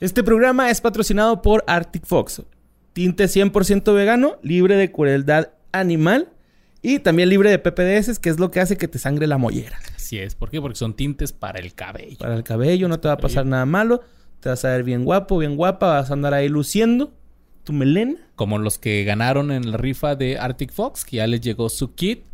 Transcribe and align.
Este 0.00 0.24
programa 0.24 0.70
es 0.70 0.80
patrocinado 0.80 1.42
por 1.42 1.62
Arctic 1.66 2.06
Fox. 2.06 2.40
Tinte 2.94 3.24
100% 3.24 3.94
vegano, 3.94 4.38
libre 4.42 4.76
de 4.76 4.90
crueldad 4.90 5.50
animal 5.72 6.30
y 6.80 7.00
también 7.00 7.28
libre 7.28 7.50
de 7.50 7.58
PPDS, 7.58 8.18
que 8.18 8.30
es 8.30 8.40
lo 8.40 8.50
que 8.50 8.60
hace 8.60 8.78
que 8.78 8.88
te 8.88 8.98
sangre 8.98 9.26
la 9.26 9.36
mollera. 9.36 9.78
Así 9.94 10.18
es. 10.18 10.34
¿Por 10.34 10.48
qué? 10.48 10.58
Porque 10.58 10.78
son 10.78 10.94
tintes 10.94 11.34
para 11.34 11.58
el 11.58 11.74
cabello. 11.74 12.16
Para 12.18 12.34
el 12.34 12.44
cabello 12.44 12.88
no 12.88 12.98
te 12.98 13.08
va 13.08 13.14
a 13.14 13.18
pasar 13.18 13.44
nada 13.44 13.66
malo. 13.66 14.00
Te 14.40 14.48
vas 14.48 14.64
a 14.64 14.70
ver 14.70 14.84
bien 14.84 15.04
guapo, 15.04 15.36
bien 15.36 15.54
guapa. 15.54 15.88
Vas 15.88 16.08
a 16.08 16.14
andar 16.14 16.32
ahí 16.32 16.48
luciendo 16.48 17.12
tu 17.64 17.74
melena. 17.74 18.14
Como 18.36 18.58
los 18.58 18.78
que 18.78 19.04
ganaron 19.04 19.52
en 19.52 19.70
la 19.70 19.76
rifa 19.76 20.16
de 20.16 20.38
Arctic 20.38 20.72
Fox, 20.72 21.04
que 21.04 21.18
ya 21.18 21.26
les 21.26 21.42
llegó 21.42 21.68
su 21.68 21.94
kit, 21.94 22.24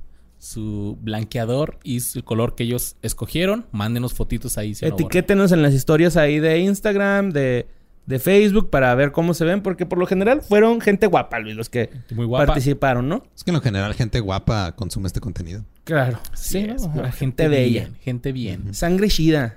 su 0.46 0.96
blanqueador 1.00 1.78
y 1.82 2.00
su 2.00 2.22
color 2.22 2.54
que 2.54 2.62
ellos 2.62 2.96
escogieron. 3.02 3.66
Mándenos 3.72 4.14
fotitos 4.14 4.56
ahí. 4.58 4.74
si 4.74 4.84
no, 4.86 4.95
Etiquétenos 4.95 5.50
en 5.50 5.62
las 5.62 5.74
historias 5.74 6.16
ahí 6.16 6.38
de 6.38 6.60
Instagram, 6.60 7.30
de, 7.30 7.66
de 8.06 8.18
Facebook, 8.20 8.70
para 8.70 8.95
ver 8.95 9.10
cómo 9.10 9.34
se 9.34 9.45
ven. 9.45 9.60
Porque 9.60 9.87
por 9.87 9.98
lo 9.98 10.06
general 10.06 10.42
fueron 10.42 10.80
gente 10.80 11.09
guapa, 11.09 11.40
Luis, 11.40 11.56
los 11.56 11.68
que 11.68 11.90
Muy 12.14 12.27
guapa. 12.27 12.46
participaron, 12.46 13.09
¿no? 13.09 13.24
Es 13.34 13.42
que 13.42 13.51
en 13.51 13.56
lo 13.56 13.60
general 13.60 13.92
gente 13.95 14.20
guapa 14.20 14.77
consume 14.77 15.09
este 15.09 15.20
contenido. 15.20 15.64
Claro. 15.82 16.18
Sí, 16.34 16.60
Gente 16.60 17.12
gente 17.12 17.48
bella. 17.48 17.80
bien, 17.82 17.96
gente 18.01 18.32
bien. 18.32 18.73
Sangre 18.73 19.09
chida. 19.09 19.56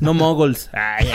no 0.00 0.14
moguls. 0.14 0.70
Ay. 0.72 1.06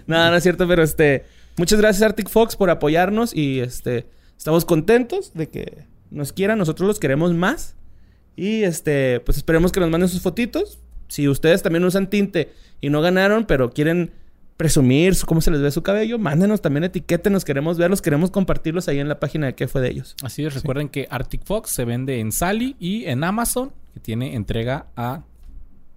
no, 0.08 0.30
no 0.30 0.36
es 0.36 0.42
cierto, 0.42 0.66
pero 0.66 0.82
este... 0.82 1.24
Muchas 1.56 1.78
gracias 1.80 2.02
Arctic 2.02 2.28
Fox 2.28 2.56
por 2.56 2.70
apoyarnos 2.70 3.34
y 3.36 3.60
este... 3.60 4.06
Estamos 4.36 4.64
contentos 4.64 5.32
de 5.34 5.48
que 5.48 5.91
nos 6.12 6.32
quieran. 6.32 6.58
Nosotros 6.58 6.86
los 6.86 7.00
queremos 7.00 7.34
más. 7.34 7.74
Y 8.36 8.62
este... 8.62 9.20
Pues 9.20 9.36
esperemos 9.38 9.72
que 9.72 9.80
nos 9.80 9.90
manden 9.90 10.08
sus 10.08 10.22
fotitos. 10.22 10.78
Si 11.08 11.28
ustedes 11.28 11.62
también 11.62 11.84
usan 11.84 12.08
tinte 12.08 12.52
y 12.80 12.88
no 12.88 13.00
ganaron, 13.02 13.44
pero 13.46 13.70
quieren 13.70 14.12
presumir 14.56 15.14
su- 15.14 15.26
cómo 15.26 15.40
se 15.40 15.50
les 15.50 15.60
ve 15.60 15.70
su 15.70 15.82
cabello, 15.82 16.18
mándenos 16.18 16.62
también 16.62 16.84
etiquétenos. 16.84 17.44
Queremos 17.44 17.78
verlos, 17.78 18.00
queremos 18.00 18.30
compartirlos 18.30 18.88
ahí 18.88 18.98
en 18.98 19.08
la 19.08 19.18
página 19.18 19.46
de 19.48 19.54
qué 19.54 19.68
fue 19.68 19.80
de 19.80 19.90
ellos. 19.90 20.14
Así 20.22 20.44
es, 20.44 20.54
recuerden 20.54 20.88
que 20.88 21.08
Arctic 21.10 21.44
Fox 21.44 21.70
se 21.70 21.84
vende 21.84 22.20
en 22.20 22.32
Sally 22.32 22.76
y 22.78 23.04
en 23.06 23.24
Amazon, 23.24 23.72
que 23.92 24.00
tiene 24.00 24.34
entrega 24.36 24.86
a 24.96 25.24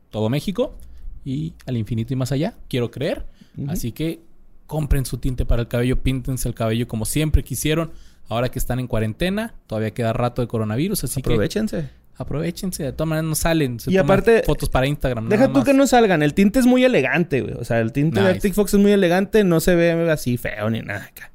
todo 0.10 0.30
México 0.30 0.78
y 1.24 1.54
al 1.66 1.78
infinito 1.78 2.14
y 2.14 2.16
más 2.16 2.32
allá, 2.32 2.56
quiero 2.70 2.92
creer. 2.92 3.26
Así 3.68 3.92
que 3.92 4.20
compren 4.66 5.06
su 5.06 5.18
tinte 5.18 5.46
para 5.46 5.62
el 5.62 5.68
cabello, 5.68 6.02
píntense 6.02 6.48
el 6.50 6.56
cabello 6.56 6.88
como 6.88 7.06
siempre 7.06 7.44
quisieron. 7.44 7.92
Ahora 8.28 8.50
que 8.50 8.60
están 8.60 8.80
en 8.80 8.88
cuarentena, 8.88 9.54
todavía 9.68 9.92
queda 9.92 10.12
rato 10.14 10.42
de 10.42 10.48
coronavirus, 10.48 11.04
así 11.04 11.20
Aprovechense. 11.20 11.78
que 11.82 11.90
aprovechense. 12.18 12.84
De 12.84 12.92
todas 12.92 13.08
maneras 13.10 13.30
no 13.30 13.36
salen, 13.36 13.80
se 13.80 13.92
Y 13.92 13.94
toman 13.96 14.06
aparte, 14.06 14.44
fotos 14.44 14.70
para 14.70 14.88
Instagram. 14.88 15.30
Deja 15.30 15.44
nada 15.44 15.54
tú 15.54 15.60
más. 15.60 15.66
que 15.68 15.74
no 15.74 15.86
salgan. 15.86 16.24
El 16.24 16.34
tinte 16.34 16.60
es 16.60 16.66
muy 16.66 16.84
elegante, 16.84 17.42
güey. 17.42 17.54
O 17.56 17.64
sea, 17.64 17.80
el 17.82 17.92
tinte 17.92 18.20
de. 18.22 18.30
Arctic 18.30 18.54
Fox 18.54 18.74
es 18.74 18.80
muy 18.80 18.92
elegante. 18.92 19.44
No 19.44 19.60
se 19.60 19.76
ve 19.76 19.92
así 20.10 20.38
feo 20.38 20.70
ni 20.70 20.82
nada 20.82 21.04
acá. 21.06 21.32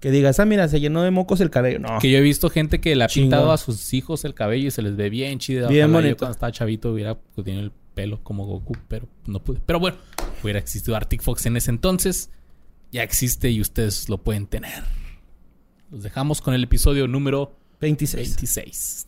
Que 0.00 0.10
digas, 0.10 0.38
ah, 0.40 0.44
mira, 0.44 0.68
se 0.68 0.80
llenó 0.80 1.02
de 1.02 1.10
mocos 1.10 1.40
el 1.40 1.50
cabello. 1.50 1.78
No. 1.78 1.98
Que 1.98 2.10
yo 2.10 2.18
he 2.18 2.20
visto 2.20 2.50
gente 2.50 2.80
que 2.80 2.94
le 2.94 3.04
ha 3.04 3.08
pintado 3.08 3.52
a 3.52 3.56
sus 3.56 3.94
hijos 3.94 4.24
el 4.24 4.34
cabello 4.34 4.68
y 4.68 4.70
se 4.70 4.82
les 4.82 4.96
ve 4.96 5.08
bien 5.08 5.38
chido. 5.38 5.68
Bien 5.68 5.84
Ojalá 5.84 5.92
yo 6.00 6.02
bonito. 6.02 6.16
cuando 6.18 6.32
estaba 6.32 6.52
chavito 6.52 6.92
hubiera 6.92 7.14
pues, 7.14 7.44
tenido 7.44 7.62
el 7.64 7.72
pelo 7.94 8.22
como 8.22 8.44
Goku, 8.44 8.74
pero 8.88 9.06
no 9.26 9.38
pude. 9.42 9.60
Pero 9.64 9.78
bueno, 9.80 9.96
hubiera 10.42 10.58
existido 10.58 10.94
Arctic 10.96 11.22
Fox 11.22 11.46
en 11.46 11.56
ese 11.56 11.70
entonces. 11.70 12.30
Ya 12.92 13.02
existe 13.02 13.50
y 13.50 13.60
ustedes 13.62 14.08
lo 14.10 14.18
pueden 14.18 14.46
tener. 14.46 14.82
Los 15.94 16.02
dejamos 16.02 16.40
con 16.42 16.54
el 16.54 16.64
episodio 16.64 17.06
número 17.06 17.52
26. 17.80 18.28
26. 18.36 19.06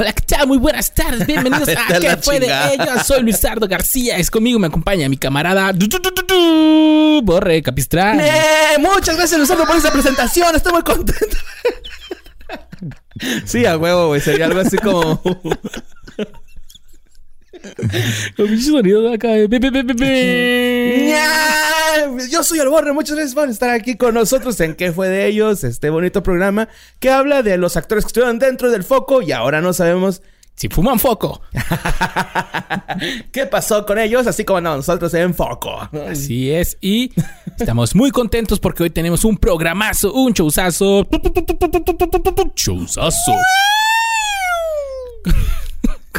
Hola, 0.00 0.12
¿qué 0.12 0.22
tal? 0.22 0.46
Muy 0.46 0.58
buenas 0.58 0.94
tardes. 0.94 1.26
Bienvenidos 1.26 1.68
a 1.90 1.98
¿Qué 1.98 2.16
fue 2.22 2.38
de 2.38 2.46
ellos? 2.46 3.04
Soy 3.04 3.22
Luisardo 3.22 3.66
García. 3.66 4.16
Es 4.16 4.30
conmigo, 4.30 4.58
me 4.60 4.68
acompaña 4.68 5.08
mi 5.08 5.16
camarada 5.16 5.72
du- 5.72 5.88
du- 5.88 7.20
Borre 7.24 7.60
Capistrán. 7.62 8.20
¡Eh! 8.20 8.78
Muchas 8.78 9.16
gracias, 9.16 9.40
Luzardo, 9.40 9.66
por 9.66 9.76
esa 9.76 9.90
presentación. 9.90 10.54
Estoy 10.54 10.72
muy 10.72 10.82
contento. 10.82 11.36
Sí, 13.44 13.66
a 13.66 13.76
huevo, 13.76 14.08
güey. 14.08 14.20
Sería 14.20 14.46
algo 14.46 14.60
así 14.60 14.76
como... 14.78 15.20
Con 18.36 18.46
pinche 18.46 18.70
sonido 18.70 19.02
de 19.02 19.14
acá. 19.14 19.28
de 19.28 19.48
be- 19.48 19.58
be- 19.58 19.70
be- 19.70 19.82
be- 19.82 19.94
be. 19.94 21.06
¡Ña! 21.10 22.28
Yo 22.30 22.44
soy 22.44 22.60
el 22.60 22.68
Borre, 22.68 22.92
muchas 22.92 23.16
gracias 23.16 23.34
por 23.34 23.48
estar 23.48 23.70
aquí 23.70 23.96
con 23.96 24.14
nosotros 24.14 24.60
en 24.60 24.74
¿Qué 24.74 24.92
fue 24.92 25.08
de 25.08 25.26
ellos? 25.26 25.64
Este 25.64 25.90
bonito 25.90 26.22
programa 26.22 26.68
que 27.00 27.10
habla 27.10 27.42
de 27.42 27.56
los 27.58 27.76
actores 27.76 28.04
que 28.04 28.08
estuvieron 28.08 28.38
dentro 28.38 28.70
del 28.70 28.84
foco 28.84 29.22
y 29.22 29.32
ahora 29.32 29.60
no 29.60 29.72
sabemos 29.72 30.22
Si 30.58 30.68
fuman 30.68 30.98
foco. 30.98 31.40
qué 33.32 33.46
pasó 33.46 33.86
con 33.86 33.96
ellos, 33.96 34.26
así 34.26 34.44
como 34.44 34.60
nosotros 34.60 35.14
en 35.14 35.32
foco. 35.32 35.88
Así 36.10 36.50
es. 36.50 36.76
Y 36.80 37.12
estamos 37.56 37.94
muy 37.94 38.10
contentos 38.10 38.58
porque 38.58 38.82
hoy 38.82 38.90
tenemos 38.90 39.24
un 39.24 39.36
programazo, 39.36 40.12
un 40.12 40.32
showzazo. 40.32 41.06
Showzazo. 42.56 43.32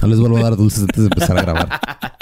No 0.01 0.07
les 0.07 0.19
vuelvo 0.21 0.37
a 0.37 0.43
dar 0.43 0.55
dulces 0.55 0.83
antes 0.83 0.99
de 0.99 1.05
empezar 1.07 1.37
a 1.37 1.41
grabar. 1.41 1.81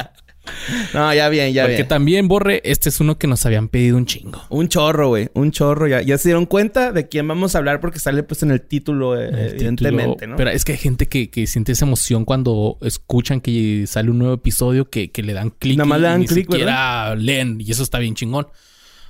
No, 0.94 1.14
ya 1.14 1.30
bien, 1.30 1.54
ya 1.54 1.64
Porque 1.64 1.76
bien. 1.78 1.88
también, 1.88 2.28
Borre, 2.28 2.62
este 2.66 2.90
es 2.90 3.00
uno 3.00 3.18
que 3.18 3.28
nos 3.28 3.46
habían 3.46 3.68
pedido 3.70 3.98
un 3.98 4.06
chingo. 4.06 4.42
Un 4.50 4.68
chorro, 4.68 5.10
güey. 5.10 5.30
Un 5.34 5.52
chorro. 5.52 5.88
Ya, 5.88 6.02
ya 6.02 6.18
se 6.18 6.30
dieron 6.30 6.46
cuenta 6.46 6.92
de 6.92 7.08
quién 7.08 7.28
vamos 7.28 7.56
a 7.56 7.60
hablar 7.60 7.80
porque 7.80 8.00
sale 8.00 8.24
pues 8.24 8.44
en 8.44 8.52
el 8.52 8.62
título, 8.62 9.20
eh, 9.20 9.30
El 9.30 9.36
evidentemente, 9.52 10.12
título. 10.14 10.28
¿no? 10.32 10.36
Pero 10.38 10.50
es 10.50 10.66
que 10.66 10.74
hay 10.74 10.78
gente 10.78 11.08
que, 11.08 11.30
que 11.30 11.48
siente 11.48 11.72
esa 11.72 11.86
emoción 11.86 12.26
cuando 12.26 12.78
escuchan 12.82 13.42
que 13.42 13.86
sale 13.88 14.12
un 14.12 14.20
nuevo 14.20 14.34
episodio 14.34 14.90
que, 14.90 15.12
que 15.12 15.24
le 15.24 15.34
dan 15.34 15.50
clic. 15.52 15.78
Nada 15.78 15.88
más 15.88 16.02
le 16.02 16.08
dan 16.08 16.24
clic, 16.26 16.46
siquiera 16.50 17.16
leen. 17.16 17.60
Y 17.62 17.72
eso 17.72 17.84
está 17.84 18.00
bien 18.00 18.16
chingón. 18.16 18.48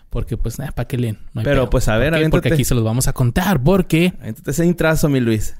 Porque, 0.09 0.37
pues, 0.37 0.57
nada, 0.57 0.71
¿para 0.71 0.87
qué 0.87 0.97
leen? 0.97 1.19
No 1.33 1.43
Pero, 1.43 1.63
pedo. 1.63 1.69
pues, 1.69 1.87
a 1.89 1.97
ver, 1.97 2.11
¿Por 2.11 2.19
qué? 2.19 2.29
Porque 2.29 2.37
aviéntate. 2.47 2.53
aquí 2.53 2.63
se 2.63 2.75
los 2.75 2.83
vamos 2.83 3.07
a 3.07 3.13
contar. 3.13 3.61
Porque 3.61 4.13
Entonces 4.23 4.59
ese 4.59 4.65
intrazo, 4.65 5.09
mi 5.09 5.19
Luis. 5.19 5.55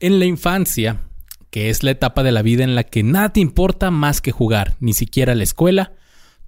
En 0.00 0.18
la 0.18 0.24
infancia, 0.24 1.00
que 1.54 1.70
es 1.70 1.84
la 1.84 1.92
etapa 1.92 2.24
de 2.24 2.32
la 2.32 2.42
vida 2.42 2.64
en 2.64 2.74
la 2.74 2.82
que 2.82 3.04
nada 3.04 3.32
te 3.32 3.38
importa 3.38 3.92
más 3.92 4.20
que 4.20 4.32
jugar, 4.32 4.74
ni 4.80 4.92
siquiera 4.92 5.36
la 5.36 5.44
escuela, 5.44 5.92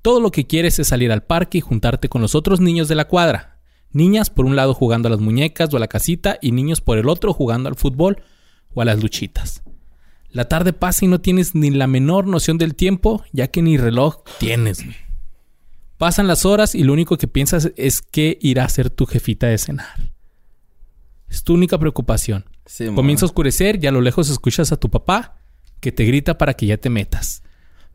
todo 0.02 0.18
lo 0.18 0.32
que 0.32 0.48
quieres 0.48 0.80
es 0.80 0.88
salir 0.88 1.12
al 1.12 1.22
parque 1.22 1.58
y 1.58 1.60
juntarte 1.60 2.08
con 2.08 2.22
los 2.22 2.34
otros 2.34 2.58
niños 2.58 2.88
de 2.88 2.96
la 2.96 3.06
cuadra. 3.06 3.60
Niñas 3.92 4.30
por 4.30 4.46
un 4.46 4.56
lado 4.56 4.74
jugando 4.74 5.06
a 5.06 5.12
las 5.12 5.20
muñecas 5.20 5.72
o 5.72 5.76
a 5.76 5.78
la 5.78 5.86
casita 5.86 6.38
y 6.42 6.50
niños 6.50 6.80
por 6.80 6.98
el 6.98 7.08
otro 7.08 7.32
jugando 7.32 7.68
al 7.68 7.76
fútbol 7.76 8.20
o 8.74 8.82
a 8.82 8.84
las 8.84 9.00
luchitas. 9.00 9.62
La 10.32 10.48
tarde 10.48 10.72
pasa 10.72 11.04
y 11.04 11.08
no 11.08 11.20
tienes 11.20 11.54
ni 11.54 11.70
la 11.70 11.86
menor 11.86 12.26
noción 12.26 12.58
del 12.58 12.74
tiempo, 12.74 13.22
ya 13.32 13.46
que 13.46 13.62
ni 13.62 13.76
reloj 13.76 14.24
tienes. 14.40 14.84
Pasan 15.98 16.26
las 16.26 16.44
horas 16.44 16.74
y 16.74 16.82
lo 16.82 16.92
único 16.92 17.16
que 17.16 17.28
piensas 17.28 17.70
es 17.76 18.02
que 18.02 18.38
irá 18.40 18.64
a 18.64 18.68
ser 18.68 18.90
tu 18.90 19.06
jefita 19.06 19.46
de 19.46 19.58
cenar. 19.58 20.10
Es 21.28 21.44
tu 21.44 21.54
única 21.54 21.78
preocupación. 21.78 22.55
Sí, 22.66 22.86
Comienza 22.94 23.24
a 23.24 23.26
oscurecer 23.26 23.82
y 23.82 23.86
a 23.86 23.92
lo 23.92 24.00
lejos 24.00 24.28
escuchas 24.28 24.72
a 24.72 24.76
tu 24.76 24.90
papá 24.90 25.38
que 25.80 25.92
te 25.92 26.04
grita 26.04 26.36
para 26.36 26.54
que 26.54 26.66
ya 26.66 26.76
te 26.76 26.90
metas. 26.90 27.42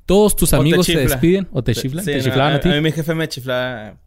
Todos 0.06 0.36
tus 0.36 0.54
O 0.54 0.58
amigos 0.58 0.88
te, 0.88 0.98
despiden 0.98 1.48
o 1.52 1.64
te 1.64 1.76
chiflan. 1.76 2.04
Sí, 2.04 2.12
¿Te 2.12 2.18
no, 2.18 2.24
chiflaban 2.24 2.54
a, 2.54 2.59
ti? 2.59 2.70
A 2.70 2.74
mí 2.74 2.82
mi 2.82 2.92
jefe 2.92 3.14
me 3.14 3.28
chiflaba. 3.28 3.98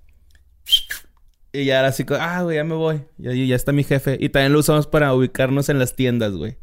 Y 1.53 1.67
ya 1.67 1.79
era 1.79 1.89
así, 1.89 2.05
como, 2.05 2.21
ah, 2.21 2.43
güey, 2.43 2.57
ya 2.57 2.65
me 2.65 2.75
voy. 2.75 3.03
Y 3.19 3.29
ahí 3.29 3.47
ya 3.47 3.57
está 3.57 3.73
mi 3.73 3.85
jefe. 3.85 4.17
Y 4.21 4.31
también 4.31 4.53
lo 4.53 4.59
usamos 4.59 4.87
para 4.87 5.15
ubicarnos 5.15 5.69
en 5.69 5.79
las 5.79 5.95
tiendas, 5.95 6.33
güey. 6.33 6.59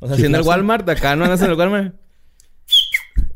O 0.00 0.08
sea, 0.08 0.24
en 0.24 0.34
el. 0.34 0.42
Walmart, 0.42 0.88
acá 0.88 1.14
no 1.16 1.24
andas 1.24 1.42
en 1.42 1.50
el 1.50 1.58
Walmart. 1.58 1.94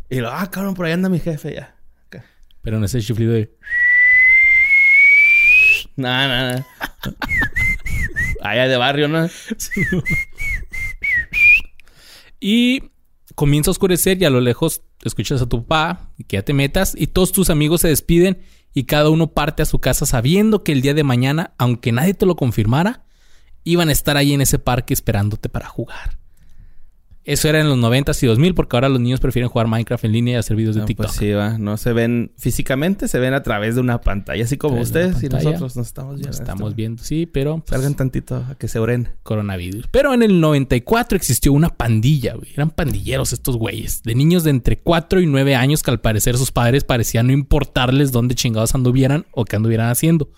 Y 0.09 0.21
lo, 0.21 0.31
ah, 0.31 0.51
cabrón, 0.51 0.75
por 0.75 0.87
ahí 0.87 0.93
anda 0.93 1.09
mi 1.09 1.21
jefe 1.21 1.55
ya. 1.55 1.77
Acá. 2.07 2.25
Pero 2.63 2.79
no 2.79 2.87
ese 2.87 3.01
chiflido 3.01 3.33
de... 3.33 3.55
No, 5.97 6.29
no, 6.29 6.53
no. 6.53 6.65
Allá 8.41 8.69
de 8.69 8.77
barrio, 8.77 9.09
¿no? 9.09 9.29
Y 12.41 12.91
comienza 13.35 13.71
a 13.71 13.73
oscurecer 13.73 14.21
y 14.21 14.25
a 14.25 14.31
lo 14.31 14.41
lejos 14.41 14.83
escuchas 15.05 15.43
a 15.43 15.49
tu 15.49 15.65
papá 15.65 16.13
y 16.19 16.25
que 16.25 16.37
ya 16.37 16.43
te 16.43 16.55
metas 16.55 16.95
y 16.97 17.09
todos 17.09 17.33
tus 17.33 17.51
amigos 17.51 17.81
se 17.81 17.89
despiden 17.89 18.39
y 18.75 18.85
cada 18.85 19.11
uno 19.11 19.33
parte 19.33 19.63
a 19.63 19.67
su 19.67 19.81
casa 19.81 20.07
sabiendo 20.07 20.63
que 20.63 20.73
el 20.73 20.83
día 20.83 20.95
de 20.95 21.05
mañana, 21.05 21.55
aunque 21.59 21.93
nadie 21.93 22.15
te 22.15 22.27
lo 22.27 22.37
confirmara, 22.37 23.05
iban 23.65 23.89
a 23.89 23.93
estar 23.93 24.17
ahí 24.17 24.33
en 24.33 24.41
ese 24.41 24.59
parque 24.59 24.95
esperándote 24.95 25.49
para 25.49 25.67
jugar. 25.67 26.19
Eso 27.29 27.47
era 27.49 27.61
en 27.61 27.69
los 27.69 27.77
90s 27.77 28.23
y 28.23 28.27
2000 28.27 28.55
porque 28.55 28.75
ahora 28.77 28.89
los 28.89 29.01
niños 29.01 29.21
prefieren 29.21 29.51
jugar 29.51 29.67
Minecraft 29.67 30.03
en 30.07 30.13
línea 30.13 30.35
y 30.35 30.37
hacer 30.39 30.57
videos 30.57 30.77
de 30.77 30.81
No, 30.81 30.87
TikTok. 30.87 31.07
pues 31.09 31.19
sí, 31.19 31.31
va. 31.33 31.59
No 31.59 31.77
se 31.77 31.93
ven 31.93 32.33
físicamente, 32.39 33.07
se 33.07 33.19
ven 33.19 33.35
a 33.35 33.43
través 33.43 33.75
de 33.75 33.83
una 33.83 34.01
pantalla. 34.01 34.45
Así 34.45 34.57
como 34.57 34.81
ustedes 34.81 35.23
y 35.23 35.29
nosotros 35.29 35.77
nos 35.77 35.87
estamos 35.87 36.15
viendo. 36.15 36.29
Nos 36.29 36.41
estamos 36.41 36.75
viendo, 36.75 37.03
sí, 37.03 37.27
pero 37.27 37.59
pues, 37.59 37.69
Salgan 37.69 37.95
tantito 37.97 38.37
a 38.37 38.55
que 38.55 38.67
se 38.67 38.79
oren. 38.79 39.11
coronavirus. 39.25 39.89
Pero 39.91 40.15
en 40.15 40.23
el 40.23 40.41
94 40.41 41.17
existió 41.17 41.53
una 41.53 41.69
pandilla, 41.69 42.33
güey. 42.35 42.49
Eran 42.55 42.71
pandilleros 42.71 43.35
estos 43.35 43.59
güeyes. 43.59 44.03
De 44.05 44.15
niños 44.15 44.43
de 44.45 44.51
entre 44.51 44.79
4 44.79 45.21
y 45.21 45.27
9 45.27 45.55
años 45.55 45.83
que 45.83 45.91
al 45.91 46.01
parecer 46.01 46.39
sus 46.39 46.51
padres 46.51 46.85
parecían 46.85 47.27
no 47.27 47.35
importarles 47.35 48.11
dónde 48.11 48.37
chingados 48.37 48.75
anduvieran 48.75 49.27
o 49.33 49.45
qué 49.45 49.57
anduvieran 49.57 49.91
haciendo. 49.91 50.31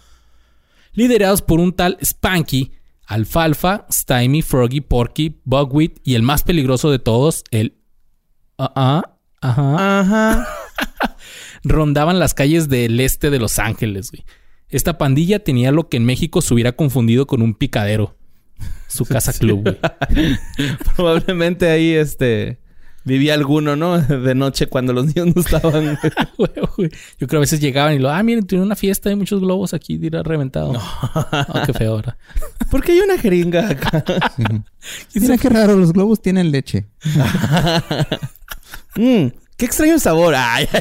Liderados 0.92 1.40
por 1.40 1.60
un 1.60 1.72
tal 1.72 1.96
Spanky, 2.04 2.72
Alfalfa, 3.10 3.88
Stymie, 3.90 4.40
Froggy, 4.40 4.80
Porky, 4.80 5.40
Bugwit 5.44 5.98
y 6.04 6.14
el 6.14 6.22
más 6.22 6.44
peligroso 6.44 6.92
de 6.92 7.00
todos, 7.00 7.42
el... 7.50 7.74
Ah, 8.56 8.72
ah, 8.76 9.16
ajá. 9.40 10.00
Ajá. 10.00 10.48
rondaban 11.64 12.20
las 12.20 12.34
calles 12.34 12.68
del 12.68 13.00
este 13.00 13.30
de 13.30 13.40
Los 13.40 13.58
Ángeles, 13.58 14.12
güey. 14.12 14.24
Esta 14.68 14.96
pandilla 14.96 15.40
tenía 15.40 15.72
lo 15.72 15.88
que 15.88 15.96
en 15.96 16.04
México 16.04 16.40
se 16.40 16.54
hubiera 16.54 16.70
confundido 16.70 17.26
con 17.26 17.42
un 17.42 17.54
picadero. 17.54 18.16
Su 18.86 19.04
casa 19.06 19.32
club, 19.32 19.62
güey. 19.64 20.36
Probablemente 20.94 21.68
ahí, 21.68 21.90
este... 21.90 22.59
Vivía 23.04 23.34
alguno, 23.34 23.76
¿no? 23.76 23.98
De 24.00 24.34
noche 24.34 24.66
cuando 24.66 24.92
los 24.92 25.06
niños 25.06 25.34
no 25.34 25.42
estaban. 25.42 25.98
Yo 26.38 26.46
creo 26.76 27.28
que 27.28 27.36
a 27.36 27.40
veces 27.40 27.60
llegaban 27.60 27.94
y 27.94 27.98
lo, 27.98 28.10
ah, 28.10 28.22
miren, 28.22 28.46
tiene 28.46 28.64
una 28.64 28.76
fiesta, 28.76 29.08
hay 29.08 29.16
muchos 29.16 29.40
globos 29.40 29.74
aquí, 29.74 29.96
dirá 29.96 30.22
reventado. 30.22 30.72
No, 30.72 30.82
qué 31.66 31.72
feo 31.72 31.92
ahora. 31.92 32.16
¿Por 32.70 32.82
qué 32.82 32.92
hay 32.92 33.00
una 33.00 33.18
jeringa 33.18 33.70
acá? 33.70 34.04
Mira 35.14 35.38
qué 35.38 35.48
raro, 35.48 35.76
los 35.76 35.92
globos 35.92 36.20
tienen 36.20 36.50
leche. 36.50 36.86
Mm, 38.96 39.28
qué 39.60 39.66
extraño 39.66 39.94
el 39.94 40.00
sabor. 40.00 40.34
Ay. 40.34 40.66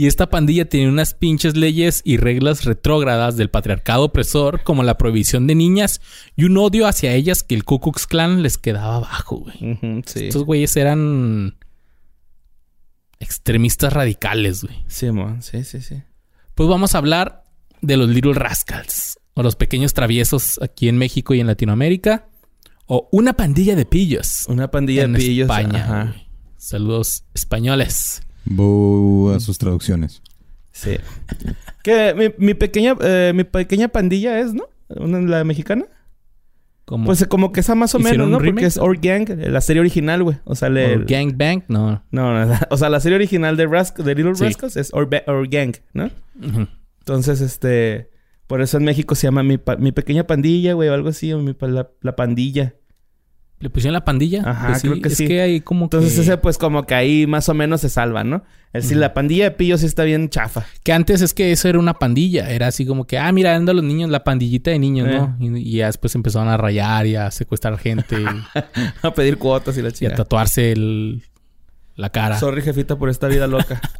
Y 0.00 0.06
esta 0.06 0.30
pandilla 0.30 0.68
tenía 0.68 0.88
unas 0.88 1.12
pinches 1.12 1.56
leyes 1.56 2.02
y 2.04 2.18
reglas 2.18 2.64
retrógradas 2.64 3.36
del 3.36 3.50
patriarcado 3.50 4.04
opresor, 4.04 4.62
como 4.62 4.84
la 4.84 4.96
prohibición 4.96 5.48
de 5.48 5.56
niñas 5.56 6.00
y 6.36 6.44
un 6.44 6.56
odio 6.56 6.86
hacia 6.86 7.14
ellas 7.14 7.42
que 7.42 7.56
el 7.56 7.64
Ku 7.64 7.80
Klux 7.80 8.06
Klan 8.06 8.40
les 8.44 8.58
quedaba 8.58 9.00
bajo, 9.00 9.38
güey. 9.38 10.02
Sí. 10.06 10.28
Estos 10.28 10.44
güeyes 10.44 10.76
eran 10.76 11.56
extremistas 13.18 13.92
radicales, 13.92 14.62
güey. 14.62 14.84
Sí, 14.86 15.10
mon. 15.10 15.42
Sí, 15.42 15.64
sí, 15.64 15.80
sí. 15.80 16.00
Pues 16.54 16.68
vamos 16.68 16.94
a 16.94 16.98
hablar 16.98 17.42
de 17.80 17.96
los 17.96 18.08
Little 18.08 18.34
Rascals, 18.34 19.18
o 19.34 19.42
los 19.42 19.56
pequeños 19.56 19.94
traviesos 19.94 20.60
aquí 20.62 20.88
en 20.88 20.96
México 20.96 21.34
y 21.34 21.40
en 21.40 21.48
Latinoamérica, 21.48 22.28
o 22.86 23.08
una 23.10 23.32
pandilla 23.32 23.74
de 23.74 23.84
pillos 23.84 24.44
Una 24.46 24.70
pandilla 24.70 25.02
en 25.02 25.14
de 25.14 25.18
pillos. 25.18 25.50
España. 25.50 25.84
Ajá. 25.84 26.14
Saludos 26.58 27.24
españoles. 27.34 28.22
Bu 28.44 29.32
a 29.34 29.40
sus 29.40 29.56
traducciones. 29.58 30.22
Sí. 30.72 30.96
Que 31.82 32.12
mi, 32.14 32.46
mi 32.46 32.52
pequeña, 32.54 32.94
eh, 33.00 33.32
mi 33.34 33.44
pequeña 33.44 33.88
pandilla 33.88 34.40
es, 34.40 34.52
¿no? 34.52 34.64
Una- 34.88 35.20
La 35.20 35.44
mexicana. 35.44 35.86
Como 36.84 37.06
Pues 37.06 37.22
eh, 37.22 37.26
como 37.26 37.52
que 37.52 37.60
esa 37.60 37.74
más 37.74 37.94
o 37.94 37.98
menos, 37.98 38.12
¿Hicieron 38.12 38.30
¿no? 38.32 38.38
Porque 38.38 38.66
es 38.66 38.76
Organg, 38.76 39.26
la 39.28 39.60
serie 39.62 39.80
original, 39.80 40.22
güey. 40.22 40.36
O 40.44 40.54
sea, 40.54 40.68
le... 40.68 40.96
o 40.96 41.04
Gang 41.06 41.34
Bang, 41.36 41.62
no. 41.68 42.02
No, 42.10 42.46
no, 42.46 42.54
o 42.70 42.76
sea, 42.76 42.90
la 42.90 43.00
serie 43.00 43.16
original 43.16 43.56
de, 43.56 43.68
Rask- 43.68 44.02
de 44.02 44.14
Little 44.14 44.34
Sí. 44.34 44.44
Rascals 44.44 44.76
es 44.76 44.92
Orba- 44.92 45.22
Organg, 45.26 45.74
¿no? 45.94 46.10
Ujú. 46.42 46.66
Entonces, 47.00 47.40
este... 47.40 48.10
Por 48.46 48.60
eso 48.62 48.78
en 48.78 48.84
México 48.84 49.14
se 49.14 49.26
llama 49.26 49.42
mi, 49.42 49.56
pa- 49.58 49.76
mi 49.76 49.92
pequeña 49.92 50.26
pandilla, 50.26 50.72
güey, 50.72 50.88
o 50.88 50.94
algo 50.94 51.10
así, 51.10 51.32
o 51.32 51.38
mi 51.38 51.52
pa- 51.54 51.68
la, 51.68 51.90
la 52.00 52.16
pandilla. 52.16 52.74
¿Le 53.60 53.70
pusieron 53.70 53.92
la 53.94 54.04
pandilla? 54.04 54.42
Ajá, 54.48 54.68
Pues 54.68 54.82
creo 54.82 55.00
que 55.00 55.08
es 55.08 55.16
sí. 55.16 55.26
que 55.26 55.40
hay 55.40 55.60
como 55.60 55.86
Entonces 55.86 56.14
que... 56.14 56.20
ese 56.20 56.36
pues 56.38 56.58
como 56.58 56.84
que 56.84 56.94
ahí 56.94 57.26
más 57.26 57.48
o 57.48 57.54
menos 57.54 57.80
se 57.80 57.88
salva, 57.88 58.22
¿no? 58.22 58.44
Es 58.72 58.84
decir, 58.84 58.98
la 58.98 59.14
pandilla 59.14 59.44
de 59.44 59.50
pillos 59.52 59.80
sí 59.80 59.86
está 59.86 60.04
bien 60.04 60.28
chafa. 60.28 60.64
Que 60.84 60.92
antes 60.92 61.22
es 61.22 61.32
que 61.34 61.50
eso 61.50 61.68
era 61.68 61.78
una 61.78 61.94
pandilla. 61.94 62.50
Era 62.50 62.66
así 62.68 62.84
como 62.86 63.06
que, 63.06 63.18
ah, 63.18 63.32
mira, 63.32 63.56
andan 63.56 63.76
los 63.76 63.84
niños, 63.84 64.10
la 64.10 64.22
pandillita 64.24 64.70
de 64.70 64.78
niños, 64.78 65.08
¿no? 65.08 65.36
Eh. 65.40 65.60
Y, 65.60 65.70
y 65.70 65.76
ya 65.78 65.86
después 65.86 66.14
empezaron 66.14 66.48
a 66.48 66.56
rayar 66.58 67.06
y 67.06 67.16
a 67.16 67.30
secuestrar 67.30 67.78
gente 67.78 68.16
y, 68.20 68.24
a 69.02 69.14
pedir 69.14 69.38
cuotas 69.38 69.76
y 69.78 69.82
la 69.82 69.88
y 69.88 69.90
a 69.90 69.92
chica. 69.94 70.14
tatuarse 70.14 70.70
el- 70.70 71.22
la 71.96 72.10
cara. 72.10 72.38
Sorry, 72.38 72.62
jefita, 72.62 72.96
por 72.96 73.08
esta 73.08 73.26
vida 73.26 73.46
loca. 73.46 73.80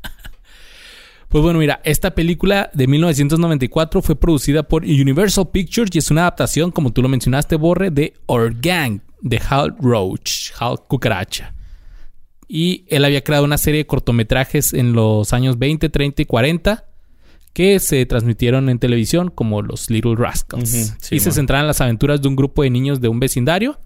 Pues 1.29 1.43
bueno, 1.45 1.59
mira, 1.59 1.81
esta 1.85 2.15
película 2.15 2.71
de 2.73 2.87
1994 2.87 4.01
fue 4.01 4.17
producida 4.19 4.63
por 4.63 4.85
Universal 4.85 5.49
Pictures 5.53 5.91
y 5.95 5.99
es 5.99 6.11
una 6.11 6.23
adaptación, 6.23 6.71
como 6.71 6.91
tú 6.91 7.03
lo 7.03 7.09
mencionaste, 7.11 7.57
Borre, 7.57 7.91
de 7.91 8.15
Organg, 8.25 9.03
de 9.21 9.41
Hal 9.49 9.77
Roach, 9.81 10.53
Hal 10.59 10.79
Cucaracha. 10.89 11.55
Y 12.47 12.85
él 12.89 13.05
había 13.05 13.23
creado 13.23 13.45
una 13.45 13.59
serie 13.59 13.79
de 13.79 13.87
cortometrajes 13.87 14.73
en 14.73 14.95
los 14.95 15.33
años 15.33 15.59
20, 15.59 15.89
30 15.89 16.23
y 16.23 16.25
40 16.25 16.85
que 17.53 17.81
se 17.81 18.07
transmitieron 18.07 18.69
en 18.69 18.79
televisión 18.79 19.31
como 19.31 19.63
los 19.63 19.91
Little 19.91 20.15
Rascals. 20.17 20.95
Sí, 21.01 21.17
y 21.17 21.21
se 21.21 21.33
centraban 21.33 21.65
en 21.65 21.69
las 21.69 21.81
aventuras 21.81 22.23
de 22.23 22.29
un 22.29 22.37
grupo 22.37 22.63
de 22.63 22.71
niños 22.71 23.01
de 23.01 23.09
un 23.09 23.21
vecindario. 23.21 23.81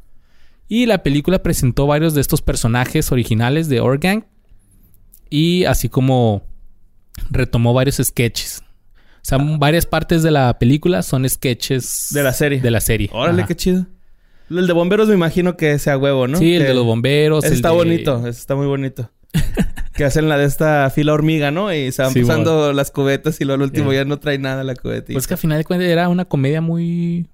Y 0.68 0.86
la 0.86 1.02
película 1.02 1.42
presentó 1.42 1.86
varios 1.86 2.14
de 2.14 2.20
estos 2.20 2.42
personajes 2.42 3.10
originales 3.12 3.68
de 3.68 3.80
Organg. 3.80 4.26
Y 5.30 5.64
así 5.64 5.88
como 5.88 6.42
retomó 7.30 7.72
varios 7.72 7.96
sketches. 7.96 8.62
O 9.16 9.24
sea, 9.24 9.38
varias 9.38 9.86
partes 9.86 10.22
de 10.22 10.30
la 10.30 10.58
película 10.58 11.02
son 11.02 11.28
sketches 11.28 12.08
De 12.10 12.22
la 12.22 12.32
serie. 12.32 12.60
De 12.60 12.70
la 12.70 12.80
serie. 12.80 13.08
Órale, 13.12 13.40
Ajá. 13.42 13.48
qué 13.48 13.56
chido. 13.56 13.86
El 14.58 14.66
de 14.66 14.72
bomberos 14.72 15.08
me 15.08 15.14
imagino 15.14 15.56
que 15.56 15.78
sea 15.78 15.96
huevo, 15.98 16.26
¿no? 16.28 16.38
Sí, 16.38 16.54
el 16.54 16.62
Que- 16.62 16.68
de 16.68 16.74
los 16.74 16.84
bomberos. 16.84 17.44
El 17.44 17.52
está 17.52 17.68
de- 17.70 17.74
bonito, 17.74 18.26
está 18.26 18.54
muy 18.54 18.66
bonito. 18.66 19.10
que 19.94 20.04
hacen 20.04 20.28
la 20.28 20.36
de 20.36 20.44
esta 20.44 20.90
fila 20.90 21.12
hormiga, 21.14 21.50
¿no? 21.50 21.72
Y 21.72 21.90
se 21.92 22.02
van 22.02 22.12
Sí, 22.12 22.20
pasando 22.22 22.72
las 22.72 22.90
cubetas 22.90 23.40
y 23.40 23.44
luego 23.44 23.62
al 23.62 23.68
último 23.70 23.92
ya 23.92 24.04
no 24.04 24.18
trae 24.18 24.38
nada 24.38 24.62
la 24.64 24.74
cubetita. 24.74 25.14
Pues 25.14 25.26
que 25.26 25.34
al 25.34 25.38
final 25.38 25.58
de 25.58 25.64
cuentas 25.64 25.88
era 25.88 26.08
una 26.08 26.24
comedia 26.26 26.60
muy... 26.60 27.28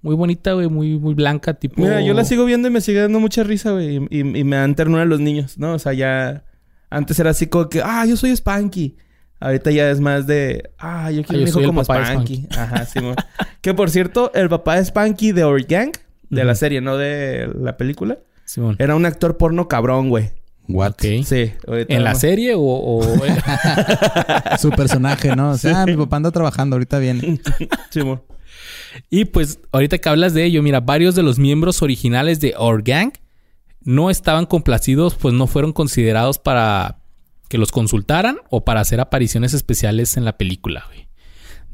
Muy 0.00 0.14
bonita, 0.14 0.52
güey. 0.52 0.68
Muy, 0.68 0.96
muy 0.98 1.14
blanca, 1.14 1.54
tipo... 1.54 1.80
Mira, 1.82 2.00
yo 2.00 2.14
la 2.14 2.24
sigo 2.24 2.44
viendo 2.44 2.68
y 2.68 2.70
me 2.70 2.80
sigue 2.80 3.00
dando 3.00 3.18
mucha 3.20 3.42
risa, 3.42 3.72
güey. 3.72 3.96
Y, 3.96 4.06
y- 4.10 4.38
y 4.40 4.44
me 4.44 4.56
dan 4.56 4.74
ternura 4.76 5.04
los 5.04 5.18
niños, 5.20 5.58
¿no? 5.58 5.74
O 5.74 5.78
sea, 5.78 5.92
ya... 5.92 6.44
Antes 6.90 7.18
era 7.18 7.30
así 7.30 7.46
como 7.48 7.68
que... 7.68 7.82
Ah, 7.84 8.04
yo 8.06 8.16
soy 8.16 8.30
Spanky. 8.36 8.96
Ahorita 9.40 9.70
ya 9.70 9.90
es 9.90 10.00
más 10.00 10.26
de... 10.26 10.70
Ah, 10.78 11.10
yo 11.10 11.22
quiero 11.24 11.38
yo 11.38 11.42
un 11.42 11.48
hijo 11.62 11.62
como 11.66 11.82
Spanky. 11.84 12.46
Ajá, 12.56 12.84
sí. 12.86 12.98
que 13.60 13.74
por 13.74 13.90
cierto, 13.90 14.32
el 14.34 14.48
papá 14.48 14.76
de 14.76 14.84
Spanky 14.84 15.32
de 15.32 15.44
Organg... 15.44 15.92
De 16.30 16.44
la 16.44 16.54
serie, 16.54 16.80
no 16.80 16.96
de 16.96 17.50
la 17.60 17.76
película. 17.76 18.18
Simón. 18.44 18.76
Era 18.78 18.94
un 18.96 19.06
actor 19.06 19.36
porno 19.36 19.68
cabrón, 19.68 20.08
güey. 20.08 20.30
What? 20.68 20.94
Sí. 21.00 21.52
ahorita 21.66 21.94
¿En 21.94 22.04
la 22.04 22.14
serie 22.14 22.54
o...? 22.54 22.60
o- 22.60 23.02
Su 24.58 24.70
personaje, 24.70 25.34
¿no? 25.34 25.50
O 25.52 25.56
sea, 25.58 25.82
ah, 25.82 25.86
mi 25.86 25.96
papá 25.96 26.16
anda 26.16 26.30
trabajando, 26.30 26.76
ahorita 26.76 26.98
viene. 26.98 27.40
Sí, 27.90 28.02
mo. 28.02 28.24
Y 29.10 29.26
pues, 29.26 29.60
ahorita 29.72 29.98
que 29.98 30.08
hablas 30.08 30.34
de 30.34 30.44
ello, 30.44 30.62
mira, 30.62 30.80
varios 30.80 31.14
de 31.14 31.22
los 31.22 31.38
miembros 31.38 31.80
originales 31.82 32.40
de 32.40 32.54
Organg 32.58 33.12
no 33.82 34.10
estaban 34.10 34.44
complacidos, 34.46 35.14
pues 35.14 35.32
no 35.34 35.46
fueron 35.46 35.72
considerados 35.72 36.38
para 36.38 36.98
que 37.48 37.56
los 37.58 37.72
consultaran 37.72 38.38
o 38.50 38.64
para 38.64 38.80
hacer 38.80 39.00
apariciones 39.00 39.54
especiales 39.54 40.16
en 40.18 40.24
la 40.26 40.36
película, 40.36 40.84
güey. 40.88 41.07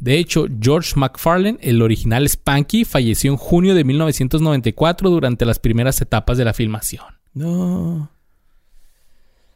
De 0.05 0.19
hecho, 0.19 0.45
George 0.61 0.93
McFarlane, 0.97 1.57
el 1.63 1.81
original 1.81 2.29
Spanky, 2.29 2.85
falleció 2.85 3.31
en 3.31 3.39
junio 3.39 3.75
de 3.75 3.85
1994 3.85 5.09
durante 5.09 5.47
las 5.47 5.59
primeras 5.59 5.99
etapas 6.03 6.37
de 6.37 6.45
la 6.45 6.53
filmación. 6.53 7.07
No. 7.33 8.11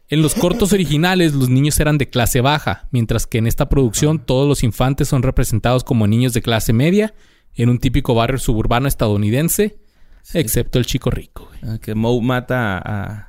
En 0.09 0.23
los 0.23 0.35
cortos 0.35 0.73
originales 0.73 1.35
los 1.35 1.51
niños 1.51 1.79
eran 1.81 1.99
de 1.99 2.09
clase 2.09 2.41
baja, 2.41 2.89
mientras 2.93 3.27
que 3.27 3.37
en 3.37 3.47
esta 3.47 3.69
producción 3.69 4.21
todos 4.21 4.49
los 4.49 4.63
infantes 4.63 5.09
son 5.09 5.23
representados 5.23 5.85
como 5.85 6.07
niños 6.07 6.33
de 6.33 6.41
clase 6.41 6.73
media 6.73 7.13
en 7.55 7.69
un 7.69 7.79
típico 7.79 8.15
barrio 8.15 8.39
suburbano 8.39 8.89
estadounidense, 8.89 9.81
excepto 10.33 10.79
el 10.79 10.87
chico 10.87 11.11
rico, 11.11 11.47
güey. 11.51 11.75
Ah, 11.75 11.79
que 11.79 11.95
Moe 11.95 12.23
mata 12.23 12.79
a... 12.79 13.28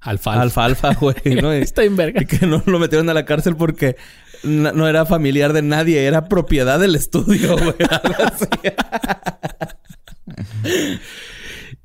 Alfalfa. 0.00 0.42
Alfalfa, 0.42 0.94
güey, 0.94 1.16
¿no? 1.42 1.52
Está 1.52 1.84
en 1.84 1.96
verga. 1.96 2.22
Y 2.22 2.26
que 2.26 2.46
no 2.46 2.62
lo 2.66 2.78
metieron 2.78 3.08
a 3.08 3.14
la 3.14 3.24
cárcel 3.24 3.56
porque 3.56 3.96
no, 4.42 4.86
era 4.88 5.06
familiar 5.06 5.52
de 5.52 5.62
nadie, 5.62 6.04
era 6.04 6.28
propiedad 6.28 6.78
del 6.78 6.94
estudio, 6.94 7.56
güey. 7.56 7.74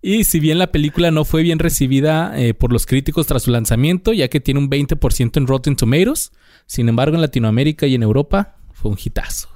Y 0.04 0.24
si 0.24 0.40
bien 0.40 0.58
la 0.58 0.72
película 0.72 1.12
no 1.12 1.26
fue 1.26 1.44
bien 1.44 1.60
recibida 1.60 2.34
eh, 2.36 2.56
por 2.56 2.74
los 2.74 2.88
críticos 2.88 3.28
tras 3.28 3.44
su 3.44 3.52
lanzamiento, 3.52 4.14
ya 4.14 4.30
que 4.30 4.40
tiene 4.40 4.60
un 4.60 4.68
20% 4.68 5.38
en 5.38 5.46
Rotten 5.46 5.76
Tomatoes, 5.76 6.32
sin 6.66 6.90
embargo 6.90 7.14
en 7.14 7.22
Latinoamérica 7.22 7.86
y 7.86 7.94
en 7.94 8.02
Europa 8.02 8.58
fue 8.72 8.90
un 8.90 8.98
hitazo. 9.00 9.50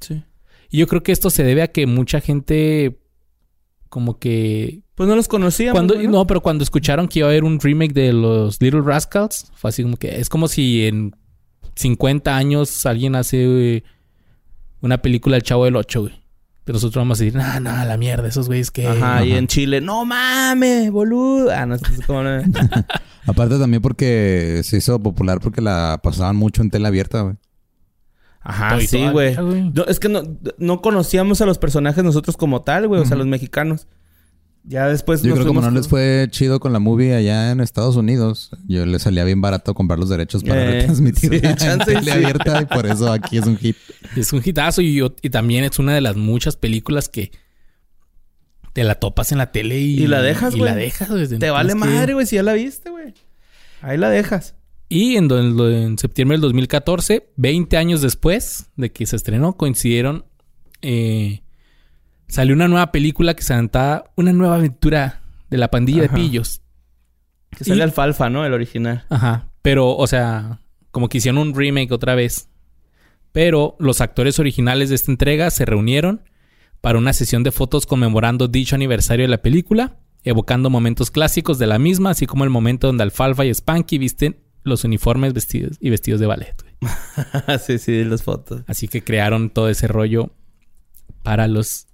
sí. 0.00 0.22
Y 0.70 0.78
yo 0.78 0.86
creo 0.86 1.02
que 1.02 1.12
esto 1.12 1.28
se 1.30 1.44
debe 1.44 1.62
a 1.62 1.68
que 1.68 1.86
mucha 1.86 2.20
gente 2.20 2.98
como 3.88 4.18
que 4.18 4.82
Pues 4.94 5.08
no 5.08 5.16
los 5.16 5.28
conocíamos. 5.28 5.74
Cuando, 5.74 5.94
¿no? 6.02 6.26
pero 6.26 6.40
cuando 6.40 6.64
escucharon 6.64 7.08
que 7.08 7.20
iba 7.20 7.28
a 7.28 7.30
haber 7.30 7.44
un 7.44 7.60
remake 7.60 7.92
de 7.92 8.12
los 8.12 8.60
Little 8.60 8.82
Rascals, 8.82 9.50
fue 9.54 9.70
así 9.70 9.82
como 9.82 9.96
que 9.96 10.20
es 10.20 10.28
como 10.28 10.48
si 10.48 10.86
en 10.86 11.14
50 11.76 12.36
años 12.36 12.86
alguien 12.86 13.14
hace 13.14 13.76
eh, 13.76 13.84
una 14.80 15.00
película 15.00 15.36
del 15.36 15.42
Chavo 15.42 15.64
del 15.64 15.76
8, 15.76 16.00
güey. 16.00 16.28
Pero 16.64 16.76
nosotros 16.76 17.00
vamos 17.00 17.18
a 17.18 17.24
decir, 17.24 17.38
no, 17.40 17.60
no, 17.60 17.84
la 17.84 17.96
mierda, 17.96 18.28
esos 18.28 18.46
güeyes 18.46 18.70
que. 18.70 18.86
Ajá, 18.86 19.24
y 19.24 19.32
en 19.32 19.46
Chile, 19.46 19.80
no 19.80 20.04
mames, 20.04 20.90
boludo. 20.90 21.50
Ah, 21.50 21.64
no, 21.64 21.76
es 21.76 21.82
como. 22.06 22.20
Aparte 23.26 23.58
también 23.58 23.80
porque 23.80 24.60
se 24.64 24.76
hizo 24.76 25.02
popular 25.02 25.40
porque 25.40 25.62
la 25.62 25.98
pasaban 26.02 26.36
mucho 26.36 26.60
en 26.60 26.70
tela 26.70 26.88
abierta, 26.88 27.22
güey. 27.22 27.36
Ajá, 28.50 28.80
y 28.80 28.86
sí, 28.86 29.06
güey. 29.10 29.36
No, 29.74 29.84
es 29.86 30.00
que 30.00 30.08
no, 30.08 30.22
no 30.58 30.80
conocíamos 30.80 31.40
a 31.42 31.46
los 31.46 31.58
personajes 31.58 32.02
nosotros 32.02 32.36
como 32.36 32.62
tal, 32.62 32.88
güey. 32.88 33.00
O 33.00 33.04
sea, 33.04 33.16
los 33.16 33.26
mexicanos. 33.26 33.86
Ya 34.64 34.86
después 34.86 35.22
Yo 35.22 35.28
nos 35.30 35.36
creo 35.38 35.44
que 35.44 35.48
como 35.48 35.60
no 35.62 35.70
les 35.70 35.88
fue 35.88 36.26
chido 36.30 36.60
con 36.60 36.72
la 36.74 36.78
movie 36.78 37.14
allá 37.14 37.50
en 37.52 37.60
Estados 37.60 37.96
Unidos, 37.96 38.50
yo 38.66 38.84
les 38.84 39.00
salía 39.02 39.24
bien 39.24 39.40
barato 39.40 39.72
comprar 39.72 39.98
los 39.98 40.10
derechos 40.10 40.42
para 40.44 40.62
Eh, 40.62 40.80
retransmitir 40.80 41.30
sí, 41.40 41.46
en 41.46 41.56
chance 41.56 41.90
y 41.90 41.94
tele 41.94 42.02
sí. 42.02 42.10
abierta 42.10 42.60
y 42.62 42.66
por 42.66 42.84
eso 42.86 43.10
aquí 43.10 43.38
es 43.38 43.46
un 43.46 43.56
hit. 43.56 43.76
Es 44.16 44.32
un 44.34 44.42
hitazo 44.44 44.82
y, 44.82 44.94
yo- 44.94 45.14
y 45.22 45.30
también 45.30 45.64
es 45.64 45.78
una 45.78 45.94
de 45.94 46.02
las 46.02 46.16
muchas 46.16 46.56
películas 46.56 47.08
que 47.08 47.30
te 48.74 48.84
la 48.84 48.96
topas 48.96 49.32
en 49.32 49.38
la 49.38 49.52
tele 49.52 49.78
y, 49.78 50.02
Y 50.02 50.06
la 50.06 50.20
dejas, 50.20 50.54
y 50.54 50.58
güey. 50.58 50.70
la 50.70 50.76
dejas. 50.76 51.08
güey. 51.10 51.26
Te 51.26 51.50
vale 51.50 51.74
madre, 51.74 52.12
güey, 52.14 52.26
si 52.26 52.36
ya 52.36 52.42
la 52.42 52.52
viste, 52.52 52.90
güey. 52.90 53.14
Ahí 53.80 53.96
la 53.96 54.10
dejas. 54.10 54.54
Y 54.88 55.16
en, 55.16 55.98
septiembre 55.98 56.36
del 56.36 56.42
2014, 56.42 57.30
20 57.36 57.76
años 57.76 58.00
después 58.00 58.70
de 58.76 58.90
que 58.90 59.06
se 59.06 59.16
estrenó, 59.16 59.54
coincidieron. 59.54 60.24
eh, 60.80 61.42
salió 62.28 62.54
una 62.54 62.68
nueva 62.68 62.92
película 62.92 63.34
que 63.34 63.42
se 63.42 63.54
llamaba 63.54 64.04
Una 64.16 64.32
nueva 64.32 64.56
aventura 64.56 65.22
de 65.50 65.58
la 65.58 65.70
pandilla 65.70 66.04
Ajá. 66.04 66.14
de 66.16 66.22
pillos. 66.22 66.60
Que 67.50 67.64
sale 67.64 67.78
Y- 67.78 67.82
alfalfa, 67.82 68.28
¿no? 68.30 68.44
El 68.44 68.52
original. 68.52 69.04
Ajá. 69.08 69.48
Pero, 69.62 69.96
o 69.96 70.06
sea, 70.06 70.60
como 70.90 71.08
que 71.08 71.18
hicieron 71.18 71.38
un 71.38 71.54
remake 71.54 71.92
otra 71.92 72.14
vez. 72.14 72.48
Pero 73.32 73.76
los 73.78 74.00
actores 74.00 74.38
originales 74.38 74.88
de 74.88 74.94
esta 74.94 75.10
entrega 75.10 75.50
se 75.50 75.64
reunieron 75.64 76.22
para 76.80 76.98
una 76.98 77.12
sesión 77.12 77.42
de 77.42 77.50
fotos 77.52 77.86
conmemorando 77.86 78.46
dicho 78.48 78.74
aniversario 78.76 79.24
de 79.24 79.30
la 79.30 79.42
película, 79.42 79.96
evocando 80.22 80.70
momentos 80.70 81.10
clásicos 81.10 81.58
de 81.58 81.66
la 81.66 81.78
misma, 81.78 82.10
así 82.10 82.26
como 82.26 82.44
el 82.44 82.50
momento 82.50 82.86
donde 82.86 83.02
Alfalfa 83.02 83.44
y 83.44 83.50
Spanky 83.54 83.98
visten 83.98 84.36
los 84.68 84.84
uniformes 84.84 85.32
vestidos 85.32 85.76
y 85.80 85.90
vestidos 85.90 86.20
de 86.20 86.26
ballet. 86.26 86.54
güey. 86.62 87.58
sí, 87.58 87.78
sí, 87.78 88.04
las 88.04 88.22
fotos. 88.22 88.62
Así 88.66 88.86
que 88.88 89.02
crearon 89.02 89.50
todo 89.50 89.68
ese 89.68 89.88
rollo 89.88 90.30
para 91.22 91.48
los 91.48 91.86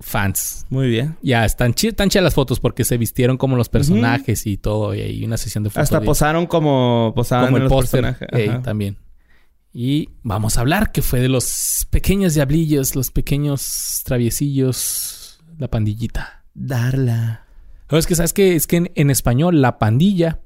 fans. 0.00 0.64
Muy 0.70 0.88
bien. 0.88 1.16
Ya 1.22 1.44
están, 1.44 1.74
están 1.76 2.08
chidas 2.08 2.24
las 2.24 2.34
fotos 2.34 2.60
porque 2.60 2.84
se 2.84 2.96
vistieron 2.96 3.36
como 3.36 3.56
los 3.56 3.68
personajes 3.68 4.46
y 4.46 4.56
todo. 4.56 4.94
Y 4.94 5.00
hay 5.00 5.24
una 5.24 5.36
sesión 5.36 5.64
de 5.64 5.70
fotos. 5.70 5.82
Hasta 5.84 6.00
de- 6.00 6.06
posaron 6.06 6.46
como 6.46 7.12
posaban 7.14 7.46
como 7.46 7.56
en 7.58 7.62
el 7.64 7.68
los 7.68 7.72
póster 7.72 8.62
también. 8.62 8.96
Y 9.72 10.08
vamos 10.22 10.56
a 10.56 10.62
hablar 10.62 10.92
que 10.92 11.02
fue 11.02 11.20
de 11.20 11.28
los 11.28 11.86
pequeños 11.90 12.34
diablillos, 12.34 12.96
los 12.96 13.10
pequeños 13.10 14.02
traviesillos, 14.04 15.40
la 15.58 15.68
pandillita. 15.68 16.44
Darla. 16.54 17.44
No, 17.90 17.98
es 17.98 18.06
que 18.06 18.14
sabes 18.14 18.32
que 18.32 18.54
es 18.56 18.66
que 18.66 18.76
en, 18.76 18.90
en 18.94 19.10
español 19.10 19.60
la 19.60 19.78
pandilla 19.78 20.40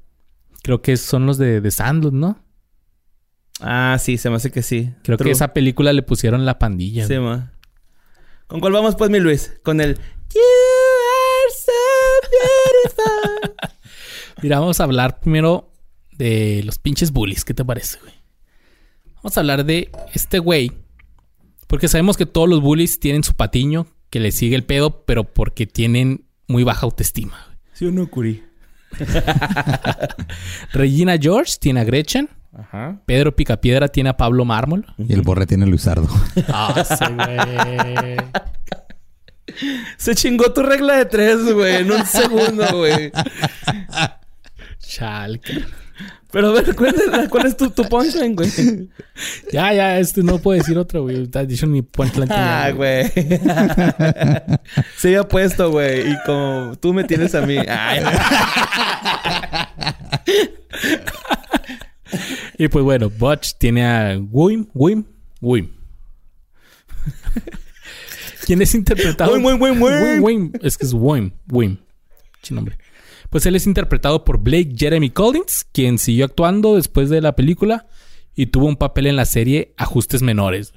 creo 0.62 0.83
que 0.83 0.97
son 0.97 1.26
los 1.26 1.38
de, 1.38 1.61
de 1.61 1.71
Sandlot, 1.71 2.12
¿no? 2.12 2.38
Ah, 3.61 3.97
sí, 4.00 4.19
se 4.19 4.31
me 4.31 4.37
hace 4.37 4.50
que 4.50 4.62
sí. 4.62 4.90
Creo 5.04 5.16
True. 5.16 5.28
que 5.28 5.33
esa 5.33 5.52
película 5.52 5.92
le 5.92 6.02
pusieron 6.02 6.45
la 6.45 6.59
pandilla. 6.59 7.07
Sí, 7.07 7.19
ma. 7.19 7.52
¿Con 8.47 8.61
cuál 8.61 8.73
vamos, 8.73 8.97
pues, 8.97 9.11
mi 9.11 9.21
Luis? 9.21 9.52
Con 9.62 9.81
el... 9.81 9.95
You 9.95 10.40
are 10.40 11.52
so 11.54 11.73
beautiful. 12.97 13.54
Mira, 14.42 14.59
vamos 14.61 14.81
a 14.81 14.85
hablar 14.85 15.21
primero 15.21 15.71
de 16.12 16.62
los 16.64 16.78
pinches 16.78 17.12
bullies. 17.12 17.45
¿Qué 17.45 17.54
te 17.54 17.64
parece, 17.64 17.99
güey? 18.00 18.14
Vamos 19.16 19.37
a 19.37 19.40
hablar 19.40 19.64
de 19.64 19.90
este 20.14 20.38
güey. 20.38 20.73
Porque 21.66 21.88
sabemos 21.88 22.16
que 22.16 22.26
todos 22.26 22.49
los 22.49 22.61
bullies 22.61 22.99
tienen 22.99 23.23
su 23.25 23.35
patiño 23.35 23.87
que 24.11 24.21
le 24.21 24.33
sigue 24.33 24.57
el 24.57 24.64
pedo, 24.64 25.04
pero 25.07 25.25
porque 25.25 25.66
tienen 25.66 26.26
muy 26.49 26.64
baja 26.64 26.85
autoestima. 26.87 27.38
güey. 27.47 27.59
¿Sí 27.73 27.87
o 27.87 27.92
no, 27.92 28.09
Curi? 28.11 28.42
Regina 30.72 31.16
George 31.18 31.52
tiene 31.61 31.80
a 31.80 31.84
Gretchen. 31.84 32.28
Ajá. 32.56 32.99
Pedro 33.06 33.34
Picapiedra 33.34 33.88
tiene 33.88 34.11
a 34.11 34.16
Pablo 34.16 34.44
Mármol. 34.44 34.84
Y 34.99 35.12
el 35.12 35.22
borre 35.22 35.46
tiene 35.46 35.64
a 35.64 35.68
Luisardo. 35.68 36.08
Ah, 36.49 36.84
sí, 36.84 37.04
güey. 37.14 38.16
Se 39.96 40.14
chingó 40.14 40.52
tu 40.52 40.62
regla 40.62 40.96
de 40.96 41.04
tres, 41.06 41.52
güey, 41.52 41.76
en 41.76 41.92
un 41.92 42.06
segundo, 42.06 42.64
güey. 42.76 43.12
Chal. 44.78 45.40
Pero 46.32 46.48
a 46.48 46.52
ver, 46.52 46.74
¿cuál 46.74 46.94
es, 46.94 47.28
cuál 47.28 47.46
es 47.46 47.56
tu, 47.56 47.70
tu 47.70 47.86
punchline, 47.88 48.34
güey? 48.34 48.50
Ya, 49.52 49.72
ya, 49.74 49.98
este 49.98 50.22
no 50.22 50.38
puedo 50.38 50.58
decir 50.58 50.78
otro, 50.78 51.02
güey. 51.02 51.26
Te 51.28 51.40
has 51.40 51.46
dicho 51.46 51.66
ni 51.66 51.82
punchline. 51.82 52.32
Ah, 52.32 52.70
güey. 52.74 53.06
Se 54.96 55.08
había 55.08 55.24
puesto, 55.24 55.70
güey. 55.70 56.10
Y 56.10 56.16
como 56.24 56.74
tú 56.80 56.94
me 56.94 57.04
tienes 57.04 57.34
a 57.34 57.42
mí. 57.42 57.58
Ay, 57.58 58.02
Y 62.56 62.68
pues 62.68 62.82
bueno, 62.82 63.10
Butch 63.10 63.54
tiene 63.58 63.84
a 63.84 64.18
Wim, 64.18 64.66
Wim, 64.72 65.04
Wim. 65.42 65.70
¿Quién 68.46 68.62
es 68.62 68.74
interpretado? 68.74 69.34
Wim, 69.34 69.44
Wim, 69.44 69.60
Wim, 69.60 69.82
Wim. 69.82 70.02
Wim, 70.02 70.22
Wim. 70.22 70.52
Es 70.62 70.78
que 70.78 70.86
es 70.86 70.94
Wim, 70.94 71.32
Wim. 71.50 71.76
Che 72.40 72.54
nombre. 72.54 72.78
Pues 73.32 73.46
él 73.46 73.56
es 73.56 73.66
interpretado 73.66 74.24
por 74.24 74.40
Blake 74.40 74.74
Jeremy 74.76 75.08
Collins, 75.08 75.64
quien 75.72 75.96
siguió 75.96 76.26
actuando 76.26 76.76
después 76.76 77.08
de 77.08 77.22
la 77.22 77.34
película 77.34 77.86
y 78.34 78.48
tuvo 78.48 78.66
un 78.66 78.76
papel 78.76 79.06
en 79.06 79.16
la 79.16 79.24
serie 79.24 79.72
Ajustes 79.78 80.20
Menores. 80.20 80.74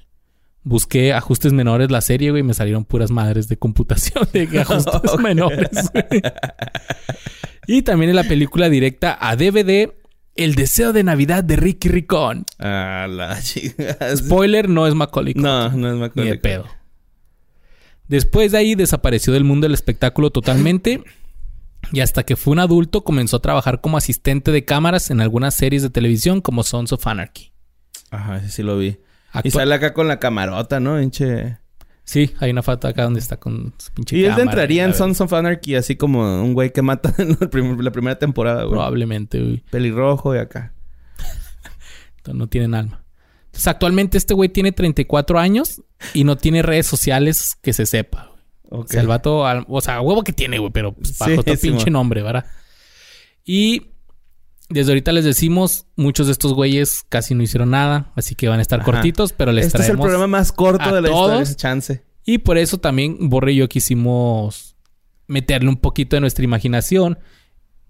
Busqué 0.63 1.11
Ajustes 1.11 1.51
Menores 1.51 1.91
la 1.91 1.99
serie, 1.99 2.31
güey, 2.31 2.39
y 2.39 2.43
me 2.43 2.53
salieron 2.53 2.85
puras 2.85 3.11
madres 3.11 3.49
de 3.49 3.57
computación 3.57 4.25
de 4.31 4.61
Ajustes. 4.61 5.01
Menores. 5.19 5.91
güey. 5.91 6.21
y 7.67 7.81
también 7.81 8.11
en 8.11 8.15
la 8.15 8.23
película 8.23 8.69
directa 8.69 9.17
a 9.19 9.35
DVD 9.35 9.91
El 10.37 10.55
Deseo 10.55 10.93
de 10.93 11.03
Navidad 11.03 11.43
de 11.43 11.57
Ricky 11.57 11.89
Ricón. 11.89 12.45
A 12.57 13.05
la 13.09 13.37
chica. 13.41 13.97
Spoiler, 14.15 14.69
no 14.69 14.87
es 14.87 14.95
Macaulay 14.95 15.33
Culkin. 15.33 15.43
No, 15.43 15.69
no 15.71 15.89
es 15.89 15.93
Ni 15.95 15.99
Macaulay. 15.99 16.31
de 16.31 16.37
pedo. 16.37 16.65
Después 18.07 18.53
de 18.53 18.59
ahí 18.59 18.75
desapareció 18.75 19.33
del 19.33 19.43
mundo 19.43 19.65
del 19.65 19.73
espectáculo 19.73 20.29
totalmente. 20.29 21.03
Y 21.91 21.99
hasta 22.01 22.23
que 22.23 22.35
fue 22.35 22.51
un 22.53 22.59
adulto 22.59 23.03
comenzó 23.03 23.37
a 23.37 23.41
trabajar 23.41 23.81
como 23.81 23.97
asistente 23.97 24.51
de 24.51 24.65
cámaras 24.65 25.09
en 25.11 25.21
algunas 25.21 25.55
series 25.55 25.81
de 25.83 25.89
televisión 25.89 26.41
como 26.41 26.63
Sons 26.63 26.91
of 26.93 27.05
Anarchy. 27.07 27.51
Ajá, 28.11 28.37
ese 28.37 28.49
sí 28.49 28.63
lo 28.63 28.77
vi. 28.77 28.99
Actua- 29.31 29.41
Y 29.45 29.51
sale 29.51 29.75
acá 29.75 29.93
con 29.93 30.07
la 30.07 30.19
camarota, 30.19 30.79
¿no? 30.79 30.97
Sí, 32.03 32.31
hay 32.39 32.51
una 32.51 32.61
foto 32.61 32.87
acá 32.87 33.03
donde 33.03 33.19
está 33.19 33.37
con 33.37 33.73
su 33.79 33.91
pinche 33.91 34.15
Y 34.17 34.25
él 34.25 34.33
entraría 34.39 34.85
en. 34.85 34.93
Sons 34.93 35.19
of 35.21 35.33
Anarchy 35.33 35.75
así 35.75 35.95
como 35.95 36.43
un 36.43 36.53
güey 36.53 36.71
que 36.71 36.81
mata 36.83 37.13
en 37.17 37.35
prim- 37.49 37.79
la 37.79 37.91
primera 37.91 38.17
temporada, 38.19 38.61
güey. 38.63 38.71
Probablemente, 38.73 39.39
güey. 39.41 39.63
Pelirrojo 39.71 40.35
y 40.35 40.37
acá. 40.37 40.73
Entonces, 42.17 42.35
No 42.35 42.47
tienen 42.47 42.75
alma. 42.75 43.03
Entonces, 43.47 43.67
actualmente 43.67 44.17
este 44.17 44.33
güey 44.33 44.49
tiene 44.49 44.71
34 44.71 45.39
años 45.39 45.81
y 46.13 46.23
no 46.25 46.35
tiene 46.37 46.61
redes 46.61 46.85
sociales 46.87 47.57
que 47.61 47.73
se 47.73 47.85
sepa. 47.85 48.31
Güey. 48.69 48.81
Ok. 48.81 48.85
O 48.89 48.91
sea, 48.91 49.01
el 49.01 49.07
vato, 49.07 49.45
al- 49.45 49.65
o 49.67 49.81
sea, 49.81 50.01
huevo 50.01 50.23
que 50.23 50.33
tiene, 50.33 50.57
güey, 50.59 50.71
pero 50.71 50.93
pues, 50.93 51.17
bajo 51.17 51.31
Sí, 51.31 51.37
otro 51.37 51.55
sí, 51.57 51.67
pinche 51.69 51.89
nombre, 51.91 52.21
¿verdad? 52.23 52.45
Y 53.43 53.87
desde 54.69 54.91
ahorita 54.91 55.11
les 55.11 55.25
decimos, 55.25 55.85
muchos 55.95 56.25
de 56.27 56.31
estos 56.33 56.53
güeyes 56.53 57.03
casi 57.09 57.35
no 57.35 57.43
hicieron 57.43 57.69
nada, 57.71 58.11
así 58.15 58.33
que 58.35 58.47
van 58.47 58.59
a 58.59 58.61
estar 58.61 58.79
Ajá. 58.81 58.91
cortitos, 58.91 59.33
pero 59.33 59.51
les 59.51 59.67
Este 59.67 59.77
es 59.77 59.81
el 59.83 59.87
traemos. 59.89 60.03
programa 60.05 60.27
más 60.27 60.51
corto 60.51 60.85
de 60.93 61.01
la 61.01 61.07
historia, 61.09 61.33
todos. 61.35 61.41
ese 61.49 61.55
chance. 61.55 62.03
Y 62.25 62.39
por 62.39 62.57
eso 62.57 62.79
también 62.79 63.29
Borre 63.29 63.53
y 63.53 63.57
yo 63.57 63.69
quisimos 63.69 64.75
meterle 65.27 65.69
un 65.69 65.77
poquito 65.77 66.15
de 66.15 66.21
nuestra 66.21 66.43
imaginación 66.43 67.19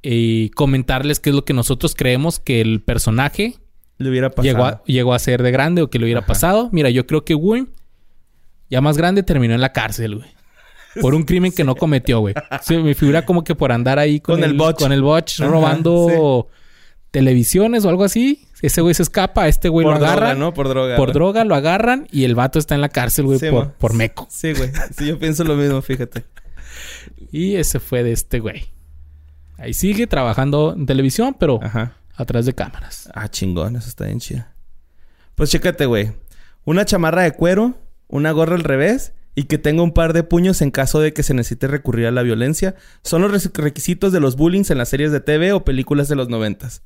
y 0.01 0.49
comentarles 0.51 1.19
qué 1.21 1.29
es 1.29 1.35
lo 1.35 1.45
que 1.45 1.53
nosotros 1.53 1.95
creemos 1.95 2.39
que 2.39 2.59
el 2.61 2.81
personaje 2.83 3.55
Le 3.97 4.09
hubiera 4.09 4.29
pasado. 4.29 4.43
llegó 4.43 4.65
a, 4.65 4.83
llegó 4.85 5.13
a 5.13 5.19
ser 5.19 5.41
de 5.41 5.51
grande 5.51 5.81
o 5.81 5.89
que 5.89 5.99
le 5.99 6.05
hubiera 6.05 6.19
Ajá. 6.19 6.27
pasado. 6.27 6.69
Mira, 6.73 6.89
yo 6.89 7.07
creo 7.07 7.23
que 7.23 7.33
Wim, 7.35 7.67
ya 8.69 8.81
más 8.81 8.97
grande, 8.97 9.23
terminó 9.23 9.53
en 9.55 9.61
la 9.61 9.71
cárcel, 9.71 10.15
güey. 10.17 10.29
Por 11.01 11.15
un 11.15 11.23
crimen 11.23 11.51
que 11.51 11.63
no 11.63 11.75
cometió, 11.75 12.19
güey. 12.19 12.33
Se 12.61 12.77
me 12.77 12.93
figura 12.95 13.25
como 13.25 13.43
que 13.43 13.55
por 13.55 13.71
andar 13.71 13.99
ahí 13.99 14.19
con, 14.19 14.35
Con 14.35 14.43
el 14.43 14.53
botch. 14.53 14.79
Con 14.79 14.91
el 14.91 15.01
botch 15.01 15.41
Ajá, 15.41 15.49
robando 15.49 16.47
televisiones 17.11 17.85
o 17.85 17.89
algo 17.89 18.03
así. 18.03 18.47
Ese 18.61 18.81
güey 18.81 18.93
se 18.93 19.03
escapa, 19.03 19.43
a 19.43 19.47
este 19.47 19.69
güey 19.69 19.83
por 19.83 19.93
lo 19.93 19.99
droga, 19.99 20.13
agarran. 20.13 20.39
¿no? 20.39 20.53
Por 20.53 20.69
droga. 20.69 20.95
Por 20.95 21.09
¿no? 21.09 21.13
droga 21.13 21.43
lo 21.43 21.55
agarran 21.55 22.07
y 22.11 22.23
el 22.23 22.35
vato 22.35 22.59
está 22.59 22.75
en 22.75 22.81
la 22.81 22.89
cárcel, 22.89 23.25
güey, 23.25 23.39
Sí, 23.39 23.49
por, 23.49 23.73
por 23.73 23.93
meco. 23.93 24.27
Sí, 24.29 24.53
güey. 24.53 24.71
Sí, 24.97 25.07
yo 25.07 25.19
pienso 25.19 25.43
lo 25.43 25.55
mismo, 25.55 25.81
fíjate. 25.81 26.25
Y 27.31 27.55
ese 27.55 27.79
fue 27.79 28.03
de 28.03 28.11
este 28.11 28.39
güey. 28.39 28.65
Ahí 29.57 29.73
sigue 29.73 30.07
trabajando 30.07 30.73
en 30.75 30.85
televisión, 30.85 31.35
pero 31.39 31.59
Ajá. 31.61 31.93
atrás 32.15 32.45
de 32.45 32.53
cámaras. 32.53 33.09
Ah, 33.13 33.29
chingón, 33.29 33.75
eso 33.75 33.87
está 33.87 34.05
bien 34.05 34.19
chido. 34.19 34.45
Pues 35.35 35.49
chécate, 35.51 35.85
güey. 35.85 36.11
Una 36.63 36.85
chamarra 36.85 37.23
de 37.23 37.31
cuero, 37.33 37.75
una 38.07 38.31
gorra 38.31 38.55
al 38.55 38.63
revés 38.63 39.13
y 39.35 39.43
que 39.43 39.57
tenga 39.57 39.83
un 39.83 39.93
par 39.93 40.13
de 40.13 40.23
puños 40.23 40.61
en 40.61 40.71
caso 40.71 40.99
de 41.01 41.13
que 41.13 41.21
se 41.23 41.33
necesite 41.33 41.67
recurrir 41.67 42.07
a 42.07 42.11
la 42.11 42.23
violencia 42.23 42.75
son 43.03 43.21
los 43.21 43.53
requisitos 43.53 44.11
de 44.13 44.19
los 44.21 44.35
bullings 44.37 44.71
en 44.71 44.77
las 44.77 44.89
series 44.89 45.11
de 45.11 45.19
TV 45.19 45.51
o 45.53 45.65
películas 45.65 46.07
de 46.07 46.15
los 46.15 46.29
noventas. 46.29 46.83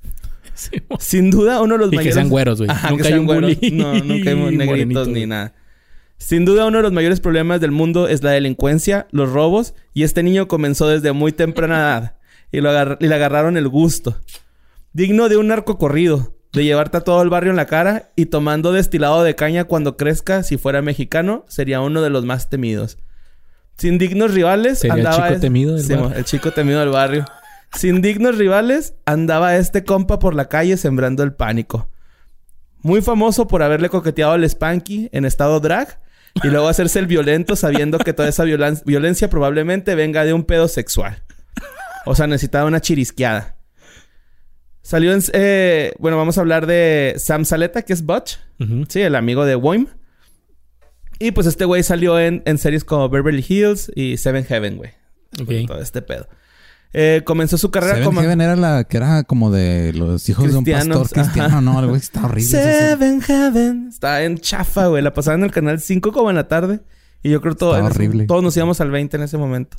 Sí. 0.55 0.81
Sin 0.99 1.29
duda, 1.31 1.61
uno 1.61 1.75
de 1.75 1.79
los 1.79 1.87
Y 1.87 1.91
que 1.91 1.95
mayores... 1.97 2.15
sean 2.15 2.29
güeros, 2.29 2.57
güey. 2.57 2.69
Ajá, 2.69 2.89
Nunca 2.89 3.03
que 3.03 3.07
hay 3.07 3.11
sean 3.13 3.19
un 3.21 3.25
güeros. 3.27 3.55
bully 3.55 3.71
No, 3.71 3.93
nunca 3.93 4.29
hay 4.31 4.35
negritos 4.35 4.65
morenito, 4.67 5.05
ni 5.05 5.11
güey. 5.11 5.25
nada. 5.27 5.53
Sin 6.17 6.43
duda 6.43 6.65
uno 6.65 6.77
de 6.77 6.83
los 6.83 6.91
mayores 6.91 7.21
problemas 7.21 7.61
del 7.61 7.71
mundo 7.71 8.09
es 8.09 8.23
la 8.23 8.31
delincuencia, 8.31 9.07
los 9.11 9.31
robos, 9.31 9.73
y 9.93 10.03
este 10.03 10.21
niño 10.21 10.49
comenzó 10.49 10.87
desde 10.89 11.13
muy 11.13 11.31
temprana 11.31 11.77
edad 11.79 12.15
y, 12.51 12.59
lo 12.59 12.69
agar- 12.71 12.97
y 12.99 13.07
le 13.07 13.15
agarraron 13.15 13.55
el 13.55 13.69
gusto. 13.69 14.17
Digno 14.91 15.29
de 15.29 15.37
un 15.37 15.47
narco 15.47 15.77
corrido, 15.77 16.35
de 16.53 16.63
llevarte 16.63 16.97
a 16.97 17.01
todo 17.01 17.21
el 17.21 17.29
barrio 17.29 17.51
en 17.51 17.57
la 17.57 17.65
cara 17.67 18.09
y 18.15 18.25
tomando 18.27 18.71
destilado 18.71 19.23
de 19.23 19.35
caña 19.35 19.65
cuando 19.65 19.97
crezca, 19.97 20.41
si 20.43 20.57
fuera 20.57 20.81
mexicano, 20.81 21.45
sería 21.47 21.81
uno 21.81 22.01
de 22.01 22.09
los 22.09 22.25
más 22.25 22.49
temidos. 22.49 22.97
Sin 23.77 23.97
dignos 23.97 24.33
rivales, 24.33 24.79
Sería 24.79 24.95
el 24.95 24.99
andaba 25.07 25.23
chico 25.23 25.35
es- 25.35 25.41
temido 25.41 25.75
del 25.75 25.83
Sí, 25.85 25.93
barrio. 25.93 26.09
mo, 26.09 26.15
el 26.15 26.25
chico 26.25 26.51
temido 26.51 26.79
del 26.79 26.89
barrio. 26.89 27.25
Sin 27.73 28.01
dignos 28.01 28.37
rivales, 28.37 28.95
andaba 29.05 29.55
este 29.55 29.83
compa 29.83 30.17
por 30.19 30.33
la 30.33 30.49
calle 30.49 30.75
sembrando 30.75 31.21
el 31.23 31.33
pánico. 31.33 31.87
Muy 32.81 33.01
famoso 33.01 33.47
por 33.47 33.61
haberle 33.61 33.89
coqueteado 33.89 34.33
al 34.33 34.43
Spanky 34.49 35.09
en 35.11 35.25
estado 35.25 35.59
drag 35.59 35.99
y 36.43 36.47
luego 36.47 36.67
hacerse 36.67 36.97
el 36.99 37.05
violento 37.07 37.55
sabiendo 37.55 37.99
que 37.99 38.13
toda 38.13 38.27
esa 38.29 38.43
violencia 38.43 39.29
probablemente 39.29 39.95
venga 39.95 40.25
de 40.25 40.33
un 40.33 40.43
pedo 40.45 40.67
sexual. 40.67 41.21
O 42.05 42.15
sea, 42.15 42.25
necesitaba 42.27 42.65
una 42.65 42.81
chirisqueada. 42.81 43.55
Salió 44.89 45.13
en... 45.13 45.21
eh, 45.33 45.93
bueno, 45.99 46.17
vamos 46.17 46.39
a 46.39 46.41
hablar 46.41 46.65
de 46.65 47.13
Sam 47.19 47.45
Saleta, 47.45 47.83
que 47.83 47.93
es 47.93 48.03
Butch. 48.03 48.39
Sí, 48.89 49.01
el 49.01 49.13
amigo 49.13 49.45
de 49.45 49.55
Woim. 49.55 49.85
Y 51.19 51.29
pues 51.29 51.45
este 51.45 51.65
güey 51.65 51.83
salió 51.83 52.19
en, 52.19 52.41
en 52.45 52.57
series 52.57 52.83
como 52.83 53.07
Beverly 53.07 53.45
Hills 53.47 53.91
y 53.95 54.17
Seven 54.17 54.45
Heaven, 54.45 54.77
güey. 54.77 54.89
Ok. 55.39 55.67
Todo 55.67 55.79
este 55.79 56.01
pedo. 56.01 56.27
Eh, 56.91 57.21
comenzó 57.23 57.59
su 57.59 57.69
carrera 57.69 57.93
Seven 57.93 58.05
como... 58.05 58.21
Heaven 58.21 58.41
era 58.41 58.55
la 58.55 58.83
que 58.85 58.97
era 58.97 59.21
como 59.23 59.51
de 59.51 59.93
los 59.93 60.27
hijos 60.27 60.51
de 60.51 60.57
un 60.57 60.63
pastor 60.65 61.07
cristiano. 61.23 61.49
ajá. 61.49 61.61
No, 61.61 61.79
el 61.81 61.85
güey 61.85 61.99
está 62.01 62.25
horrible. 62.25 62.49
Seven 62.49 63.21
Heaven. 63.21 63.87
Está 63.89 64.23
en 64.23 64.39
chafa, 64.39 64.87
güey. 64.87 65.03
La 65.03 65.13
pasaban 65.13 65.41
en 65.41 65.45
el 65.45 65.51
canal 65.51 65.79
5 65.79 66.11
como 66.11 66.31
en 66.31 66.35
la 66.35 66.47
tarde. 66.47 66.79
Y 67.21 67.29
yo 67.29 67.41
creo 67.41 67.55
todo, 67.55 67.75
ese- 67.77 68.25
todos 68.25 68.41
nos 68.41 68.57
íbamos 68.57 68.81
al 68.81 68.89
20 68.89 69.17
en 69.17 69.23
ese 69.23 69.37
momento. 69.37 69.77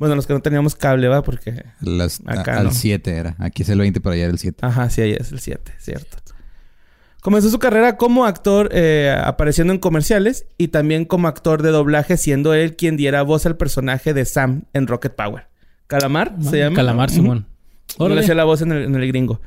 Bueno, 0.00 0.16
los 0.16 0.26
que 0.26 0.32
no 0.32 0.40
teníamos 0.40 0.74
cable, 0.74 1.06
va, 1.06 1.22
porque... 1.22 1.62
Las- 1.80 2.20
Acá 2.26 2.58
al 2.58 2.72
7 2.72 3.10
era. 3.16 3.36
Aquí 3.38 3.62
es 3.62 3.68
el 3.68 3.78
20, 3.78 4.00
pero 4.00 4.14
allá 4.14 4.24
era 4.24 4.32
el 4.32 4.38
7. 4.38 4.66
Ajá, 4.66 4.90
sí, 4.90 5.02
ahí 5.02 5.12
es 5.12 5.30
el 5.30 5.38
7, 5.38 5.72
cierto. 5.78 6.16
Comenzó 7.22 7.50
su 7.50 7.58
carrera 7.58 7.98
como 7.98 8.24
actor 8.24 8.70
eh, 8.72 9.14
apareciendo 9.24 9.74
en 9.74 9.78
comerciales 9.78 10.46
y 10.56 10.68
también 10.68 11.04
como 11.04 11.28
actor 11.28 11.62
de 11.62 11.68
doblaje, 11.70 12.16
siendo 12.16 12.54
él 12.54 12.76
quien 12.76 12.96
diera 12.96 13.20
voz 13.22 13.44
al 13.44 13.56
personaje 13.58 14.14
de 14.14 14.24
Sam 14.24 14.62
en 14.72 14.86
Rocket 14.86 15.14
Power. 15.14 15.48
Calamar 15.86 16.34
se 16.40 16.58
llama. 16.60 16.76
Calamar. 16.76 17.10
Simón. 17.10 17.46
No 17.98 18.06
le 18.08 18.12
Órale. 18.14 18.20
hacía 18.22 18.34
la 18.34 18.44
voz 18.44 18.62
en 18.62 18.72
el, 18.72 18.84
en 18.84 18.94
el 18.94 19.06
gringo. 19.06 19.40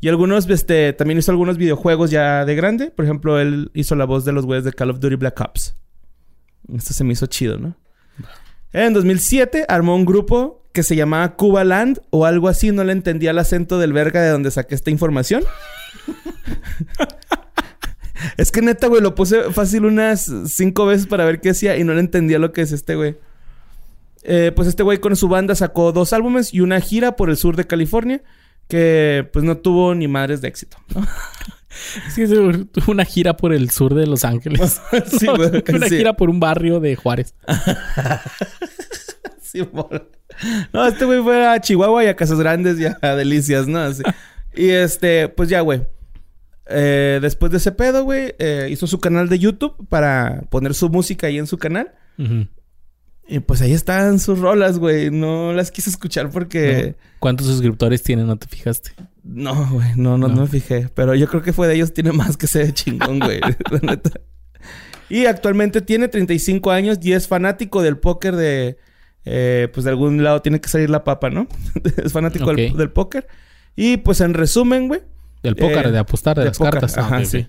Y 0.00 0.08
algunos, 0.08 0.48
este, 0.48 0.94
también 0.94 1.18
hizo 1.18 1.30
algunos 1.32 1.58
videojuegos 1.58 2.10
ya 2.10 2.46
de 2.46 2.54
grande. 2.54 2.90
Por 2.92 3.04
ejemplo, 3.04 3.38
él 3.40 3.70
hizo 3.74 3.94
la 3.94 4.06
voz 4.06 4.24
de 4.24 4.32
los 4.32 4.46
güeyes 4.46 4.64
de 4.64 4.72
Call 4.72 4.88
of 4.90 5.00
Duty 5.00 5.16
Black 5.16 5.38
Ops. 5.40 5.76
Esto 6.74 6.94
se 6.94 7.04
me 7.04 7.12
hizo 7.12 7.26
chido, 7.26 7.58
¿no? 7.58 7.76
En 8.72 8.92
2007 8.92 9.64
armó 9.68 9.94
un 9.94 10.04
grupo 10.04 10.62
que 10.72 10.82
se 10.82 10.96
llamaba 10.96 11.36
Cuba 11.36 11.64
Land 11.64 12.00
o 12.10 12.26
algo 12.26 12.48
así. 12.48 12.70
No 12.70 12.84
le 12.84 12.92
entendía 12.92 13.30
el 13.30 13.38
acento 13.38 13.78
del 13.78 13.92
verga 13.92 14.22
de 14.22 14.30
donde 14.30 14.50
saqué 14.50 14.74
esta 14.74 14.90
información. 14.90 15.44
es 18.36 18.52
que 18.52 18.62
neta, 18.62 18.86
güey, 18.86 19.00
lo 19.00 19.14
puse 19.14 19.52
fácil 19.52 19.86
unas 19.86 20.30
cinco 20.46 20.86
veces 20.86 21.06
para 21.06 21.24
ver 21.24 21.40
qué 21.40 21.50
decía 21.50 21.76
y 21.76 21.84
no 21.84 21.94
le 21.94 22.00
entendía 22.00 22.38
lo 22.38 22.52
que 22.52 22.62
es 22.62 22.72
este 22.72 22.94
güey. 22.94 23.16
Eh, 24.22 24.52
pues 24.54 24.68
este 24.68 24.82
güey 24.82 24.98
con 24.98 25.16
su 25.16 25.28
banda 25.28 25.54
sacó 25.54 25.92
dos 25.92 26.12
álbumes 26.12 26.52
y 26.52 26.60
una 26.60 26.80
gira 26.80 27.16
por 27.16 27.30
el 27.30 27.36
sur 27.36 27.56
de 27.56 27.66
California 27.66 28.22
que 28.68 29.28
pues 29.32 29.44
no 29.44 29.56
tuvo 29.56 29.94
ni 29.94 30.08
madres 30.08 30.40
de 30.40 30.48
éxito. 30.48 30.76
sí, 32.14 32.24
tuvo 32.26 32.92
una 32.92 33.04
gira 33.04 33.36
por 33.36 33.52
el 33.52 33.70
sur 33.70 33.94
de 33.94 34.06
Los 34.06 34.24
Ángeles. 34.24 34.80
Sí, 35.18 35.26
güey, 35.36 35.62
una 35.74 35.88
sí. 35.88 35.96
gira 35.98 36.14
por 36.14 36.30
un 36.30 36.40
barrio 36.40 36.80
de 36.80 36.96
Juárez. 36.96 37.34
Sí, 39.42 39.62
por- 39.64 40.10
No, 40.72 40.86
este 40.86 41.04
güey 41.04 41.22
fue 41.22 41.46
a 41.46 41.60
Chihuahua 41.60 42.04
y 42.04 42.08
a 42.08 42.16
Casas 42.16 42.38
Grandes 42.38 42.78
y 42.78 42.84
a 42.86 43.14
Delicias, 43.16 43.66
¿no? 43.66 43.78
Así. 43.80 44.02
Y 44.54 44.68
este, 44.70 45.28
pues 45.28 45.48
ya, 45.48 45.60
güey. 45.60 45.82
Eh, 46.70 47.18
después 47.22 47.50
de 47.50 47.58
ese 47.58 47.72
pedo, 47.72 48.04
güey, 48.04 48.34
eh, 48.38 48.68
hizo 48.70 48.86
su 48.86 49.00
canal 49.00 49.28
de 49.28 49.38
YouTube 49.38 49.74
para 49.88 50.42
poner 50.50 50.74
su 50.74 50.90
música 50.90 51.26
ahí 51.28 51.38
en 51.38 51.46
su 51.46 51.56
canal. 51.56 51.92
Ujú. 52.18 52.46
Y 53.28 53.40
pues 53.40 53.60
ahí 53.60 53.72
están 53.74 54.18
sus 54.20 54.38
rolas, 54.38 54.78
güey. 54.78 55.10
No 55.10 55.52
las 55.52 55.70
quise 55.70 55.90
escuchar 55.90 56.30
porque... 56.30 56.94
¿Cuántos 57.18 57.46
suscriptores 57.46 58.02
tiene? 58.02 58.24
¿No 58.24 58.36
te 58.36 58.46
fijaste? 58.48 58.92
No, 59.22 59.68
güey, 59.70 59.88
no, 59.96 60.16
no, 60.16 60.28
No. 60.28 60.34
no 60.34 60.42
me 60.42 60.48
fijé. 60.48 60.88
Pero 60.94 61.14
yo 61.14 61.28
creo 61.28 61.42
que 61.42 61.52
fue 61.52 61.68
de 61.68 61.74
ellos, 61.74 61.92
tiene 61.92 62.12
más 62.12 62.36
que 62.38 62.46
ser 62.46 62.72
chingón, 62.72 63.18
güey. 63.18 63.40
la 63.70 63.78
neta. 63.82 64.20
Y 65.10 65.26
actualmente 65.26 65.82
tiene 65.82 66.08
35 66.08 66.70
años 66.70 66.98
y 67.02 67.12
es 67.12 67.28
fanático 67.28 67.82
del 67.82 67.98
póker 67.98 68.34
de. 68.36 68.78
eh, 69.26 69.68
pues 69.74 69.84
de 69.84 69.90
algún 69.90 70.22
lado 70.24 70.40
tiene 70.40 70.60
que 70.60 70.68
salir 70.70 70.88
la 70.88 71.04
papa, 71.04 71.28
¿no? 71.28 71.46
es 72.02 72.12
fanático 72.12 72.52
del, 72.54 72.90
póker. 72.90 73.26
Y 73.76 73.98
pues 73.98 74.20
en 74.22 74.32
resumen, 74.34 74.88
güey. 74.88 75.02
Del 75.42 75.54
póker, 75.54 75.86
Eh, 75.88 75.92
de 75.92 75.98
apostar, 75.98 76.36
de, 76.36 76.44
de 76.44 76.48
las 76.48 76.58
póker, 76.58 76.72
cartas. 76.72 76.96
Ah, 76.96 77.00
ajá, 77.02 77.24
sí. 77.26 77.46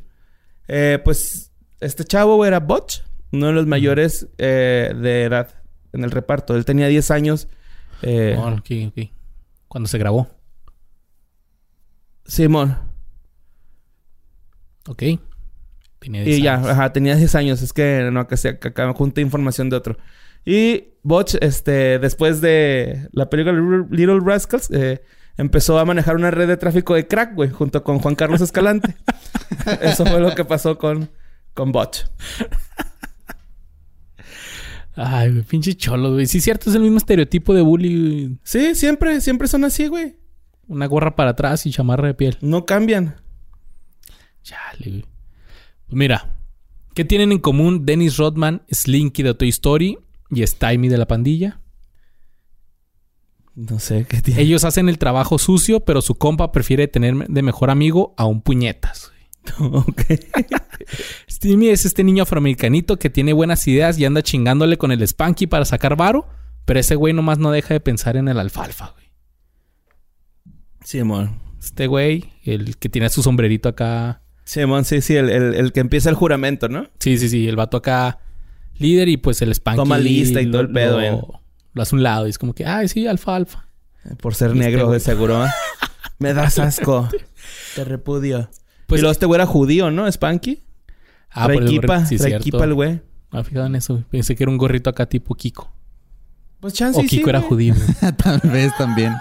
eh, 0.68 1.00
pues 1.04 1.52
este 1.80 2.04
chavo 2.04 2.46
era 2.46 2.60
Butch, 2.60 3.02
uno 3.32 3.48
de 3.48 3.54
los 3.54 3.66
mayores 3.66 4.28
eh, 4.38 4.94
de 5.02 5.24
edad 5.24 5.56
en 5.94 6.04
el 6.04 6.12
reparto. 6.12 6.56
Él 6.56 6.66
tenía 6.66 6.88
10 6.88 7.12
años. 7.12 7.48
Eh, 8.02 8.36
Oh. 8.38 8.56
Cuando 9.68 9.88
se 9.88 9.98
grabó. 9.98 10.28
Simón. 12.26 12.78
Ok. 14.88 15.04
Tenía 16.00 16.24
10 16.24 16.38
Y 16.38 16.42
ya, 16.42 16.56
años. 16.56 16.68
ajá, 16.68 16.94
tenía 16.94 17.16
10 17.16 17.36
años. 17.36 17.62
Es 17.62 17.74
que 17.74 18.10
no, 18.12 18.28
que 18.28 18.38
se 18.38 18.58
que 18.60 18.70
acá 18.70 18.92
junté 18.94 19.22
información 19.22 19.70
de 19.70 19.76
otro. 19.76 19.98
Y 20.46 20.94
Butch, 21.04 21.36
este, 21.42 22.00
después 22.00 22.42
de 22.42 23.10
la 23.12 23.30
película 23.30 23.86
Little 23.90 24.20
Rascals, 24.24 24.70
eh, 24.72 25.04
empezó 25.38 25.78
a 25.78 25.86
manejar 25.86 26.16
una 26.16 26.32
red 26.32 26.48
de 26.48 26.58
tráfico 26.58 26.96
de 26.96 27.08
crack, 27.08 27.36
güey, 27.36 27.50
junto 27.50 27.84
con 27.84 28.00
Juan 28.00 28.16
Carlos 28.16 28.42
Escalante. 28.42 28.96
Eso 29.82 30.06
fue 30.06 30.20
lo 30.20 30.34
que 30.36 30.46
pasó 30.46 30.78
con, 30.78 31.10
con 31.54 31.72
Butch. 31.72 32.06
Ay, 35.02 35.32
güey, 35.32 35.44
pinche 35.44 35.76
cholo, 35.76 36.12
güey. 36.12 36.26
Sí, 36.28 36.42
cierto, 36.42 36.70
es 36.70 36.76
el 36.76 36.82
mismo 36.82 36.98
estereotipo 36.98 37.54
de 37.54 37.62
bully. 37.62 38.00
güey. 38.02 38.38
Sí, 38.44 38.76
siempre, 38.76 39.22
siempre 39.22 39.48
son 39.48 39.64
así, 39.64 39.88
güey. 39.88 40.18
Una 40.68 40.88
gorra 40.88 41.16
para 41.16 41.32
atrás 41.32 41.66
y 41.66 41.72
chamarra 41.72 42.08
de 42.08 42.14
piel. 42.16 42.38
No 42.42 42.66
cambian. 42.66 43.16
Chale, 44.44 44.90
güey. 44.90 45.06
Pues 45.86 45.98
mira, 45.98 46.38
¿qué 46.94 47.06
tienen 47.06 47.32
en 47.32 47.40
común 47.40 47.86
Dennis 47.86 48.18
Rodman, 48.18 48.64
Slinky 48.70 49.24
de 49.24 49.34
Toy 49.34 49.50
Story 49.50 49.98
y 50.32 50.46
Stymie 50.46 50.90
de 50.90 50.98
la 50.98 51.08
pandilla? 51.08 51.62
No 53.56 53.80
sé 53.80 54.06
qué 54.06 54.22
tiene. 54.22 54.42
Ellos 54.42 54.66
hacen 54.66 54.90
el 54.90 54.98
trabajo 54.98 55.40
sucio, 55.40 55.80
pero 55.80 56.02
su 56.02 56.16
compa 56.16 56.52
prefiere 56.52 56.90
tener 56.90 57.16
de 57.16 57.42
mejor 57.42 57.70
amigo 57.70 58.14
a 58.18 58.26
un 58.26 58.42
puñetas. 58.42 59.14
ok. 59.60 60.02
Stymie 61.30 61.72
es 61.72 61.86
este 61.86 62.04
niño 62.04 62.24
afroamericanito 62.24 62.98
que 62.98 63.10
tiene 63.10 63.34
buenas 63.34 63.68
ideas 63.68 63.98
y 63.98 64.06
anda 64.06 64.22
chingándole 64.22 64.78
con 64.78 64.92
el 64.92 65.06
Spanky 65.08 65.48
para 65.48 65.66
sacar 65.66 65.96
varo, 65.96 66.28
pero 66.66 66.80
ese 66.80 66.96
güey 66.96 67.14
nomás 67.14 67.38
no 67.40 67.52
deja 67.52 67.74
de 67.74 67.80
pensar 67.80 68.18
en 68.18 68.28
el 68.28 68.40
alfalfa, 68.40 68.94
güey. 68.94 69.06
Simón. 70.84 71.40
Este 71.60 71.88
güey, 71.88 72.32
el 72.44 72.78
que 72.78 72.90
tiene 72.90 73.10
su 73.10 73.22
sombrerito 73.22 73.70
acá. 73.70 74.22
Simón, 74.46 74.86
sí, 74.86 75.02
sí, 75.02 75.16
el, 75.16 75.30
el- 75.30 75.56
el 75.56 75.72
que 75.74 75.80
empieza 75.82 76.10
el 76.10 76.16
juramento, 76.16 76.70
¿no? 76.70 76.88
Sí, 77.00 77.18
sí, 77.18 77.30
sí, 77.30 77.48
el 77.48 77.56
vato 77.56 77.78
acá 77.78 78.20
líder 78.78 79.10
y 79.10 79.18
pues 79.18 79.42
el 79.42 79.54
Spanky. 79.54 79.78
Toma 79.78 79.98
lista 79.98 80.42
y 80.42 80.50
todo 80.50 80.62
el 80.62 80.72
pedo, 80.72 81.00
Lo, 81.00 81.02
eh. 81.04 81.22
lo 81.74 81.82
hace 81.82 81.96
a 81.96 81.98
un 81.98 82.04
lado 82.04 82.28
y 82.28 82.30
es 82.30 82.38
como 82.38 82.54
que, 82.54 82.66
ay, 82.66 82.88
sí, 82.88 83.06
alfalfa. 83.08 83.68
Por 84.22 84.34
ser 84.36 84.52
Este 84.52 84.60
negro, 84.60 84.90
de 84.92 85.00
seguro. 85.02 85.46
¿eh? 85.46 85.50
Me 86.20 86.34
das 86.34 86.58
asco. 86.60 87.10
Te 87.76 87.84
repudio. 87.84 88.50
Pues- 88.90 89.00
y 89.00 89.02
luego 89.04 89.12
este 89.12 89.26
güey 89.26 89.38
era 89.38 89.46
judío, 89.46 89.92
¿no? 89.92 90.12
Spanky. 90.12 90.62
Ah, 91.32 91.44
por 91.46 91.62
el 91.64 91.68
equipa, 91.68 92.06
sí, 92.06 92.16
equipa 92.16 92.64
el 92.64 92.74
güey. 92.74 93.02
Ah, 93.32 93.44
fijado 93.44 93.68
en 93.68 93.76
eso. 93.76 93.94
güey. 93.94 94.06
Pensé 94.10 94.36
que 94.36 94.44
era 94.44 94.52
un 94.52 94.58
gorrito 94.58 94.90
acá 94.90 95.06
tipo 95.06 95.36
Kiko. 95.36 95.72
Pues 96.60 96.74
chance 96.74 97.00
o 97.00 97.04
Kiko 97.04 97.24
sí, 97.26 97.30
era 97.30 97.40
güey. 97.40 97.50
judío. 97.50 97.76
güey. 97.76 98.12
Tal 98.18 98.42
vez 98.52 98.76
también. 98.78 99.14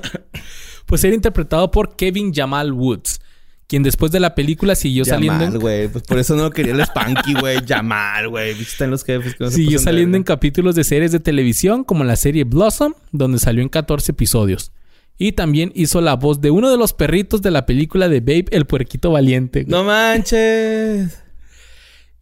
pues 0.86 1.04
era 1.04 1.14
interpretado 1.14 1.70
por 1.70 1.94
Kevin 1.96 2.32
Jamal 2.32 2.72
Woods, 2.72 3.20
quien 3.66 3.82
después 3.82 4.10
de 4.12 4.20
la 4.20 4.34
película 4.34 4.74
siguió 4.74 5.04
saliendo. 5.04 5.44
Yamal, 5.44 5.58
güey. 5.58 5.88
Pues 5.88 6.04
por 6.04 6.18
eso 6.18 6.34
no 6.36 6.50
quería 6.50 6.72
el 6.72 6.80
Spanky, 6.80 7.34
güey. 7.34 7.64
Yamal, 7.66 8.28
güey. 8.28 8.54
Viste 8.54 8.84
en 8.84 8.90
los 8.90 9.04
jefes 9.04 9.34
que 9.34 9.44
no 9.44 9.50
Siguió 9.50 9.78
saliendo 9.78 10.16
en 10.16 10.22
capítulos 10.22 10.74
de 10.74 10.84
series 10.84 11.12
de 11.12 11.20
televisión 11.20 11.84
como 11.84 12.02
la 12.04 12.16
serie 12.16 12.44
Blossom, 12.44 12.94
donde 13.12 13.38
salió 13.38 13.62
en 13.62 13.68
14 13.68 14.12
episodios. 14.12 14.72
Y 15.18 15.32
también 15.32 15.72
hizo 15.74 16.00
la 16.00 16.14
voz 16.14 16.40
de 16.40 16.50
uno 16.50 16.70
de 16.70 16.76
los 16.76 16.92
perritos 16.92 17.40
de 17.42 17.50
la 17.50 17.64
película 17.64 18.08
de 18.08 18.20
Babe, 18.20 18.46
el 18.50 18.66
puerquito 18.66 19.10
valiente. 19.10 19.62
güey. 19.62 19.70
No 19.70 19.84
manches. 19.84 21.22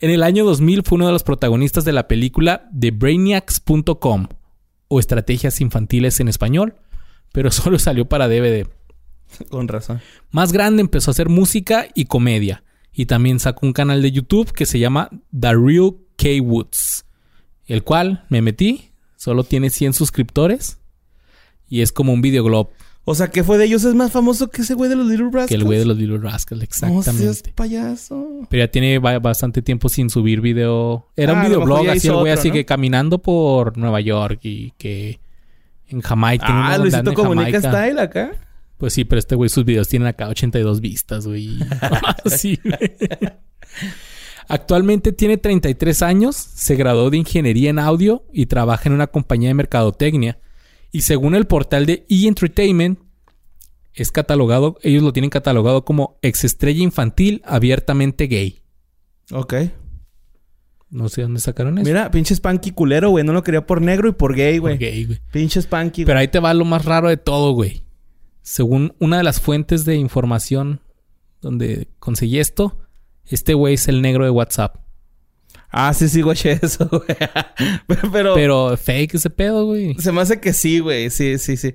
En 0.00 0.10
el 0.10 0.22
año 0.22 0.44
2000 0.44 0.82
fue 0.82 0.96
uno 0.96 1.06
de 1.06 1.12
los 1.12 1.22
protagonistas 1.22 1.84
de 1.84 1.92
la 1.92 2.06
película 2.08 2.68
The 2.78 2.90
Brainiacs.com 2.90 4.28
o 4.88 5.00
Estrategias 5.00 5.60
Infantiles 5.60 6.20
en 6.20 6.28
español, 6.28 6.76
pero 7.32 7.50
solo 7.52 7.78
salió 7.78 8.06
para 8.08 8.28
DVD. 8.28 8.66
Con 9.48 9.66
razón. 9.66 10.00
Más 10.30 10.52
grande 10.52 10.80
empezó 10.82 11.10
a 11.10 11.12
hacer 11.12 11.28
música 11.28 11.88
y 11.94 12.04
comedia 12.04 12.62
Y 12.92 13.06
también 13.06 13.40
sacó 13.40 13.66
un 13.66 13.72
canal 13.72 14.00
de 14.02 14.12
YouTube 14.12 14.52
que 14.52 14.66
se 14.66 14.78
llama 14.78 15.08
The 15.36 15.54
Real 15.54 15.96
K 16.16 16.28
Woods. 16.40 17.06
El 17.66 17.82
cual 17.82 18.24
me 18.28 18.42
metí. 18.42 18.92
Solo 19.16 19.42
tiene 19.42 19.70
100 19.70 19.94
suscriptores. 19.94 20.78
Y 21.68 21.80
es 21.80 21.90
como 21.90 22.12
un 22.12 22.20
videoblog 22.20 22.70
O 23.06 23.14
sea, 23.14 23.28
¿qué 23.28 23.44
fue 23.44 23.58
de 23.58 23.66
ellos? 23.66 23.84
Es 23.84 23.94
más 23.94 24.10
famoso 24.12 24.48
que 24.48 24.62
ese 24.62 24.72
güey 24.74 24.88
de 24.88 24.96
los 24.96 25.06
Little 25.06 25.26
Rascals. 25.26 25.48
que 25.48 25.54
el 25.56 25.64
güey 25.64 25.78
de 25.78 25.84
los 25.84 25.96
Little 25.98 26.18
Rascals, 26.18 26.60
No 26.60 26.64
exactamente. 26.64 27.12
seas 27.22 27.42
payaso. 27.54 28.26
Pero 28.48 28.64
ya 28.64 28.70
tiene 28.70 28.98
ba- 28.98 29.18
bastante 29.18 29.60
tiempo 29.60 29.88
sin 29.90 30.08
subir 30.08 30.40
video. 30.40 31.10
Era 31.16 31.32
Ah, 31.32 31.34
un 31.34 31.40
a 31.40 31.42
lo 31.42 31.60
mejor 31.60 31.80
videoblog 31.80 31.96
así, 31.96 32.08
el 32.08 32.14
güey 32.14 32.32
así 32.32 32.48
¿no? 32.48 32.54
que 32.54 32.64
caminando 32.64 33.18
por 33.20 33.76
Nueva 33.76 34.00
York 34.00 34.40
y 34.42 34.70
que 34.78 35.20
en 35.88 36.00
Jamaica. 36.00 36.46
Ah, 36.48 36.78
Luisito 36.78 37.12
Comunica. 37.12 37.58
Style 37.60 37.98
acá. 38.00 38.32
Pues 38.78 38.94
sí, 38.94 39.04
pero 39.04 39.18
este 39.18 39.34
güey 39.34 39.50
sus 39.50 39.64
videos 39.66 39.86
tienen 39.88 40.08
acá 40.08 40.28
82 40.28 40.80
vistas, 40.80 41.26
güey. 41.26 41.58
sí, 42.26 42.58
güey. 42.64 42.96
Actualmente 44.48 45.12
tiene 45.12 45.36
33 45.38 46.02
años, 46.02 46.36
se 46.36 46.74
graduó 46.76 47.08
de 47.10 47.16
ingeniería 47.16 47.70
en 47.70 47.78
audio 47.78 48.24
y 48.32 48.46
trabaja 48.46 48.88
en 48.88 48.94
una 48.94 49.06
compañía 49.06 49.48
de 49.48 49.54
mercadotecnia. 49.54 50.38
Y 50.94 51.00
según 51.00 51.34
el 51.34 51.48
portal 51.48 51.86
de 51.86 52.06
E! 52.08 52.28
Entertainment, 52.28 53.00
es 53.94 54.12
catalogado, 54.12 54.78
ellos 54.80 55.02
lo 55.02 55.12
tienen 55.12 55.28
catalogado 55.28 55.84
como 55.84 56.20
exestrella 56.22 56.84
infantil 56.84 57.42
abiertamente 57.44 58.28
gay. 58.28 58.60
Ok. 59.32 59.54
No 60.90 61.08
sé 61.08 61.22
dónde 61.22 61.40
sacaron 61.40 61.78
eso. 61.78 61.84
Mira, 61.84 62.12
pinche 62.12 62.32
Spanky 62.36 62.70
culero, 62.70 63.10
güey. 63.10 63.24
No 63.24 63.32
lo 63.32 63.42
quería 63.42 63.66
por 63.66 63.82
negro 63.82 64.08
y 64.08 64.12
por 64.12 64.36
gay, 64.36 64.58
güey. 64.58 64.78
gay, 64.78 65.04
güey. 65.04 65.20
Pinche 65.32 65.60
Spanky, 65.60 66.02
güey. 66.02 66.06
Pero 66.06 66.18
ahí 66.20 66.28
te 66.28 66.38
va 66.38 66.54
lo 66.54 66.64
más 66.64 66.84
raro 66.84 67.08
de 67.08 67.16
todo, 67.16 67.50
güey. 67.54 67.82
Según 68.42 68.94
una 69.00 69.16
de 69.16 69.24
las 69.24 69.40
fuentes 69.40 69.84
de 69.84 69.96
información 69.96 70.80
donde 71.40 71.88
conseguí 71.98 72.38
esto, 72.38 72.78
este 73.24 73.54
güey 73.54 73.74
es 73.74 73.88
el 73.88 74.00
negro 74.00 74.22
de 74.22 74.30
WhatsApp. 74.30 74.76
Ah, 75.76 75.92
sí, 75.92 76.08
sí, 76.08 76.22
güey, 76.22 76.38
eso, 76.62 76.88
güey. 76.88 77.18
Pero, 78.12 78.34
pero 78.34 78.76
fake 78.76 79.14
ese 79.14 79.28
pedo, 79.28 79.66
güey. 79.66 79.94
se 79.94 80.12
me 80.12 80.20
hace 80.20 80.38
que 80.38 80.52
sí, 80.52 80.78
güey. 80.78 81.10
Sí, 81.10 81.36
sí, 81.38 81.56
sí. 81.56 81.74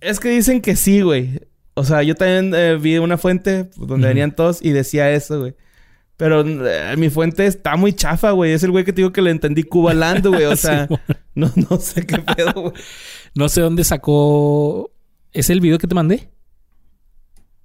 Es 0.00 0.18
que 0.18 0.30
dicen 0.30 0.62
que 0.62 0.74
sí, 0.74 1.02
güey. 1.02 1.38
O 1.74 1.84
sea, 1.84 2.02
yo 2.02 2.14
también 2.14 2.54
eh, 2.54 2.78
vi 2.80 2.96
una 2.96 3.18
fuente 3.18 3.68
donde 3.76 4.08
venían 4.08 4.34
todos 4.34 4.60
y 4.62 4.70
decía 4.70 5.10
eso, 5.12 5.38
güey. 5.40 5.54
Pero 6.16 6.40
eh, 6.46 6.96
mi 6.96 7.10
fuente 7.10 7.44
está 7.44 7.76
muy 7.76 7.92
chafa, 7.92 8.30
güey. 8.30 8.52
Es 8.52 8.62
el 8.62 8.70
güey 8.70 8.86
que 8.86 8.94
te 8.94 9.02
digo 9.02 9.12
que 9.12 9.20
le 9.20 9.30
entendí 9.30 9.62
cubalando, 9.64 10.30
güey. 10.30 10.46
O 10.46 10.56
sea, 10.56 10.88
Sí, 10.88 10.94
no, 11.34 11.52
no 11.68 11.78
sé 11.78 12.06
qué 12.06 12.20
pedo, 12.20 12.54
güey. 12.54 12.72
No 13.34 13.50
sé 13.50 13.60
dónde 13.60 13.84
sacó. 13.84 14.90
¿Es 15.32 15.50
el 15.50 15.60
video 15.60 15.76
que 15.76 15.86
te 15.86 15.94
mandé? 15.94 16.30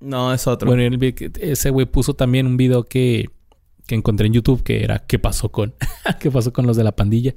No, 0.02 0.34
es 0.34 0.48
otro. 0.48 0.68
Bueno, 0.68 0.84
el 0.84 1.16
ese 1.40 1.70
güey 1.70 1.86
puso 1.86 2.14
también 2.14 2.46
un 2.46 2.58
video 2.58 2.84
que, 2.84 3.30
que 3.88 3.96
encontré 3.96 4.28
en 4.28 4.34
YouTube 4.34 4.64
que 4.64 4.84
era 4.84 5.00
¿Qué 5.00 5.20
pasó 5.20 5.52
con? 5.52 5.74
¿Qué 6.20 6.32
pasó 6.32 6.54
con 6.54 6.66
los 6.68 6.78
de 6.78 6.84
la 6.84 6.96
pandilla? 6.96 7.36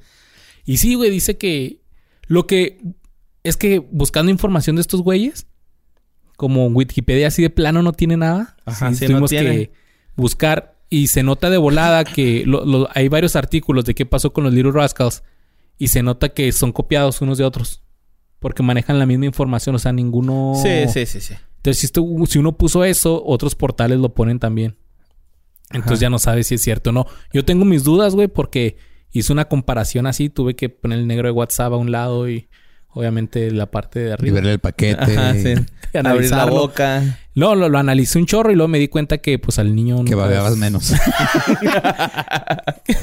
Y 0.64 0.78
sí, 0.78 0.94
güey, 0.94 1.10
dice 1.10 1.36
que 1.38 1.80
lo 2.26 2.46
que 2.46 2.78
es 3.44 3.56
que 3.56 3.78
buscando 3.78 4.30
información 4.32 4.76
de 4.76 4.82
estos 4.82 5.02
güeyes, 5.02 5.46
como 6.36 6.66
Wikipedia 6.66 7.28
así 7.28 7.42
de 7.42 7.50
plano 7.50 7.82
no 7.82 7.92
tiene 7.92 8.16
nada. 8.16 8.56
Ajá, 8.64 8.90
sí, 8.90 8.96
sí, 8.96 9.04
no 9.04 9.08
tuvimos 9.08 9.30
que 9.30 9.72
buscar 10.16 10.76
y 10.90 11.06
se 11.08 11.22
nota 11.22 11.50
de 11.50 11.56
volada 11.56 12.04
que 12.04 12.44
lo- 12.46 12.64
lo- 12.64 12.88
hay 12.94 13.08
varios 13.08 13.36
artículos 13.36 13.84
de 13.84 13.94
qué 13.94 14.06
pasó 14.06 14.32
con 14.32 14.44
los 14.44 14.52
Little 14.52 14.72
Rascals 14.72 15.22
y 15.78 15.88
se 15.88 16.02
nota 16.02 16.28
que 16.30 16.52
son 16.52 16.72
copiados 16.72 17.20
unos 17.22 17.38
de 17.38 17.44
otros. 17.44 17.82
Porque 18.38 18.62
manejan 18.62 18.98
la 18.98 19.06
misma 19.06 19.24
información, 19.26 19.74
o 19.74 19.78
sea, 19.78 19.92
ninguno... 19.92 20.52
Sí, 20.62 20.88
sí, 20.92 21.06
sí, 21.06 21.20
sí. 21.20 21.34
Entonces, 21.56 21.78
si, 21.80 21.86
esto- 21.86 22.04
si 22.28 22.38
uno 22.38 22.56
puso 22.56 22.84
eso, 22.84 23.22
otros 23.24 23.54
portales 23.54 23.98
lo 23.98 24.14
ponen 24.14 24.38
también. 24.38 24.76
Entonces 25.70 25.98
Ajá. 25.98 26.02
ya 26.02 26.10
no 26.10 26.18
sabes 26.18 26.46
si 26.46 26.56
es 26.56 26.62
cierto 26.62 26.90
o 26.90 26.92
no. 26.92 27.06
Yo 27.32 27.44
tengo 27.44 27.64
mis 27.64 27.84
dudas, 27.84 28.14
güey, 28.14 28.28
porque 28.28 28.76
hice 29.12 29.32
una 29.32 29.46
comparación 29.46 30.06
así. 30.06 30.28
Tuve 30.28 30.54
que 30.54 30.68
poner 30.68 30.98
el 31.00 31.06
negro 31.06 31.26
de 31.28 31.32
WhatsApp 31.32 31.72
a 31.72 31.76
un 31.76 31.90
lado 31.90 32.28
y 32.28 32.48
obviamente 32.90 33.50
la 33.50 33.70
parte 33.70 34.00
de 34.00 34.08
Y 34.08 34.12
arriba. 34.12 34.34
verle 34.36 34.52
el 34.52 34.58
paquete. 34.58 35.02
Ajá, 35.02 35.34
sí. 35.34 35.54
Y 35.94 35.98
Abrir 36.06 36.30
la 36.30 36.44
boca. 36.46 37.18
No, 37.34 37.54
lo, 37.54 37.68
lo 37.70 37.78
analicé 37.78 38.18
un 38.18 38.26
chorro 38.26 38.50
y 38.52 38.54
luego 38.54 38.68
me 38.68 38.78
di 38.78 38.88
cuenta 38.88 39.18
que 39.18 39.38
pues 39.38 39.58
al 39.58 39.74
niño... 39.74 40.04
Que 40.04 40.14
babeabas 40.14 40.56
menos. 40.56 40.92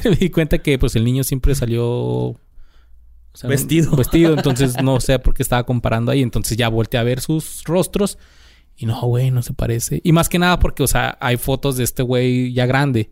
me 0.06 0.16
di 0.16 0.30
cuenta 0.30 0.60
que 0.60 0.78
pues 0.78 0.96
el 0.96 1.04
niño 1.04 1.24
siempre 1.24 1.56
salió... 1.56 1.86
o 1.88 2.40
sea, 3.34 3.50
Vestido. 3.50 3.96
Vestido. 3.96 4.34
Entonces 4.34 4.82
no 4.84 5.00
sé 5.00 5.20
por 5.20 5.34
qué 5.34 5.44
estaba 5.44 5.64
comparando 5.66 6.12
ahí. 6.12 6.22
Entonces 6.22 6.58
ya 6.58 6.70
volteé 6.70 7.00
a 7.00 7.04
ver 7.04 7.22
sus 7.22 7.64
rostros. 7.66 8.18
Y 8.76 8.86
no, 8.86 9.00
güey, 9.02 9.32
no 9.32 9.42
se 9.44 9.54
parece. 9.54 10.02
Y 10.04 10.12
más 10.12 10.30
que 10.30 10.40
nada 10.40 10.60
porque, 10.60 10.84
o 10.84 10.88
sea, 10.88 11.18
hay 11.22 11.38
fotos 11.38 11.78
de 11.78 11.84
este 11.84 12.04
güey 12.04 12.54
ya 12.54 12.66
grande. 12.66 13.12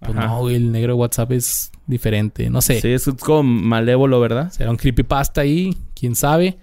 Pues 0.00 0.16
Ajá. 0.16 0.26
no, 0.26 0.40
güey, 0.40 0.56
el 0.56 0.72
negro 0.72 0.94
de 0.94 0.98
WhatsApp 1.00 1.32
es 1.32 1.70
diferente. 1.86 2.50
No 2.50 2.60
sé. 2.60 2.80
Sí, 2.80 2.88
es 2.88 3.08
como 3.20 3.42
malévolo, 3.44 4.20
¿verdad? 4.20 4.50
Será 4.50 4.70
un 4.70 4.76
creepypasta 4.76 5.40
ahí, 5.42 5.76
quién 5.94 6.14
sabe. 6.16 6.58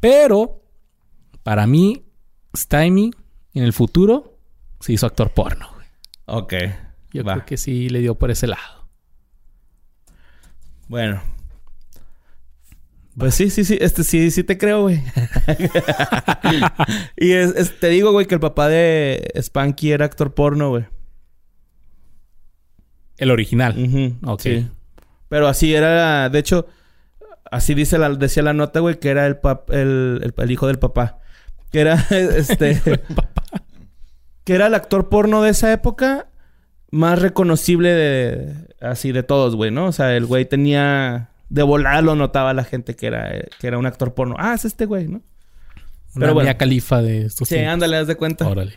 Pero, 0.00 0.60
para 1.42 1.66
mí, 1.66 2.02
Stymie 2.56 3.10
en 3.54 3.62
el 3.64 3.72
futuro 3.72 4.36
se 4.80 4.92
hizo 4.92 5.06
actor 5.06 5.30
porno. 5.30 5.68
güey. 5.74 5.86
Ok. 6.26 6.54
Yo 7.12 7.24
Va. 7.24 7.34
creo 7.34 7.46
que 7.46 7.56
sí 7.56 7.88
le 7.88 8.00
dio 8.00 8.16
por 8.16 8.30
ese 8.30 8.46
lado. 8.48 8.88
Bueno. 10.88 11.22
Pues 13.18 13.34
sí, 13.34 13.50
sí, 13.50 13.64
sí. 13.64 13.76
Este 13.80 14.04
sí, 14.04 14.30
sí 14.30 14.42
te 14.44 14.56
creo, 14.56 14.82
güey. 14.82 15.02
y 17.16 17.32
es, 17.32 17.54
es- 17.56 17.78
te 17.78 17.88
digo, 17.88 18.12
güey, 18.12 18.26
que 18.26 18.34
el 18.34 18.40
papá 18.40 18.68
de 18.68 19.30
Spanky 19.40 19.92
era 19.92 20.04
actor 20.06 20.34
porno, 20.34 20.70
güey. 20.70 20.84
El 23.18 23.30
original. 23.30 24.18
Ok. 24.26 24.40
sí. 24.40 24.68
Pero 25.28 25.46
así 25.48 25.74
era, 25.74 26.28
de 26.28 26.38
hecho, 26.38 26.66
así 27.50 27.74
dice 27.74 27.96
la, 27.98 28.10
decía 28.10 28.42
la 28.42 28.52
nota, 28.52 28.80
güey, 28.80 28.98
que 28.98 29.08
era 29.10 29.26
el, 29.26 29.40
pap- 29.40 29.70
el, 29.72 30.20
el- 30.22 30.34
el 30.36 30.50
hijo 30.50 30.66
del 30.66 30.78
papá. 30.78 31.18
Que 31.70 31.80
era, 31.80 31.94
este... 32.10 32.80
que 34.44 34.54
era 34.54 34.66
el 34.66 34.74
actor 34.74 35.08
porno 35.08 35.42
de 35.42 35.50
esa 35.50 35.72
época 35.72 36.28
más 36.90 37.20
reconocible 37.20 37.90
de... 37.90 38.54
Así 38.80 39.12
de 39.12 39.22
todos, 39.22 39.54
güey, 39.54 39.70
¿no? 39.70 39.86
O 39.86 39.92
sea, 39.92 40.16
el 40.16 40.26
güey 40.26 40.44
tenía... 40.44 41.28
De 41.52 41.62
volada 41.62 42.00
lo 42.00 42.14
notaba 42.16 42.54
la 42.54 42.64
gente 42.64 42.96
que 42.96 43.06
era, 43.08 43.30
que 43.60 43.66
era 43.66 43.76
un 43.78 43.84
actor 43.86 44.14
porno. 44.14 44.36
Ah, 44.38 44.54
es 44.54 44.64
este 44.64 44.86
güey, 44.86 45.06
¿no? 45.06 45.18
Una 46.14 46.20
Pero 46.26 46.34
bueno. 46.34 46.46
Mia 46.46 46.56
Khalifa 46.56 47.02
de 47.02 47.26
estos 47.26 47.48
Sí, 47.48 47.54
tiempos. 47.56 47.74
ándale, 47.74 47.96
haz 47.98 48.06
de 48.06 48.16
cuenta. 48.16 48.48
Órale. 48.48 48.72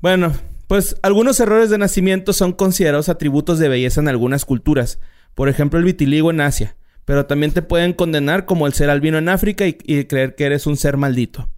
Bueno, 0.00 0.32
pues 0.68 0.96
algunos 1.02 1.40
errores 1.40 1.70
de 1.70 1.78
nacimiento 1.78 2.32
son 2.32 2.52
considerados 2.52 3.08
atributos 3.08 3.58
de 3.58 3.68
belleza 3.68 4.00
en 4.00 4.08
algunas 4.08 4.44
culturas. 4.44 5.00
Por 5.34 5.48
ejemplo, 5.48 5.78
el 5.78 5.84
vitiligo 5.84 6.30
en 6.30 6.40
Asia. 6.40 6.76
Pero 7.04 7.26
también 7.26 7.52
te 7.52 7.62
pueden 7.62 7.92
condenar 7.92 8.44
como 8.46 8.66
el 8.66 8.72
ser 8.74 8.90
albino 8.90 9.18
en 9.18 9.28
África 9.28 9.66
y, 9.66 9.76
y 9.84 10.04
creer 10.04 10.36
que 10.36 10.44
eres 10.44 10.66
un 10.66 10.76
ser 10.76 10.96
maldito. 10.96 11.48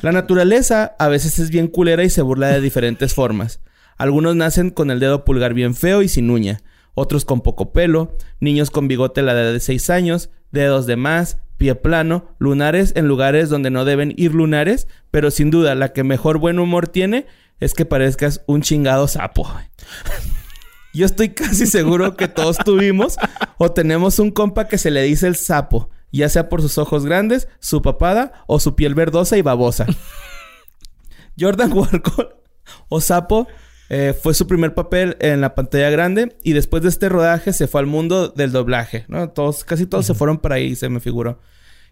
La 0.00 0.10
naturaleza 0.10 0.96
a 0.98 1.08
veces 1.08 1.38
es 1.38 1.50
bien 1.50 1.68
culera 1.68 2.02
y 2.02 2.10
se 2.10 2.22
burla 2.22 2.48
de 2.48 2.60
diferentes 2.60 3.14
formas. 3.14 3.60
Algunos 3.96 4.34
nacen 4.36 4.70
con 4.70 4.90
el 4.90 4.98
dedo 5.00 5.24
pulgar 5.24 5.54
bien 5.54 5.74
feo 5.74 6.02
y 6.02 6.08
sin 6.08 6.30
uña. 6.30 6.62
Otros 6.94 7.24
con 7.24 7.40
poco 7.40 7.72
pelo, 7.72 8.16
niños 8.40 8.70
con 8.70 8.88
bigote 8.88 9.20
a 9.20 9.24
la 9.24 9.32
edad 9.32 9.52
de 9.52 9.60
6 9.60 9.90
años, 9.90 10.30
dedos 10.50 10.86
de 10.86 10.96
más, 10.96 11.38
pie 11.56 11.74
plano, 11.74 12.34
lunares 12.38 12.92
en 12.96 13.08
lugares 13.08 13.48
donde 13.48 13.70
no 13.70 13.84
deben 13.84 14.14
ir 14.16 14.34
lunares, 14.34 14.88
pero 15.10 15.30
sin 15.30 15.50
duda 15.50 15.74
la 15.74 15.92
que 15.92 16.04
mejor 16.04 16.38
buen 16.38 16.58
humor 16.58 16.88
tiene 16.88 17.26
es 17.60 17.74
que 17.74 17.86
parezcas 17.86 18.42
un 18.46 18.62
chingado 18.62 19.08
sapo. 19.08 19.48
Yo 20.94 21.06
estoy 21.06 21.30
casi 21.30 21.66
seguro 21.66 22.16
que 22.16 22.28
todos 22.28 22.58
tuvimos 22.58 23.16
o 23.56 23.70
tenemos 23.70 24.18
un 24.18 24.30
compa 24.30 24.68
que 24.68 24.76
se 24.76 24.90
le 24.90 25.02
dice 25.02 25.26
el 25.26 25.36
sapo, 25.36 25.88
ya 26.10 26.28
sea 26.28 26.50
por 26.50 26.60
sus 26.60 26.76
ojos 26.76 27.06
grandes, 27.06 27.48
su 27.60 27.80
papada 27.80 28.44
o 28.46 28.60
su 28.60 28.74
piel 28.74 28.94
verdosa 28.94 29.38
y 29.38 29.42
babosa. 29.42 29.86
Jordan 31.40 31.72
Walcott 31.72 32.42
o 32.88 33.00
Sapo 33.00 33.48
eh, 33.94 34.14
fue 34.14 34.32
su 34.32 34.46
primer 34.46 34.72
papel 34.72 35.18
en 35.20 35.42
la 35.42 35.54
pantalla 35.54 35.90
grande 35.90 36.34
y 36.42 36.54
después 36.54 36.82
de 36.82 36.88
este 36.88 37.10
rodaje 37.10 37.52
se 37.52 37.66
fue 37.66 37.82
al 37.82 37.86
mundo 37.86 38.28
del 38.28 38.50
doblaje, 38.50 39.04
¿no? 39.06 39.28
Todos, 39.28 39.64
casi 39.64 39.84
todos 39.84 40.06
se 40.06 40.14
fueron 40.14 40.38
para 40.38 40.54
ahí, 40.54 40.74
se 40.76 40.88
me 40.88 40.98
figuró. 40.98 41.40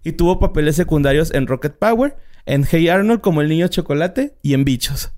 Y 0.03 0.13
tuvo 0.13 0.41
papeles 0.41 0.77
secundarios 0.77 1.31
en 1.35 1.47
Rocket 1.47 1.75
Power, 1.75 2.17
en 2.47 2.65
Hey 2.65 2.89
Arnold 2.89 3.21
como 3.21 3.43
el 3.43 3.51
niño 3.51 3.69
chocolate 3.69 4.35
y 4.41 4.55
en 4.55 4.65
Bichos. 4.65 5.13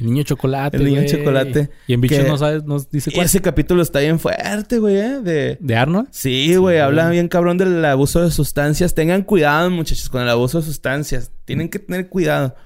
El 0.00 0.06
niño 0.06 0.24
chocolate. 0.24 0.76
El 0.78 0.84
niño 0.84 1.06
chocolate. 1.06 1.70
Y 1.86 1.94
en 1.94 2.00
bichos 2.00 2.26
no 2.26 2.36
sabes, 2.36 2.64
nos 2.64 2.90
dice 2.90 3.10
Y 3.10 3.14
cuál. 3.14 3.26
ese 3.26 3.40
capítulo 3.40 3.80
está 3.80 4.00
bien 4.00 4.18
fuerte, 4.18 4.78
güey, 4.78 4.96
¿eh? 4.96 5.20
De... 5.22 5.58
¿De 5.60 5.76
Arnold? 5.76 6.08
Sí, 6.10 6.56
güey, 6.56 6.80
habla 6.80 7.08
bien 7.08 7.28
cabrón 7.28 7.56
del 7.56 7.82
abuso 7.84 8.20
de 8.20 8.32
sustancias. 8.32 8.94
Tengan 8.94 9.22
cuidado, 9.22 9.70
muchachos, 9.70 10.08
con 10.10 10.22
el 10.22 10.28
abuso 10.28 10.58
de 10.58 10.66
sustancias. 10.66 11.30
Tienen 11.44 11.70
que 11.70 11.78
tener 11.78 12.08
cuidado. 12.08 12.56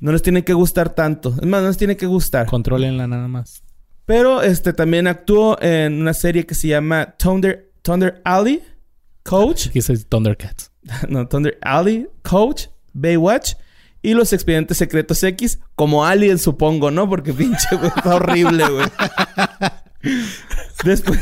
No 0.00 0.12
les 0.12 0.22
tiene 0.22 0.44
que 0.44 0.52
gustar 0.52 0.94
tanto. 0.94 1.34
Es 1.40 1.46
más, 1.46 1.62
no 1.62 1.68
les 1.68 1.76
tiene 1.76 1.96
que 1.96 2.06
gustar. 2.06 2.46
Controlenla 2.46 3.06
nada 3.06 3.28
más. 3.28 3.62
Pero 4.06 4.42
este 4.42 4.72
también 4.72 5.06
actuó 5.06 5.60
en 5.60 6.00
una 6.00 6.14
serie 6.14 6.46
que 6.46 6.54
se 6.54 6.68
llama 6.68 7.14
Thunder, 7.18 7.72
Thunder 7.82 8.22
Alley 8.24 8.62
Coach. 9.22 9.66
Aquí 9.66 9.80
dice 9.80 9.96
Thundercats. 9.98 10.70
no, 11.08 11.28
Thunder 11.28 11.58
Alley 11.60 12.08
Coach, 12.22 12.68
Baywatch 12.94 13.54
Y 14.00 14.14
los 14.14 14.32
expedientes 14.32 14.78
secretos 14.78 15.22
X, 15.22 15.58
como 15.74 16.06
Alien, 16.06 16.38
supongo, 16.38 16.90
¿no? 16.90 17.08
Porque 17.08 17.32
pinche, 17.34 17.76
güey, 17.76 17.90
está 17.94 18.14
horrible, 18.14 18.64
güey. 18.68 18.86
Después. 20.84 21.20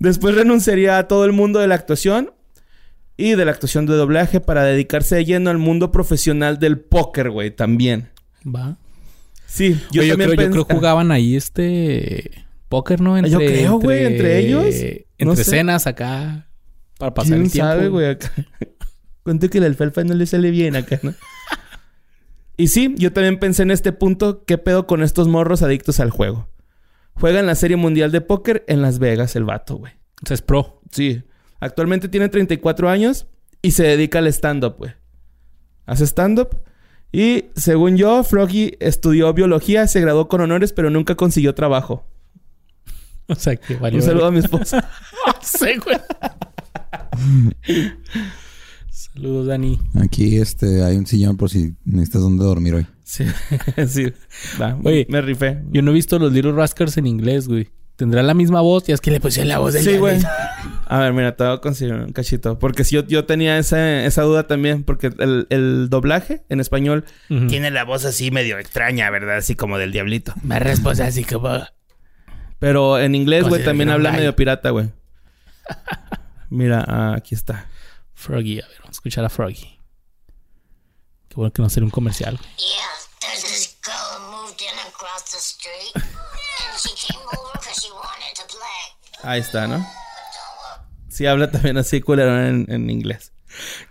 Después 0.00 0.34
renunciaría 0.34 0.98
a 0.98 1.08
todo 1.08 1.24
el 1.24 1.32
mundo 1.32 1.60
de 1.60 1.68
la 1.68 1.76
actuación 1.76 2.34
y 3.16 3.34
de 3.34 3.44
la 3.44 3.52
actuación 3.52 3.86
de 3.86 3.94
doblaje 3.94 4.40
para 4.40 4.64
dedicarse 4.64 5.16
de 5.16 5.24
lleno 5.24 5.50
al 5.50 5.58
mundo 5.58 5.92
profesional 5.92 6.58
del 6.58 6.78
póker, 6.80 7.30
güey, 7.30 7.50
también. 7.50 8.10
Va. 8.44 8.76
Sí, 9.46 9.80
Yo, 9.92 10.02
yo, 10.02 10.16
creo, 10.16 10.34
yo 10.34 10.50
creo 10.50 10.64
jugaban 10.64 11.12
ahí 11.12 11.36
este 11.36 12.30
póker, 12.68 13.00
¿no? 13.00 13.18
Yo 13.26 13.38
creo, 13.38 13.78
güey, 13.78 14.04
entre 14.04 14.38
ellos. 14.40 14.64
Entre 14.66 15.06
No 15.20 15.36
sé. 15.36 15.44
cenas 15.44 15.86
acá. 15.86 16.48
Para 16.98 17.14
pasar 17.14 17.34
¿Quién 17.34 17.42
el 17.44 17.52
tiempo. 17.52 17.68
sabe, 17.70 17.88
güey? 17.88 18.06
Acá. 18.10 18.32
Cuento 19.22 19.48
que 19.48 19.58
el 19.58 19.64
alfalfa 19.64 20.02
no 20.04 20.14
le 20.14 20.26
sale 20.26 20.50
bien 20.50 20.74
acá, 20.76 20.98
¿no? 21.02 21.14
y 22.56 22.68
sí, 22.68 22.94
yo 22.98 23.12
también 23.12 23.38
pensé 23.38 23.62
en 23.62 23.70
este 23.70 23.92
punto, 23.92 24.44
¿qué 24.44 24.58
pedo 24.58 24.86
con 24.86 25.02
estos 25.02 25.28
morros 25.28 25.62
adictos 25.62 26.00
al 26.00 26.10
juego? 26.10 26.48
Juega 27.14 27.38
en 27.40 27.46
la 27.46 27.54
Serie 27.54 27.76
Mundial 27.76 28.10
de 28.10 28.20
Póker 28.20 28.64
en 28.66 28.82
Las 28.82 28.98
Vegas, 28.98 29.36
el 29.36 29.44
vato, 29.44 29.76
güey. 29.76 29.92
O 30.22 30.26
sea, 30.26 30.34
es 30.34 30.42
pro. 30.42 30.80
Sí. 30.90 31.22
Actualmente 31.60 32.08
tiene 32.08 32.28
34 32.28 32.88
años 32.88 33.26
y 33.62 33.70
se 33.72 33.84
dedica 33.84 34.18
al 34.18 34.26
stand-up, 34.28 34.76
güey. 34.78 34.92
Hace 35.86 36.04
stand-up. 36.06 36.60
Y 37.12 37.46
según 37.54 37.96
yo, 37.96 38.24
Froggy 38.24 38.76
estudió 38.80 39.32
biología, 39.32 39.86
se 39.86 40.00
graduó 40.00 40.28
con 40.28 40.40
honores, 40.40 40.72
pero 40.72 40.90
nunca 40.90 41.14
consiguió 41.14 41.54
trabajo. 41.54 42.04
O 43.26 43.34
sea, 43.36 43.56
que 43.56 43.76
valió. 43.76 44.00
Un 44.00 44.04
saludo 44.04 44.26
a 44.26 44.30
mi 44.30 44.40
esposa. 44.40 44.90
Sí, 45.40 45.76
güey. 45.82 45.96
Saludos, 48.90 49.46
Dani. 49.46 49.78
Aquí 50.02 50.36
este, 50.38 50.82
hay 50.82 50.96
un 50.96 51.06
sillón 51.06 51.36
por 51.36 51.50
si 51.50 51.74
necesitas 51.84 52.22
dónde 52.22 52.44
dormir 52.44 52.74
hoy. 52.74 52.86
sí, 53.04 53.24
sí. 53.88 54.12
Va, 54.60 54.78
Oye, 54.84 55.06
me 55.08 55.20
rifé. 55.20 55.62
Yo 55.70 55.82
no 55.82 55.90
he 55.90 55.94
visto 55.94 56.18
los 56.18 56.32
Little 56.32 56.52
Rascals 56.52 56.96
en 56.96 57.06
inglés, 57.06 57.48
güey. 57.48 57.68
Tendrá 57.96 58.22
la 58.22 58.34
misma 58.34 58.60
voz. 58.60 58.84
Ya 58.84 58.94
es 58.94 59.00
que 59.00 59.10
le 59.10 59.20
pusieron 59.20 59.48
la 59.48 59.58
voz 59.58 59.72
de 59.74 59.82
Sí, 59.82 59.96
güey. 59.98 60.18
A 60.86 60.98
ver, 60.98 61.12
mira, 61.12 61.34
te 61.36 61.44
voy 61.44 61.54
a 61.54 61.58
conseguir 61.58 61.94
un 61.94 62.12
cachito. 62.12 62.58
Porque 62.58 62.84
si 62.84 62.96
yo, 62.96 63.06
yo 63.06 63.24
tenía 63.24 63.56
esa, 63.58 64.04
esa 64.04 64.22
duda 64.22 64.46
también. 64.46 64.84
Porque 64.84 65.06
el, 65.18 65.46
el 65.50 65.88
doblaje 65.88 66.44
en 66.48 66.60
español 66.60 67.04
Tiene... 67.28 67.46
tiene 67.46 67.70
la 67.70 67.84
voz 67.84 68.04
así 68.04 68.30
medio 68.30 68.58
extraña, 68.58 69.08
¿verdad? 69.10 69.36
Así 69.38 69.54
como 69.54 69.78
del 69.78 69.92
diablito. 69.92 70.34
Me 70.42 70.58
responde 70.58 71.04
así 71.04 71.24
como... 71.24 71.50
Pero 72.58 72.98
en 72.98 73.14
inglés, 73.14 73.44
güey, 73.48 73.64
también 73.64 73.88
de 73.88 73.94
habla 73.94 74.12
medio 74.12 74.34
pirata, 74.36 74.70
güey. 74.70 74.90
Mira, 76.50 77.14
aquí 77.14 77.34
está. 77.34 77.68
Froggy. 78.14 78.60
A 78.60 78.66
ver, 78.66 78.76
vamos 78.78 78.90
a 78.96 78.98
escuchar 78.98 79.24
a 79.24 79.28
Froggy. 79.28 79.78
Qué 81.28 81.34
bueno 81.36 81.52
que 81.52 81.62
no 81.62 81.68
sería 81.68 81.84
un 81.84 81.90
comercial. 81.90 82.36
güey. 82.36 82.48
Yeah, 82.56 82.76
there's 83.20 83.42
this 83.42 83.76
girl 83.82 83.94
who 84.18 84.30
moved 84.46 84.60
in 84.60 84.78
across 84.88 85.24
the 85.32 85.38
street, 85.38 86.04
Ahí 89.24 89.40
está, 89.40 89.66
¿no? 89.66 89.84
Sí, 91.08 91.26
habla 91.26 91.50
también 91.50 91.76
así, 91.78 92.00
culero, 92.00 92.46
en, 92.46 92.66
en 92.68 92.90
inglés. 92.90 93.32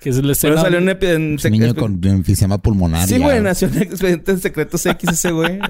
Que 0.01 0.09
es 0.09 0.17
la 0.17 0.21
Pero 0.21 0.31
escena... 0.33 0.61
salió 0.61 0.79
un 0.79 0.87
epi- 0.89 1.07
en 1.45 1.51
niño 1.51 1.73
con 1.73 1.99
enfisema 2.05 2.57
pulmonar. 2.61 3.07
Sí, 3.07 3.17
güey, 3.17 3.39
nació 3.41 3.69
en 3.69 3.81
Expedientes 3.81 4.41
Secretos 4.41 4.85
X 4.85 5.09
ese 5.11 5.31
güey. 5.31 5.59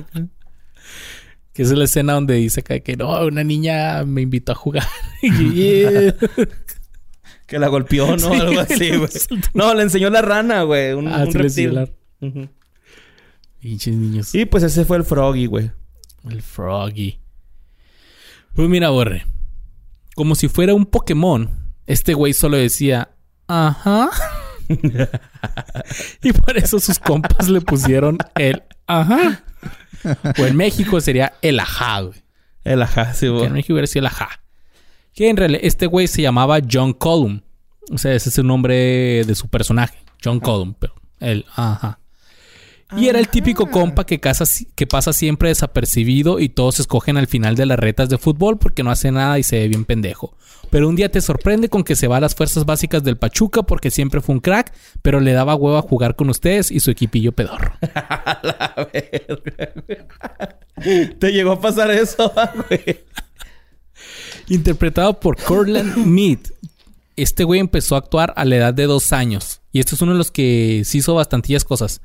Que 1.53 1.61
es 1.61 1.69
la 1.71 1.83
escena 1.83 2.13
donde 2.13 2.33
dice 2.33 2.61
acá 2.61 2.79
que 2.79 2.97
no, 2.97 3.27
una 3.27 3.43
niña 3.43 4.03
me 4.05 4.21
invitó 4.21 4.53
a 4.53 4.55
jugar. 4.55 4.87
Yeah. 5.21 6.15
que 7.45 7.59
la 7.59 7.67
golpeó, 7.67 8.07
¿no? 8.17 8.17
Sí, 8.17 8.39
Algo 8.41 8.59
así, 8.59 8.89
güey. 8.95 9.09
No, 9.53 9.71
le 9.75 9.83
enseñó 9.83 10.09
la 10.09 10.23
rana, 10.23 10.63
güey. 10.63 10.93
Un, 10.93 11.07
Ah, 11.09 11.23
un 11.27 11.31
reptil. 11.31 11.77
Ujú. 12.21 12.49
Pinches 13.59 13.93
niños. 13.93 14.33
Y 14.33 14.45
pues 14.45 14.63
ese 14.63 14.83
fue 14.83 14.97
el 14.97 15.03
Froggy, 15.03 15.45
güey. 15.45 15.69
El 16.27 16.41
Froggy. 16.41 17.19
Pues 18.55 18.67
mira, 18.67 18.89
Borre. 18.89 19.23
Como 20.15 20.35
si 20.35 20.47
fuera 20.47 20.73
un 20.73 20.85
Pokémon, 20.85 21.49
este 21.87 22.13
güey 22.13 22.33
solo 22.33 22.57
decía, 22.57 23.09
ajá. 23.47 24.09
y 26.23 26.31
por 26.33 26.57
eso 26.57 26.79
sus 26.79 26.99
compas 26.99 27.49
le 27.49 27.61
pusieron 27.61 28.17
el 28.35 28.63
ajá. 28.87 29.43
O 30.39 30.45
en 30.45 30.55
México 30.55 30.99
sería 31.01 31.33
el 31.41 31.59
ajá, 31.59 32.01
güey. 32.01 32.23
El 32.63 32.81
ajá, 32.81 33.13
sí, 33.13 33.25
Que 33.25 33.29
güey. 33.31 33.45
en 33.45 33.53
México 33.53 33.73
hubiera 33.73 33.87
sido 33.87 34.01
el 34.01 34.07
ajá. 34.07 34.29
Que 35.13 35.29
en 35.29 35.37
realidad 35.37 35.61
este 35.63 35.85
güey 35.85 36.07
se 36.07 36.21
llamaba 36.21 36.59
John 36.69 36.93
Column. 36.93 37.43
O 37.91 37.97
sea, 37.97 38.13
ese 38.13 38.29
es 38.29 38.37
el 38.37 38.47
nombre 38.47 39.23
de 39.25 39.35
su 39.35 39.47
personaje. 39.47 39.97
John 40.23 40.39
Column, 40.39 40.75
pero 40.79 40.93
el 41.19 41.45
ajá. 41.55 41.99
Y 42.97 43.07
era 43.07 43.19
el 43.19 43.27
típico 43.27 43.69
compa 43.69 44.05
que, 44.05 44.19
casa- 44.19 44.45
que 44.75 44.85
pasa 44.87 45.13
siempre 45.13 45.49
desapercibido 45.49 46.39
y 46.39 46.49
todos 46.49 46.79
escogen 46.79 47.17
al 47.17 47.27
final 47.27 47.55
de 47.55 47.65
las 47.65 47.79
retas 47.79 48.07
de 48.09 48.17
fútbol 48.17 48.57
porque 48.59 48.83
no 48.83 48.91
hace 48.91 49.11
nada 49.11 49.39
y 49.39 49.43
se 49.43 49.57
ve 49.59 49.67
bien 49.67 49.83
pendejo. 49.85 50.37
Pero 50.69 50.87
un 50.89 50.95
día 50.95 51.09
te 51.09 51.21
sorprende 51.21 51.69
con 51.69 51.83
que 51.83 51.95
se 51.95 52.07
va 52.07 52.17
a 52.17 52.21
las 52.21 52.35
fuerzas 52.35 52.65
básicas 52.65 53.03
del 53.03 53.17
Pachuca 53.17 53.63
porque 53.63 53.91
siempre 53.91 54.21
fue 54.21 54.35
un 54.35 54.41
crack, 54.41 54.73
pero 55.01 55.19
le 55.19 55.33
daba 55.33 55.55
hueva 55.55 55.81
jugar 55.81 56.15
con 56.15 56.29
ustedes 56.29 56.71
y 56.71 56.79
su 56.79 56.91
equipillo 56.91 57.31
pedorro. 57.31 57.73
La 57.81 58.89
verga. 58.93 59.73
Te 61.19 61.31
llegó 61.31 61.51
a 61.53 61.61
pasar 61.61 61.91
eso, 61.91 62.31
güey. 62.69 62.99
Interpretado 64.49 65.19
por 65.19 65.37
Cortland 65.41 65.95
Mead. 65.97 66.39
Este 67.15 67.43
güey 67.43 67.59
empezó 67.59 67.95
a 67.95 67.99
actuar 67.99 68.33
a 68.35 68.45
la 68.45 68.55
edad 68.55 68.73
de 68.73 68.85
dos 68.85 69.13
años. 69.13 69.61
Y 69.71 69.79
este 69.79 69.95
es 69.95 70.01
uno 70.01 70.13
de 70.13 70.17
los 70.17 70.31
que 70.31 70.81
sí 70.85 70.99
hizo 70.99 71.13
bastantillas 71.15 71.63
cosas. 71.63 72.01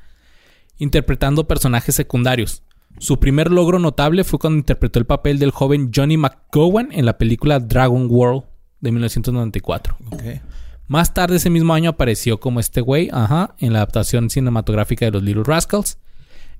Interpretando 0.79 1.47
personajes 1.47 1.93
secundarios. 1.93 2.63
Su 2.97 3.19
primer 3.19 3.51
logro 3.51 3.79
notable 3.79 4.23
fue 4.23 4.39
cuando 4.39 4.57
interpretó 4.57 4.97
el 4.97 5.05
papel 5.05 5.37
del 5.37 5.51
joven 5.51 5.91
Johnny 5.95 6.17
McGowan 6.17 6.89
en 6.91 7.05
la 7.05 7.17
película 7.17 7.59
Dragon 7.59 8.07
World 8.09 8.43
de 8.81 8.91
1994. 8.91 9.97
Ok. 10.11 10.23
Más 10.87 11.13
tarde 11.13 11.35
ese 11.35 11.51
mismo 11.51 11.73
año 11.73 11.91
apareció 11.91 12.39
como 12.39 12.59
este 12.59 12.81
güey, 12.81 13.09
ajá, 13.11 13.55
en 13.59 13.73
la 13.73 13.79
adaptación 13.79 14.29
cinematográfica 14.29 15.05
de 15.05 15.11
los 15.11 15.21
Little 15.21 15.43
Rascals. 15.43 15.99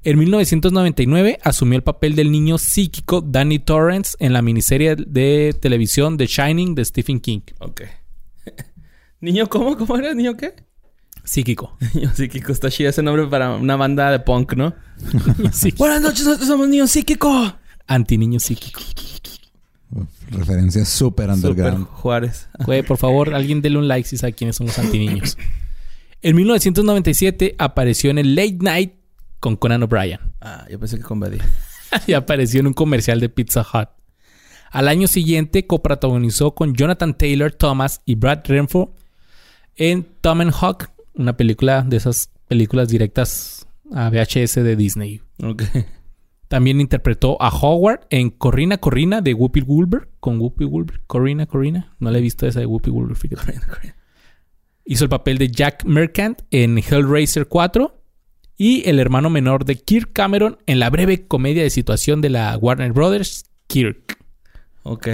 En 0.04 0.18
1999 0.20 1.40
asumió 1.44 1.76
el 1.76 1.84
papel 1.84 2.16
del 2.16 2.32
niño 2.32 2.58
psíquico 2.58 3.22
Danny 3.22 3.60
Torrance 3.60 4.16
en 4.20 4.32
la 4.32 4.42
miniserie 4.42 4.96
de 4.96 5.54
televisión 5.60 6.16
The 6.18 6.28
Shining 6.28 6.76
de 6.76 6.86
Stephen 6.86 7.20
King. 7.20 7.42
Ok. 7.60 7.82
Niño, 9.20 9.48
¿cómo? 9.48 9.76
¿Cómo 9.76 9.98
era? 9.98 10.14
¿Niño 10.14 10.38
qué? 10.38 10.54
Psíquico. 11.24 11.78
Niño 11.94 12.12
psíquico. 12.14 12.52
Está 12.52 12.70
chido 12.70 12.90
ese 12.90 13.04
nombre 13.04 13.28
para 13.28 13.56
una 13.56 13.76
banda 13.76 14.12
de 14.12 14.20
punk, 14.20 14.54
¿no? 14.56 14.74
Sí. 15.52 15.74
Buenas 15.78 16.02
noches, 16.02 16.26
nosotros 16.26 16.48
somos 16.48 16.68
Niño 16.68 16.88
Psíquico. 16.88 17.56
Anti-niño 17.88 18.40
psíquico. 18.40 18.82
Uf, 19.92 20.08
referencia 20.30 20.86
súper 20.86 21.34
Super 21.34 21.52
underground. 21.52 21.88
Juárez. 21.88 22.48
Güey, 22.66 22.84
por 22.84 22.98
favor, 22.98 23.34
alguien 23.34 23.62
dele 23.62 23.78
un 23.80 23.88
like 23.88 24.08
si 24.08 24.18
sabe 24.18 24.34
quiénes 24.34 24.56
son 24.58 24.68
los 24.68 24.78
antiniños. 24.78 25.38
En 26.22 26.36
1997 26.36 27.56
apareció 27.58 28.12
en 28.12 28.20
el 28.20 28.36
Late 28.36 28.58
Night 28.62 28.94
con 29.40 29.56
Conan 29.56 29.82
O'Brien. 29.84 30.20
Ah, 30.42 30.66
yo 30.70 30.80
pensé 30.80 30.98
que 30.98 31.04
con 31.04 31.20
Badía. 31.20 31.44
y 32.08 32.14
apareció 32.14 32.60
en 32.60 32.68
un 32.68 32.74
comercial 32.74 33.20
de 33.20 33.30
Pizza 33.30 33.62
Hut. 33.62 33.90
Al 34.72 34.88
año 34.88 35.08
siguiente 35.08 35.66
coprotagonizó 35.66 36.54
con 36.54 36.76
Jonathan 36.76 37.18
Taylor 37.18 37.52
Thomas 37.52 38.02
y 38.06 38.16
Brad 38.16 38.42
Renfro 38.46 38.94
en 39.78 40.06
Tom 40.22 40.42
and 40.42 40.54
Hawk, 40.54 40.90
una 41.20 41.36
película 41.36 41.84
de 41.84 41.98
esas 41.98 42.32
películas 42.48 42.88
directas 42.88 43.68
a 43.94 44.10
VHS 44.10 44.56
de 44.56 44.76
Disney. 44.76 45.22
Ok. 45.44 45.64
También 46.48 46.82
interpretó 46.82 47.40
a 47.42 47.50
Howard 47.50 48.08
en 48.10 48.30
Corrina 48.32 48.78
Corrina 48.78 49.22
de 49.22 49.34
Whoopi 49.34 49.62
Goldberg 49.62 50.10
con 50.20 50.40
Whoopi 50.40 50.66
Goldberg. 50.66 51.02
Corrina 51.06 51.46
Corrina. 51.46 51.96
No 52.00 52.10
la 52.10 52.18
he 52.18 52.22
visto 52.22 52.48
esa 52.48 52.62
de 52.62 52.66
Whoopi 52.66 52.90
Goldberg, 52.90 53.18
fíjate. 53.18 53.60
Hizo 54.86 55.04
el 55.04 55.10
papel 55.10 55.38
de 55.38 55.52
Jack 55.52 55.84
Mercant 55.86 56.42
en 56.50 56.78
Hellraiser 56.78 57.48
4 57.48 58.02
y 58.58 58.90
el 58.90 59.00
hermano 59.00 59.30
menor 59.30 59.66
de 59.66 59.76
Kirk 59.76 60.12
Cameron 60.14 60.58
en 60.66 60.80
la 60.80 60.90
breve 60.90 61.28
comedia 61.28 61.64
de 61.64 61.70
situación 61.70 62.22
de 62.22 62.30
la 62.30 62.58
Warner 62.58 62.94
Brothers, 62.94 63.46
Kirk. 63.68 64.18
Ok. 64.84 65.10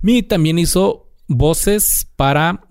Mi 0.00 0.22
también 0.22 0.58
hizo 0.58 1.08
voces 1.26 2.06
para 2.16 2.66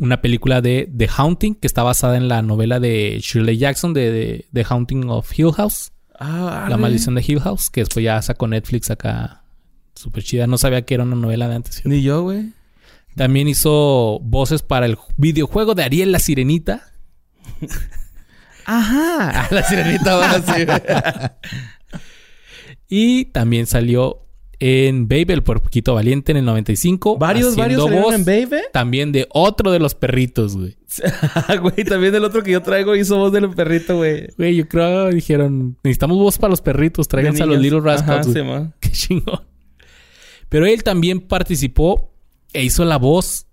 una 0.00 0.20
película 0.20 0.60
de 0.60 0.90
The 0.96 1.08
Haunting 1.16 1.54
que 1.54 1.66
está 1.66 1.82
basada 1.82 2.16
en 2.16 2.28
la 2.28 2.42
novela 2.42 2.80
de 2.80 3.18
Shirley 3.20 3.58
Jackson 3.58 3.94
de, 3.94 4.10
de 4.10 4.46
The 4.52 4.64
Haunting 4.68 5.08
of 5.10 5.30
Hill 5.38 5.52
House, 5.52 5.92
Ah, 6.20 6.66
La 6.68 6.76
maldición 6.76 7.14
de 7.14 7.24
Hill 7.26 7.40
House, 7.40 7.70
que 7.70 7.82
después 7.82 8.02
ya 8.04 8.20
sacó 8.22 8.48
Netflix 8.48 8.90
acá 8.90 9.44
súper 9.94 10.24
chida. 10.24 10.46
No 10.48 10.58
sabía 10.58 10.82
que 10.82 10.94
era 10.94 11.04
una 11.04 11.14
novela 11.14 11.48
de 11.48 11.54
antes. 11.54 11.82
Ni 11.84 12.02
yo, 12.02 12.22
güey. 12.22 12.52
También 13.14 13.46
hizo 13.48 14.18
voces 14.22 14.62
para 14.62 14.86
el 14.86 14.98
videojuego 15.16 15.74
de 15.74 15.84
Ariel 15.84 16.12
la 16.12 16.18
Sirenita. 16.18 16.92
Ajá. 18.64 19.48
La 19.54 19.62
sirenita 19.62 20.16
va 20.16 20.30
así. 20.32 20.66
Y 22.90 23.26
también 23.26 23.66
salió 23.66 24.27
en 24.60 25.06
Babe, 25.06 25.34
el 25.34 25.42
puerquito 25.42 25.94
valiente, 25.94 26.32
en 26.32 26.38
el 26.38 26.44
95. 26.44 27.16
Varios, 27.18 27.54
varios 27.54 27.90
voz 27.90 28.14
en 28.14 28.24
Babe. 28.24 28.64
También 28.72 29.12
de 29.12 29.28
otro 29.30 29.70
de 29.70 29.78
los 29.78 29.94
perritos, 29.94 30.56
güey. 30.56 30.76
güey, 31.60 31.84
también 31.84 32.14
el 32.14 32.24
otro 32.24 32.42
que 32.42 32.52
yo 32.52 32.62
traigo 32.62 32.96
hizo 32.96 33.18
voz 33.18 33.32
del 33.32 33.50
perrito, 33.50 33.98
güey. 33.98 34.28
Güey, 34.36 34.56
yo 34.56 34.68
creo 34.68 35.10
dijeron, 35.10 35.76
necesitamos 35.84 36.18
voz 36.18 36.38
para 36.38 36.50
los 36.50 36.60
perritos, 36.60 37.06
tráiganse 37.06 37.44
a 37.44 37.46
los 37.46 37.58
Little 37.58 37.80
Rascals. 37.80 38.26
Sí. 38.26 38.40
Qué 38.80 38.90
chingón. 38.90 39.42
Pero 40.48 40.66
él 40.66 40.82
también 40.82 41.20
participó 41.20 42.12
e 42.52 42.64
hizo 42.64 42.84
la 42.84 42.96
voz 42.96 43.46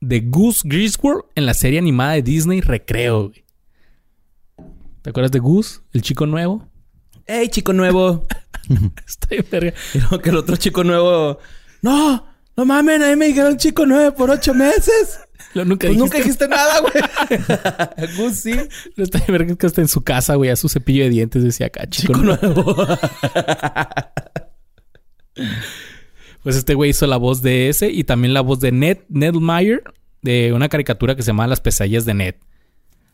de 0.00 0.20
Goose 0.20 0.62
Griswold 0.64 1.24
en 1.34 1.46
la 1.46 1.54
serie 1.54 1.78
animada 1.78 2.14
de 2.14 2.22
Disney 2.22 2.60
Recreo, 2.60 3.28
güey. 3.28 3.44
¿Te 5.00 5.10
acuerdas 5.10 5.32
de 5.32 5.38
Goose? 5.38 5.80
El 5.92 6.02
chico 6.02 6.26
nuevo. 6.26 6.68
¡Ey, 7.26 7.48
chico 7.48 7.72
nuevo! 7.72 8.26
Está 9.06 9.26
bien 9.30 9.46
verga. 9.50 9.74
Y 9.94 9.98
luego 9.98 10.18
que 10.20 10.30
el 10.30 10.36
otro 10.36 10.56
chico 10.56 10.84
nuevo... 10.84 11.38
¡No! 11.82 12.26
¡No 12.56 12.64
mames! 12.64 13.00
A 13.02 13.08
mí 13.08 13.16
me 13.16 13.26
dijeron 13.26 13.56
chico 13.56 13.86
nuevo 13.86 14.14
por 14.14 14.30
ocho 14.30 14.52
meses. 14.54 15.20
Lo- 15.54 15.64
nunca 15.64 15.88
Pues 15.88 15.98
dijiste, 15.98 15.98
nunca 15.98 16.18
dijiste 16.18 16.48
nada, 16.48 16.80
güey. 16.80 18.16
Gus, 18.16 18.36
sí. 18.36 18.52
Está 18.96 19.18
bien 19.18 19.32
verga 19.32 19.56
que 19.56 19.66
está 19.66 19.80
en 19.80 19.88
su 19.88 20.02
casa, 20.02 20.34
güey. 20.36 20.50
A 20.50 20.56
su 20.56 20.68
cepillo 20.68 21.02
de 21.04 21.10
dientes 21.10 21.42
decía 21.42 21.66
acá, 21.66 21.86
chico, 21.88 22.12
Chico 22.14 22.24
nuevo. 22.24 22.76
pues 26.42 26.56
este 26.56 26.74
güey 26.74 26.90
hizo 26.90 27.06
la 27.06 27.16
voz 27.16 27.42
de 27.42 27.68
ese 27.68 27.90
y 27.90 28.04
también 28.04 28.34
la 28.34 28.40
voz 28.40 28.60
de 28.60 28.72
Ned, 28.72 28.98
Ned 29.08 29.34
Meyer 29.34 29.82
de 30.22 30.52
una 30.52 30.68
caricatura 30.68 31.14
que 31.14 31.22
se 31.22 31.28
llama 31.28 31.46
Las 31.46 31.60
pesadillas 31.60 32.04
de 32.04 32.14
Ned. 32.14 32.34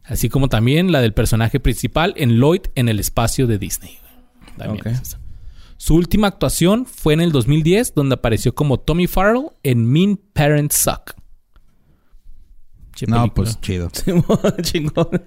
Así 0.05 0.29
como 0.29 0.49
también 0.49 0.91
la 0.93 1.01
del 1.01 1.13
personaje 1.13 1.61
principal 1.61 2.15
en 2.17 2.39
Lloyd 2.41 2.63
en 2.75 2.89
el 2.89 2.99
espacio 2.99 3.47
de 3.47 3.59
Disney. 3.59 3.99
También 4.57 4.81
Ok. 4.81 4.87
es 4.87 5.01
esa. 5.03 5.21
Su 5.79 5.95
última 5.95 6.27
actuación 6.27 6.87
fue 6.87 7.15
en 7.15 7.21
el 7.21 7.31
2010, 7.33 7.95
donde 7.95 8.17
apareció 8.17 8.53
como 8.55 8.79
Tommy 8.81 9.07
Farrell 9.07 9.47
en 9.63 9.87
Mean 9.87 10.17
Parents 10.17 10.77
Suck. 10.77 11.15
Che 12.95 13.07
No, 13.07 13.33
película. 13.33 13.35
pues 13.35 13.61
chido. 13.61 13.89
Chingón. 14.63 15.23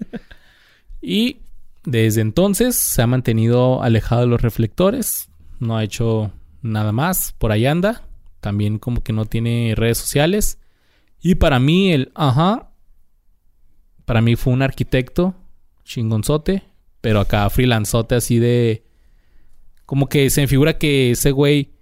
Y 1.02 1.38
desde 1.86 2.20
entonces 2.20 2.76
se 2.76 3.02
ha 3.02 3.08
mantenido 3.08 3.82
alejado 3.82 4.22
de 4.22 4.28
los 4.28 4.42
reflectores. 4.42 5.30
No 5.60 5.78
ha 5.78 5.86
hecho 5.86 6.32
nada 6.62 6.92
más. 6.92 7.34
Por 7.38 7.54
ahí 7.54 7.66
anda. 7.66 8.04
También 8.42 8.78
como 8.78 9.02
que 9.04 9.14
no 9.14 9.26
tiene 9.26 9.74
redes 9.78 10.00
sociales. 10.00 10.60
Y 11.22 11.36
para 11.36 11.60
mí 11.60 11.94
el 11.94 12.12
ajá. 12.14 12.72
Para 14.04 14.22
mí 14.22 14.36
fue 14.36 14.52
un 14.52 14.64
arquitecto 14.64 15.34
chingonzote. 15.86 16.64
Pero 17.00 17.22
acá 17.22 17.50
freelanzote 17.50 18.16
así 18.16 18.38
de... 18.38 18.84
Como 19.91 20.08
que 20.08 20.30
se 20.30 20.39
me 20.39 20.47
figura 20.47 20.77
que 20.77 21.12
ese 21.12 21.32
güey 21.32 21.73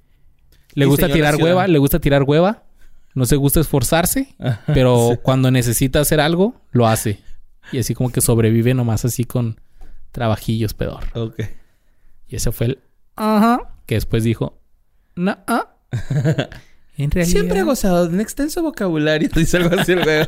le 0.74 0.88
gusta 0.88 1.10
tirar 1.10 1.36
hueva. 1.36 1.68
Le 1.68 1.78
gusta 1.78 2.00
tirar 2.00 2.24
hueva. 2.24 2.64
No 3.14 3.28
se 3.28 3.36
gusta 3.36 3.60
esforzarse. 3.60 4.34
Ajá, 4.40 4.64
Pero 4.74 5.10
sí. 5.12 5.20
cuando 5.22 5.52
necesita 5.52 6.00
hacer 6.00 6.20
algo, 6.20 6.60
lo 6.72 6.88
hace. 6.88 7.20
Y 7.72 7.78
así 7.78 7.94
como 7.94 8.12
que 8.12 8.22
sobrevive 8.22 8.74
nomás 8.74 9.06
así 9.06 9.26
con 9.26 9.62
trabajillos 10.12 10.74
pedor. 10.74 11.04
Ok. 11.14 11.40
Y 12.28 12.38
ese 12.38 12.52
fue 12.52 12.66
el 12.66 12.80
ajá. 13.16 13.76
Que 13.86 13.94
después 13.94 14.24
dijo, 14.24 14.60
no, 15.14 15.38
ah. 15.46 15.76
En 16.98 17.12
realidad. 17.12 17.32
Siempre 17.32 17.60
he 17.60 17.64
gozado 17.64 18.08
de 18.08 18.16
un 18.16 18.22
extenso 18.22 18.64
vocabulario. 18.64 19.30
Dice 19.36 19.58
algo 19.58 19.80
así, 19.80 19.94
güey. 19.94 20.28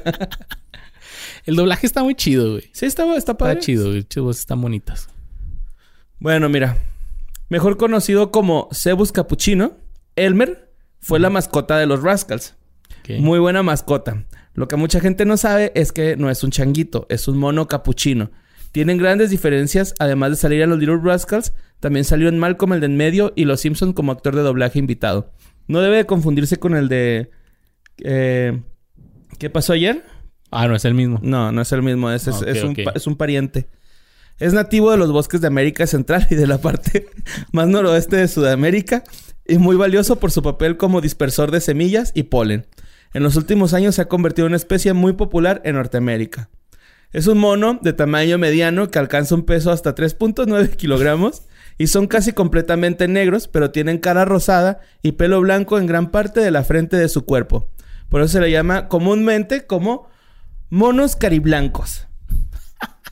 El 1.48 1.56
doblaje 1.56 1.88
está 1.88 2.04
muy 2.04 2.14
chido, 2.14 2.52
güey. 2.52 2.70
Sí, 2.74 2.86
está, 2.86 3.12
está 3.16 3.36
padre. 3.36 3.54
Está 3.54 3.66
chido, 3.66 3.90
güey. 3.90 4.06
Sus 4.08 4.24
voces 4.24 4.42
están 4.42 4.62
bonitas. 4.62 5.10
Bueno, 6.20 6.48
mira. 6.48 6.78
Mejor 7.52 7.76
conocido 7.76 8.32
como 8.32 8.70
Cebus 8.72 9.12
Capuchino, 9.12 9.74
Elmer 10.16 10.72
fue 11.02 11.20
la 11.20 11.30
mascota 11.30 11.78
de 11.78 11.86
los 11.86 12.02
Rascals. 12.02 12.56
Muy 13.20 13.40
buena 13.40 13.62
mascota. 13.62 14.24
Lo 14.54 14.70
que 14.70 14.78
mucha 14.78 15.02
gente 15.02 15.26
no 15.26 15.36
sabe 15.36 15.74
es 15.76 15.92
que 15.92 16.16
no 16.16 16.30
es 16.30 16.46
un 16.46 16.52
changuito, 16.52 17.08
es 17.10 17.28
un 17.28 17.38
mono 17.38 17.68
capuchino. 17.68 18.32
Tienen 18.72 18.98
grandes 18.98 19.32
diferencias, 19.32 19.94
además 20.00 20.30
de 20.30 20.36
salir 20.38 20.64
a 20.64 20.66
los 20.66 20.80
Little 20.80 21.02
Rascals, 21.04 21.52
también 21.82 22.06
salió 22.06 22.30
en 22.30 22.40
Malcolm 22.40 22.72
el 22.72 22.80
de 22.80 22.86
en 22.86 22.96
medio 22.96 23.34
y 23.36 23.44
Los 23.44 23.60
Simpsons 23.60 23.96
como 23.96 24.14
actor 24.14 24.34
de 24.34 24.44
doblaje 24.44 24.80
invitado. 24.80 25.34
No 25.68 25.82
debe 25.82 25.98
de 25.98 26.06
confundirse 26.06 26.56
con 26.56 26.74
el 26.78 26.88
de... 26.88 27.32
eh, 27.98 28.62
¿Qué 29.40 29.50
pasó 29.50 29.74
ayer? 29.74 30.06
Ah, 30.52 30.70
no 30.70 30.76
es 30.78 30.86
el 30.86 30.94
mismo. 30.94 31.20
No, 31.22 31.52
no 31.52 31.62
es 31.62 31.72
el 31.74 31.82
mismo, 31.82 32.10
un, 32.64 32.76
es 32.96 33.08
un 33.08 33.18
pariente. 33.18 33.68
Es 34.42 34.54
nativo 34.54 34.90
de 34.90 34.98
los 34.98 35.12
bosques 35.12 35.40
de 35.40 35.46
América 35.46 35.86
Central 35.86 36.26
y 36.32 36.34
de 36.34 36.48
la 36.48 36.58
parte 36.58 37.06
más 37.52 37.68
noroeste 37.68 38.16
de 38.16 38.28
Sudamérica 38.28 39.04
y 39.48 39.60
muy 39.60 39.76
valioso 39.76 40.16
por 40.16 40.32
su 40.32 40.42
papel 40.42 40.78
como 40.78 41.00
dispersor 41.00 41.52
de 41.52 41.62
semillas 41.62 42.12
y 42.16 42.24
polen. 42.24 42.66
En 43.14 43.22
los 43.22 43.36
últimos 43.36 43.76
años 43.76 43.94
se 43.94 44.02
ha 44.02 44.08
convertido 44.08 44.48
en 44.48 44.54
una 44.54 44.58
especie 44.58 44.94
muy 44.94 45.14
popular 45.14 45.62
en 45.64 45.76
Norteamérica. 45.76 46.50
Es 47.12 47.28
un 47.28 47.38
mono 47.38 47.78
de 47.84 47.94
tamaño 47.94 48.40
mediano 48.40 48.90
que 48.90 48.98
alcanza 48.98 49.36
un 49.36 49.44
peso 49.44 49.70
hasta 49.70 49.94
3.9 49.94 50.70
kilogramos 50.76 51.44
y 51.78 51.86
son 51.86 52.08
casi 52.08 52.34
completamente 52.34 53.08
negros, 53.08 53.48
pero 53.48 53.70
tienen 53.70 54.00
cara 54.00 54.26
rosada 54.26 54.80
y 55.04 55.12
pelo 55.12 55.40
blanco 55.40 55.78
en 55.78 55.86
gran 55.86 56.10
parte 56.10 56.40
de 56.40 56.50
la 56.50 56.64
frente 56.64 56.98
de 56.98 57.10
su 57.10 57.26
cuerpo. 57.26 57.70
Por 58.10 58.22
eso 58.22 58.30
se 58.30 58.42
le 58.42 58.50
llama 58.50 58.88
comúnmente 58.88 59.68
como 59.68 60.10
monos 60.72 61.16
cariblancos. 61.16 62.08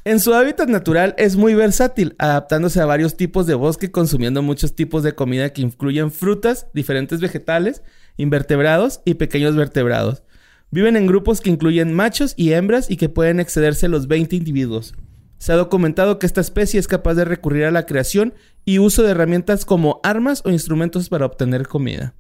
En 0.10 0.20
su 0.20 0.34
hábitat 0.34 0.68
natural 0.70 1.14
es 1.20 1.36
muy 1.36 1.54
versátil, 1.54 2.16
adaptándose 2.18 2.82
a 2.82 2.86
varios 2.88 3.16
tipos 3.16 3.46
de 3.46 3.54
bosque, 3.54 3.92
consumiendo 3.92 4.42
muchos 4.42 4.74
tipos 4.74 5.04
de 5.04 5.14
comida 5.14 5.54
que 5.54 5.62
incluyen 5.62 6.12
frutas, 6.12 6.66
diferentes 6.74 7.20
vegetales, 7.20 7.84
invertebrados 8.18 9.02
y 9.06 9.14
pequeños 9.14 9.56
vertebrados. 9.56 10.24
Viven 10.72 10.98
en 10.98 11.06
grupos 11.06 11.42
que 11.42 11.52
incluyen 11.52 11.94
machos 11.94 12.34
y 12.38 12.54
hembras 12.54 12.90
y 12.90 12.98
que 12.98 13.08
pueden 13.08 13.40
excederse 13.40 13.88
los 13.88 14.08
20 14.08 14.36
individuos. 14.36 14.96
Se 15.38 15.52
ha 15.52 15.58
documentado 15.58 16.18
que 16.18 16.26
esta 16.26 16.42
especie 16.42 16.80
es 16.80 16.88
capaz 16.88 17.14
de 17.14 17.26
recurrir 17.26 17.66
a 17.66 17.72
la 17.72 17.86
creación 17.86 18.34
y 18.66 18.80
uso 18.80 19.04
de 19.04 19.12
herramientas 19.12 19.64
como 19.64 20.00
armas 20.02 20.42
o 20.44 20.50
instrumentos 20.50 21.08
para 21.10 21.28
obtener 21.28 21.68
comida. 21.68 22.16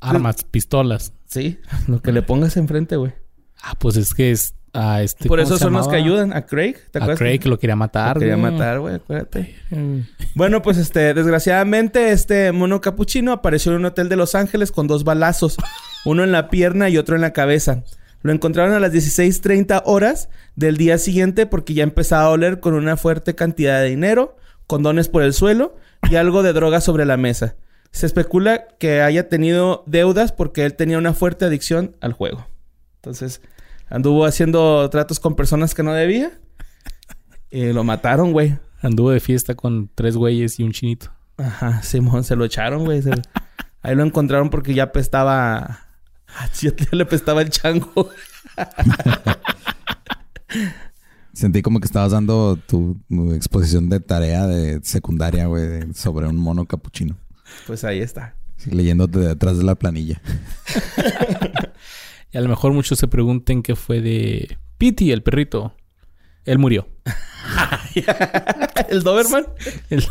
Armas, 0.00 0.42
pistolas. 0.44 1.12
Sí, 1.26 1.58
lo 1.86 2.00
que 2.00 2.12
le 2.12 2.22
pongas 2.22 2.56
enfrente, 2.56 2.96
güey. 2.96 3.12
Ah, 3.62 3.74
pues 3.78 3.98
es 3.98 4.14
que 4.14 4.30
es 4.30 4.54
a 4.76 5.02
este. 5.02 5.28
Por 5.28 5.38
¿cómo 5.38 5.48
eso 5.48 5.58
son 5.58 5.72
los 5.72 5.88
que 5.88 5.96
ayudan. 5.96 6.32
A 6.32 6.46
Craig, 6.46 6.74
¿te 6.90 6.98
A 6.98 7.02
acuerdas? 7.02 7.18
Craig 7.18 7.38
que 7.40 7.48
lo 7.48 7.58
quería 7.58 7.76
matar. 7.76 8.16
Lo 8.16 8.20
quería 8.20 8.36
matar, 8.36 8.80
güey, 8.80 8.96
acuérdate. 8.96 9.54
Mm. 9.70 10.00
Bueno, 10.34 10.62
pues 10.62 10.76
este, 10.76 11.14
desgraciadamente, 11.14 12.10
este 12.10 12.52
mono 12.52 12.80
capuchino 12.80 13.32
apareció 13.32 13.72
en 13.72 13.78
un 13.78 13.86
hotel 13.86 14.08
de 14.08 14.16
Los 14.16 14.34
Ángeles 14.34 14.70
con 14.72 14.86
dos 14.86 15.04
balazos, 15.04 15.56
uno 16.04 16.24
en 16.24 16.32
la 16.32 16.50
pierna 16.50 16.88
y 16.88 16.98
otro 16.98 17.16
en 17.16 17.22
la 17.22 17.32
cabeza. 17.32 17.82
Lo 18.22 18.32
encontraron 18.32 18.74
a 18.74 18.80
las 18.80 18.92
16:30 18.92 19.82
horas 19.84 20.28
del 20.54 20.76
día 20.76 20.98
siguiente 20.98 21.46
porque 21.46 21.74
ya 21.74 21.82
empezaba 21.82 22.24
a 22.24 22.30
oler 22.30 22.60
con 22.60 22.74
una 22.74 22.96
fuerte 22.96 23.34
cantidad 23.34 23.80
de 23.80 23.88
dinero, 23.88 24.36
condones 24.66 25.08
por 25.08 25.22
el 25.22 25.32
suelo 25.32 25.76
y 26.10 26.16
algo 26.16 26.42
de 26.42 26.52
droga 26.52 26.80
sobre 26.80 27.04
la 27.04 27.16
mesa. 27.16 27.56
Se 27.92 28.04
especula 28.04 28.66
que 28.78 29.00
haya 29.00 29.28
tenido 29.28 29.84
deudas 29.86 30.32
porque 30.32 30.64
él 30.64 30.74
tenía 30.74 30.98
una 30.98 31.14
fuerte 31.14 31.44
adicción 31.44 31.96
al 32.00 32.12
juego. 32.12 32.46
Entonces, 32.96 33.40
anduvo 33.88 34.24
haciendo 34.24 34.88
tratos 34.90 35.20
con 35.20 35.36
personas 35.36 35.74
que 35.74 35.82
no 35.82 35.92
debía 35.92 36.32
y 37.50 37.72
lo 37.72 37.84
mataron, 37.84 38.32
güey. 38.32 38.58
Anduvo 38.82 39.10
de 39.10 39.20
fiesta 39.20 39.54
con 39.54 39.90
tres 39.94 40.16
güeyes 40.16 40.58
y 40.60 40.64
un 40.64 40.72
chinito. 40.72 41.10
Ajá, 41.38 41.82
Simón, 41.82 42.24
se 42.24 42.36
lo 42.36 42.44
echaron, 42.44 42.84
güey. 42.84 43.02
Se- 43.02 43.10
Ahí 43.82 43.94
lo 43.94 44.04
encontraron 44.04 44.50
porque 44.50 44.74
ya 44.74 44.84
apestaba... 44.84 45.80
Ah, 46.38 46.50
ya 46.60 46.70
le 46.90 47.04
apestaba 47.04 47.40
el 47.40 47.48
chango. 47.50 48.10
Sentí 51.32 51.62
como 51.62 51.80
que 51.80 51.86
estabas 51.86 52.12
dando 52.12 52.56
tu, 52.66 52.98
tu 53.08 53.32
exposición 53.32 53.88
de 53.88 54.00
tarea 54.00 54.46
de 54.46 54.80
secundaria, 54.82 55.46
güey, 55.46 55.92
sobre 55.94 56.26
un 56.26 56.36
mono 56.36 56.66
capuchino. 56.66 57.16
Pues 57.66 57.84
ahí 57.84 58.00
está. 58.00 58.34
Sí, 58.56 58.70
leyéndote 58.70 59.18
de 59.18 59.30
atrás 59.30 59.58
de 59.58 59.64
la 59.64 59.74
planilla. 59.76 60.20
Y 62.36 62.38
a 62.38 62.42
lo 62.42 62.50
mejor 62.50 62.74
muchos 62.74 62.98
se 62.98 63.08
pregunten 63.08 63.62
qué 63.62 63.74
fue 63.74 64.02
de 64.02 64.58
Pity, 64.76 65.10
el 65.10 65.22
perrito. 65.22 65.74
Él 66.44 66.58
murió. 66.58 66.86
¿El 68.90 69.02
Doberman? 69.02 69.46
Él 69.88 70.04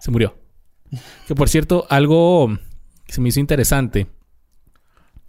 se 0.00 0.10
murió. 0.10 0.38
Que 1.26 1.34
por 1.34 1.50
cierto, 1.50 1.86
algo 1.90 2.48
que 3.04 3.12
se 3.12 3.20
me 3.20 3.28
hizo 3.28 3.40
interesante. 3.40 4.06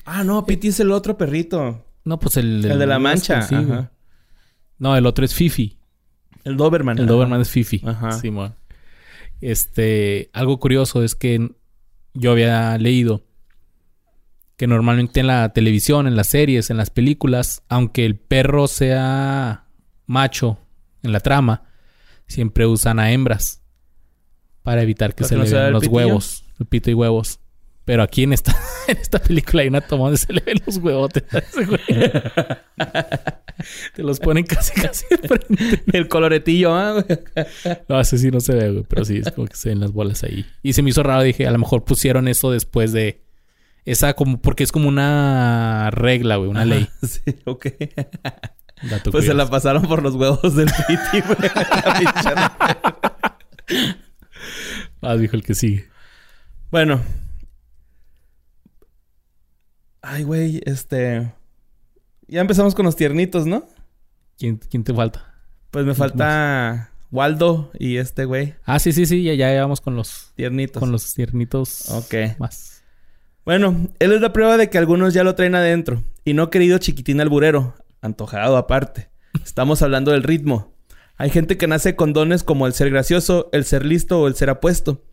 Ah, 0.06 0.24
no, 0.24 0.46
Piti 0.46 0.70
es 0.70 0.80
el 0.80 0.94
otro 0.94 1.18
perrito. 1.18 1.86
No, 2.06 2.18
pues 2.18 2.38
el... 2.38 2.64
El 2.64 2.80
de 2.80 2.88
la 2.88 2.98
mancha. 2.98 3.42
sí, 3.42 3.56
güey. 3.56 3.70
Ajá. 3.70 3.92
No, 4.78 4.96
el 4.96 5.06
otro 5.06 5.26
es 5.26 5.34
Fifi. 5.34 5.80
El 6.46 6.56
Doberman. 6.56 6.98
El 6.98 7.04
ajá. 7.04 7.12
Doberman 7.12 7.42
es 7.42 7.50
Fifi. 7.50 7.82
Ajá. 7.86 8.14
Simón. 8.14 8.56
Este, 9.42 10.30
algo 10.32 10.62
curioso 10.62 11.04
es 11.04 11.16
que 11.16 11.52
yo 12.14 12.32
había 12.32 12.78
leído 12.78 13.26
que 14.60 14.68
normalmente 14.68 15.22
en 15.22 15.28
la 15.28 15.54
televisión, 15.54 16.06
en 16.06 16.18
las 16.18 16.28
series, 16.28 16.70
en 16.70 16.76
las 16.76 16.90
películas, 16.90 17.64
aunque 17.70 18.06
el 18.06 18.18
perro 18.18 18.68
sea 18.68 19.64
macho 20.06 20.60
en 21.02 21.14
la 21.14 21.22
trama, 21.22 21.64
siempre 22.28 22.66
usan 22.66 23.00
a 23.00 23.14
hembras 23.14 23.64
para 24.62 24.82
evitar 24.84 25.16
que 25.16 25.24
¿Para 25.24 25.30
se 25.30 25.36
que 25.36 25.44
le 25.44 25.50
vean 25.50 25.66
el 25.68 25.72
los 25.72 25.84
pitillo? 25.84 25.96
huevos. 25.96 26.44
Pito 26.68 26.92
y 26.92 26.94
huevos. 26.94 27.40
Pero 27.86 28.04
aquí 28.04 28.24
en 28.24 28.34
esta, 28.34 28.54
en 28.90 28.98
esta 28.98 29.20
película 29.20 29.62
hay 29.62 29.70
una 29.70 29.80
toma 29.80 30.04
donde 30.04 30.18
se 30.18 30.34
le 30.34 30.42
ven 30.42 30.58
los 30.66 30.76
huevotes 30.76 31.24
a 31.34 31.38
ese 31.38 31.66
güey. 31.66 31.80
Te 33.96 34.04
los 34.04 34.20
ponen 34.20 34.44
casi, 34.44 34.74
casi 34.74 35.06
de 35.10 35.26
frente. 35.26 35.84
El 35.98 36.10
coloretillo, 36.10 36.76
¿ah, 36.76 37.02
güey? 37.02 37.06
No, 37.88 37.98
ese 37.98 38.18
sí 38.18 38.30
no 38.30 38.42
se 38.42 38.56
ve, 38.56 38.72
güey. 38.72 38.84
Pero 38.90 39.06
sí, 39.06 39.22
es 39.26 39.32
como 39.32 39.48
que 39.48 39.56
se 39.56 39.70
ven 39.70 39.80
las 39.80 39.94
bolas 39.94 40.22
ahí. 40.24 40.46
Y 40.64 40.74
se 40.74 40.82
me 40.82 40.90
hizo 40.90 41.02
raro. 41.02 41.24
Dije, 41.24 41.48
a 41.48 41.52
lo 41.52 41.60
mejor 41.60 41.86
pusieron 41.86 42.28
eso 42.28 42.52
después 42.52 42.92
de... 42.92 43.29
Esa 43.86 44.14
como... 44.14 44.40
Porque 44.42 44.64
es 44.64 44.72
como 44.72 44.88
una 44.90 45.90
regla, 45.92 46.36
güey. 46.38 46.50
Una 46.50 46.66
ley. 46.66 46.88
Sí, 47.02 47.22
ok. 47.46 47.68
Dato 48.90 49.12
Pues 49.12 49.26
se 49.26 49.34
la 49.34 49.50
pasaron 49.50 49.84
por 49.84 50.02
los 50.04 50.16
huevos 50.16 50.56
del 50.56 50.70
Piti, 50.88 51.22
güey. 51.22 51.52
Ah, 55.02 55.16
dijo 55.16 55.36
el 55.36 55.44
que 55.44 55.56
sigue. 55.56 55.88
bueno. 56.72 57.02
Ay, 60.02 60.24
güey, 60.24 60.62
este... 60.66 61.34
Ya 62.28 62.42
empezamos 62.42 62.76
con 62.76 62.86
los 62.86 62.96
tiernitos, 62.96 63.46
¿no? 63.46 63.68
¿Quién, 64.38 64.58
quién 64.58 64.84
te 64.84 64.94
falta? 64.94 65.34
Pues 65.72 65.86
me 65.86 65.94
falta 65.96 66.92
Waldo 67.12 67.72
y 67.78 67.98
este 67.98 68.26
güey, 68.26 68.56
Ah, 68.66 68.80
sí, 68.80 68.92
sí, 68.94 69.06
sí. 69.06 69.24
Ya, 69.24 69.34
ya 69.36 69.62
vamos 69.62 69.82
con 69.82 69.96
los... 69.96 70.32
tiernitos. 70.36 70.80
Con 70.80 70.92
los 70.92 71.14
tiernitos 71.14 71.90
Ok. 71.90 72.38
más. 72.40 72.79
Bueno, 73.46 73.90
él 74.00 74.12
es 74.12 74.22
la 74.22 74.34
prueba 74.34 74.58
de 74.58 74.70
que 74.70 74.78
algunos 74.78 75.14
ya 75.14 75.24
lo 75.24 75.36
traen 75.36 75.56
adentro. 75.56 76.04
Y 76.26 76.34
no 76.34 76.50
querido 76.50 76.78
chiquitín 76.78 77.22
alburero. 77.22 77.76
Antojado 78.02 78.58
aparte. 78.58 79.10
Estamos 79.44 79.82
hablando 79.82 80.12
del 80.12 80.24
ritmo. 80.24 80.74
Hay 81.18 81.30
gente 81.30 81.58
que 81.58 81.68
nace 81.68 81.96
con 81.96 82.14
dones 82.14 82.44
como 82.44 82.66
el 82.66 82.74
ser 82.74 82.90
gracioso, 82.90 83.50
el 83.52 83.66
ser 83.66 83.86
listo 83.86 84.22
o 84.22 84.28
el 84.28 84.36
ser 84.36 84.50
apuesto. 84.50 85.04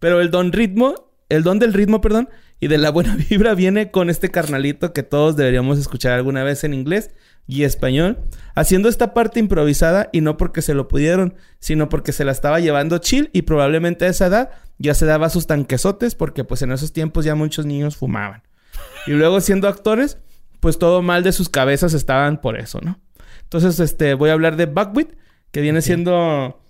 Pero 0.00 0.20
el 0.20 0.30
don 0.30 0.52
ritmo, 0.52 1.12
el 1.28 1.42
don 1.42 1.58
del 1.58 1.72
ritmo, 1.72 2.00
perdón, 2.00 2.28
y 2.58 2.68
de 2.68 2.78
la 2.78 2.90
buena 2.90 3.16
vibra 3.30 3.54
viene 3.54 3.90
con 3.90 4.10
este 4.10 4.30
carnalito 4.30 4.92
que 4.92 5.02
todos 5.02 5.36
deberíamos 5.36 5.78
escuchar 5.78 6.12
alguna 6.12 6.42
vez 6.42 6.64
en 6.64 6.74
inglés 6.74 7.10
y 7.46 7.64
español, 7.64 8.18
haciendo 8.54 8.88
esta 8.88 9.12
parte 9.12 9.40
improvisada 9.40 10.08
y 10.12 10.20
no 10.20 10.36
porque 10.36 10.62
se 10.62 10.74
lo 10.74 10.88
pudieron, 10.88 11.34
sino 11.58 11.88
porque 11.88 12.12
se 12.12 12.24
la 12.24 12.32
estaba 12.32 12.60
llevando 12.60 12.98
chill 12.98 13.30
y 13.32 13.42
probablemente 13.42 14.06
a 14.06 14.08
esa 14.08 14.26
edad 14.26 14.50
ya 14.78 14.94
se 14.94 15.06
daba 15.06 15.28
sus 15.28 15.46
tanquesotes 15.46 16.14
porque 16.14 16.44
pues 16.44 16.62
en 16.62 16.72
esos 16.72 16.92
tiempos 16.92 17.24
ya 17.24 17.34
muchos 17.34 17.66
niños 17.66 17.96
fumaban. 17.96 18.42
Y 19.06 19.12
luego 19.12 19.40
siendo 19.40 19.68
actores, 19.68 20.18
pues 20.60 20.78
todo 20.78 21.02
mal 21.02 21.22
de 21.22 21.32
sus 21.32 21.48
cabezas 21.48 21.92
estaban 21.92 22.40
por 22.40 22.58
eso, 22.58 22.80
¿no? 22.80 22.98
Entonces, 23.42 23.78
este, 23.78 24.14
voy 24.14 24.30
a 24.30 24.32
hablar 24.32 24.56
de 24.56 24.66
Buckwheat, 24.66 25.10
que 25.50 25.60
viene 25.60 25.82
siendo 25.82 26.60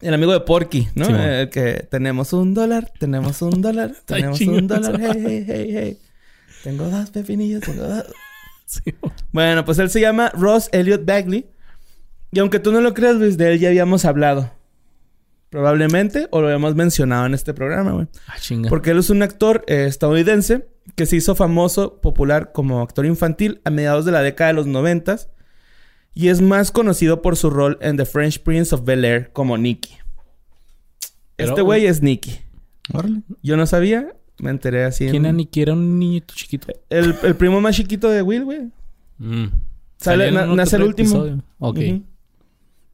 el 0.00 0.14
amigo 0.14 0.32
de 0.32 0.40
Porky, 0.40 0.88
¿no? 0.94 1.04
Sí, 1.04 1.12
mon. 1.12 1.20
Eh, 1.22 1.48
que 1.50 1.86
tenemos 1.90 2.32
un 2.32 2.54
dólar, 2.54 2.92
tenemos 2.98 3.40
un 3.42 3.62
dólar, 3.62 3.94
tenemos 4.04 4.40
un 4.40 4.66
dólar, 4.66 4.98
hey, 5.00 5.22
hey, 5.26 5.44
hey, 5.46 5.70
hey. 5.72 5.98
Tengo 6.64 6.88
dos 6.88 7.10
pepinillos, 7.10 7.62
tengo 7.62 7.84
dos. 7.86 8.04
Sí. 8.66 8.82
Bueno, 9.32 9.64
pues 9.64 9.78
él 9.78 9.90
se 9.90 10.00
llama 10.00 10.30
Ross 10.34 10.68
Elliot 10.72 11.04
Bagley. 11.04 11.46
Y 12.32 12.38
aunque 12.38 12.58
tú 12.58 12.72
no 12.72 12.80
lo 12.80 12.94
creas, 12.94 13.16
Luis, 13.16 13.36
de 13.38 13.52
él 13.52 13.60
ya 13.60 13.68
habíamos 13.68 14.04
hablado. 14.04 14.50
Probablemente, 15.50 16.26
o 16.32 16.40
lo 16.40 16.48
habíamos 16.48 16.74
mencionado 16.74 17.26
en 17.26 17.34
este 17.34 17.54
programa, 17.54 17.92
güey. 17.92 18.08
Ah, 18.26 18.36
chinga. 18.40 18.68
Porque 18.68 18.90
él 18.90 18.98
es 18.98 19.10
un 19.10 19.22
actor 19.22 19.64
eh, 19.68 19.86
estadounidense 19.86 20.66
que 20.96 21.06
se 21.06 21.16
hizo 21.16 21.34
famoso, 21.34 22.00
popular 22.00 22.52
como 22.52 22.82
actor 22.82 23.06
infantil 23.06 23.60
a 23.64 23.70
mediados 23.70 24.04
de 24.04 24.12
la 24.12 24.22
década 24.22 24.48
de 24.48 24.54
los 24.54 24.66
noventas. 24.66 25.28
Y 26.14 26.28
es 26.28 26.40
más 26.40 26.70
conocido 26.72 27.22
por 27.22 27.36
su 27.36 27.50
rol 27.50 27.78
en 27.80 27.96
The 27.96 28.06
French 28.06 28.42
Prince 28.42 28.74
of 28.74 28.84
Bel 28.84 29.04
Air 29.04 29.30
como 29.32 29.56
Nicky. 29.58 29.94
Pero- 31.36 31.50
este 31.50 31.62
güey 31.62 31.86
es 31.86 32.02
Nicky. 32.02 32.40
Órale. 32.92 33.20
Yo 33.42 33.56
no 33.56 33.66
sabía, 33.66 34.14
me 34.38 34.50
enteré 34.50 34.84
así. 34.84 35.04
en- 35.04 35.10
¿Quién 35.10 35.46
que 35.46 35.62
era 35.62 35.72
un 35.72 35.98
niñito 35.98 36.34
chiquito? 36.34 36.68
el, 36.90 37.14
el 37.22 37.34
primo 37.36 37.60
más 37.60 37.76
chiquito 37.76 38.08
de 38.10 38.22
Will, 38.22 38.44
güey. 38.44 38.60
Mm. 39.18 39.46
Sale- 39.98 40.28
en 40.28 40.34
na- 40.34 40.46
nace 40.46 40.76
el 40.76 40.82
último. 40.82 41.08
episodio. 41.08 41.42
Ok. 41.58 41.78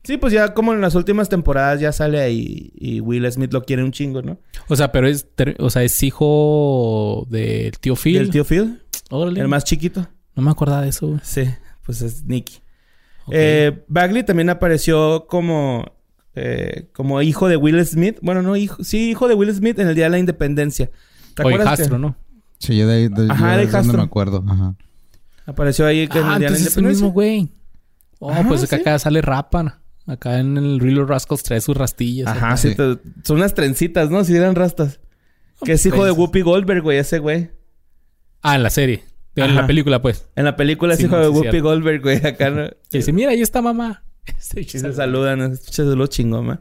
Sí, 0.05 0.16
pues 0.16 0.32
ya 0.32 0.53
como 0.53 0.72
en 0.72 0.80
las 0.80 0.97
últimas 0.97 1.28
temporadas 1.28 1.80
ya 1.80 1.93
sale 1.93 2.20
ahí 2.20 2.72
y 2.74 3.01
Will 3.01 3.30
Smith 3.30 3.53
lo 3.53 3.62
quiere 3.64 3.84
un 3.84 3.93
chingo, 3.93 4.20
¿no? 4.20 4.38
O 4.68 4.74
sea, 4.74 4.90
pero 4.90 5.07
es, 5.07 5.26
ter- 5.36 5.57
o 5.61 5.70
sea, 5.70 5.84
es 5.84 6.03
hijo 6.03 7.24
del 7.30 7.78
tío 7.78 7.95
Phil. 7.95 8.16
El 8.16 8.30
tío 8.30 8.45
Phil, 8.45 8.82
Órale. 9.11 9.40
el 9.40 9.47
más 9.49 9.62
chiquito. 9.64 10.09
No 10.34 10.43
me 10.43 10.51
acordaba 10.51 10.82
de 10.82 10.88
eso. 10.88 11.07
güey. 11.09 11.20
Sí, 11.22 11.45
pues 11.86 12.03
es 12.03 12.24
Nicky. 12.24 12.59
Eh, 13.30 13.84
Bagley 13.86 14.24
también 14.24 14.51
apareció 14.51 15.26
como, 15.28 15.93
eh, 16.34 16.88
como 16.93 17.22
hijo 17.22 17.47
de 17.49 17.57
Will 17.57 17.84
Smith. 17.86 18.18
Bueno, 18.22 18.43
no 18.43 18.57
hijo, 18.57 18.82
sí, 18.82 19.11
hijo 19.11 19.28
de 19.28 19.34
Will 19.34 19.55
Smith 19.55 19.78
en 19.78 19.86
el 19.86 19.95
Día 19.95 20.05
de 20.05 20.11
la 20.11 20.18
Independencia. 20.18 20.90
¿Te 21.35 21.43
o 21.43 21.49
acuerdas 21.49 21.68
que 21.68 21.74
hijastro, 21.83 21.99
¿no? 21.99 22.16
Sí, 22.59 22.76
yo 22.76 22.87
de 22.87 22.95
ahí 22.95 23.09
de, 23.09 23.26
Ajá, 23.30 23.57
de 23.57 23.66
no 23.66 23.93
me 23.95 24.03
acuerdo. 24.03 24.45
Ajá. 24.49 24.74
Apareció 25.47 25.87
ahí 25.87 26.07
que 26.09 26.18
en 26.18 26.24
Ah, 26.26 26.35
el 26.37 26.43
la 26.43 26.47
entonces 26.49 26.66
es 26.68 26.76
el 26.76 26.85
mismo 26.85 27.11
güey. 27.11 27.51
Oh, 28.20 28.30
Ajá, 28.30 28.45
pues 28.47 28.61
sí. 28.61 28.74
acá 28.74 28.99
sale 28.99 29.20
Rapan. 29.20 29.74
Acá 30.07 30.39
en 30.39 30.57
el 30.57 30.78
Real 30.80 31.07
Rascals 31.09 31.43
trae 31.43 31.61
sus 31.61 31.76
rastillas. 31.76 32.28
Ajá, 32.28 32.47
acá. 32.49 32.57
sí. 32.57 32.74
Te- 32.74 32.99
son 33.24 33.37
unas 33.39 33.55
trencitas, 33.55 34.11
¿no? 34.11 34.22
Si 34.24 34.35
eran 34.37 34.55
rastas. 34.55 35.01
Que 35.64 35.72
es 35.72 35.87
hijo 35.87 36.05
de. 36.05 36.12
Whoopi 36.12 36.41
Goldberg, 36.43 36.83
güey, 36.83 36.99
ese 36.99 37.18
güey. 37.18 37.51
Ah, 38.43 38.57
en 38.57 38.62
la 38.62 38.70
serie. 38.70 39.05
En 39.37 39.45
Ajá. 39.45 39.62
la 39.62 39.66
película, 39.66 40.03
pues. 40.03 40.28
En 40.37 40.45
la 40.45 40.57
película 40.57 40.95
es 40.95 40.99
Sí, 41.01 41.07
hijo 41.07 41.16
no, 41.16 41.20
de 41.22 41.26
sí, 41.28 41.33
Whoopi 41.33 41.51
cierto. 41.51 41.68
Goldberg, 41.68 42.03
güey. 42.03 42.26
Acá 42.26 42.51
no. 42.51 42.68
Que 42.91 42.99
dice, 42.99 43.12
mira, 43.12 43.30
ahí 43.30 43.41
está 43.41 43.62
mamá. 43.62 44.05
Este 44.26 44.62
se 44.64 44.93
saludan, 44.93 45.41
escuchas 45.53 45.87
lo 45.87 46.07
chingón. 46.07 46.61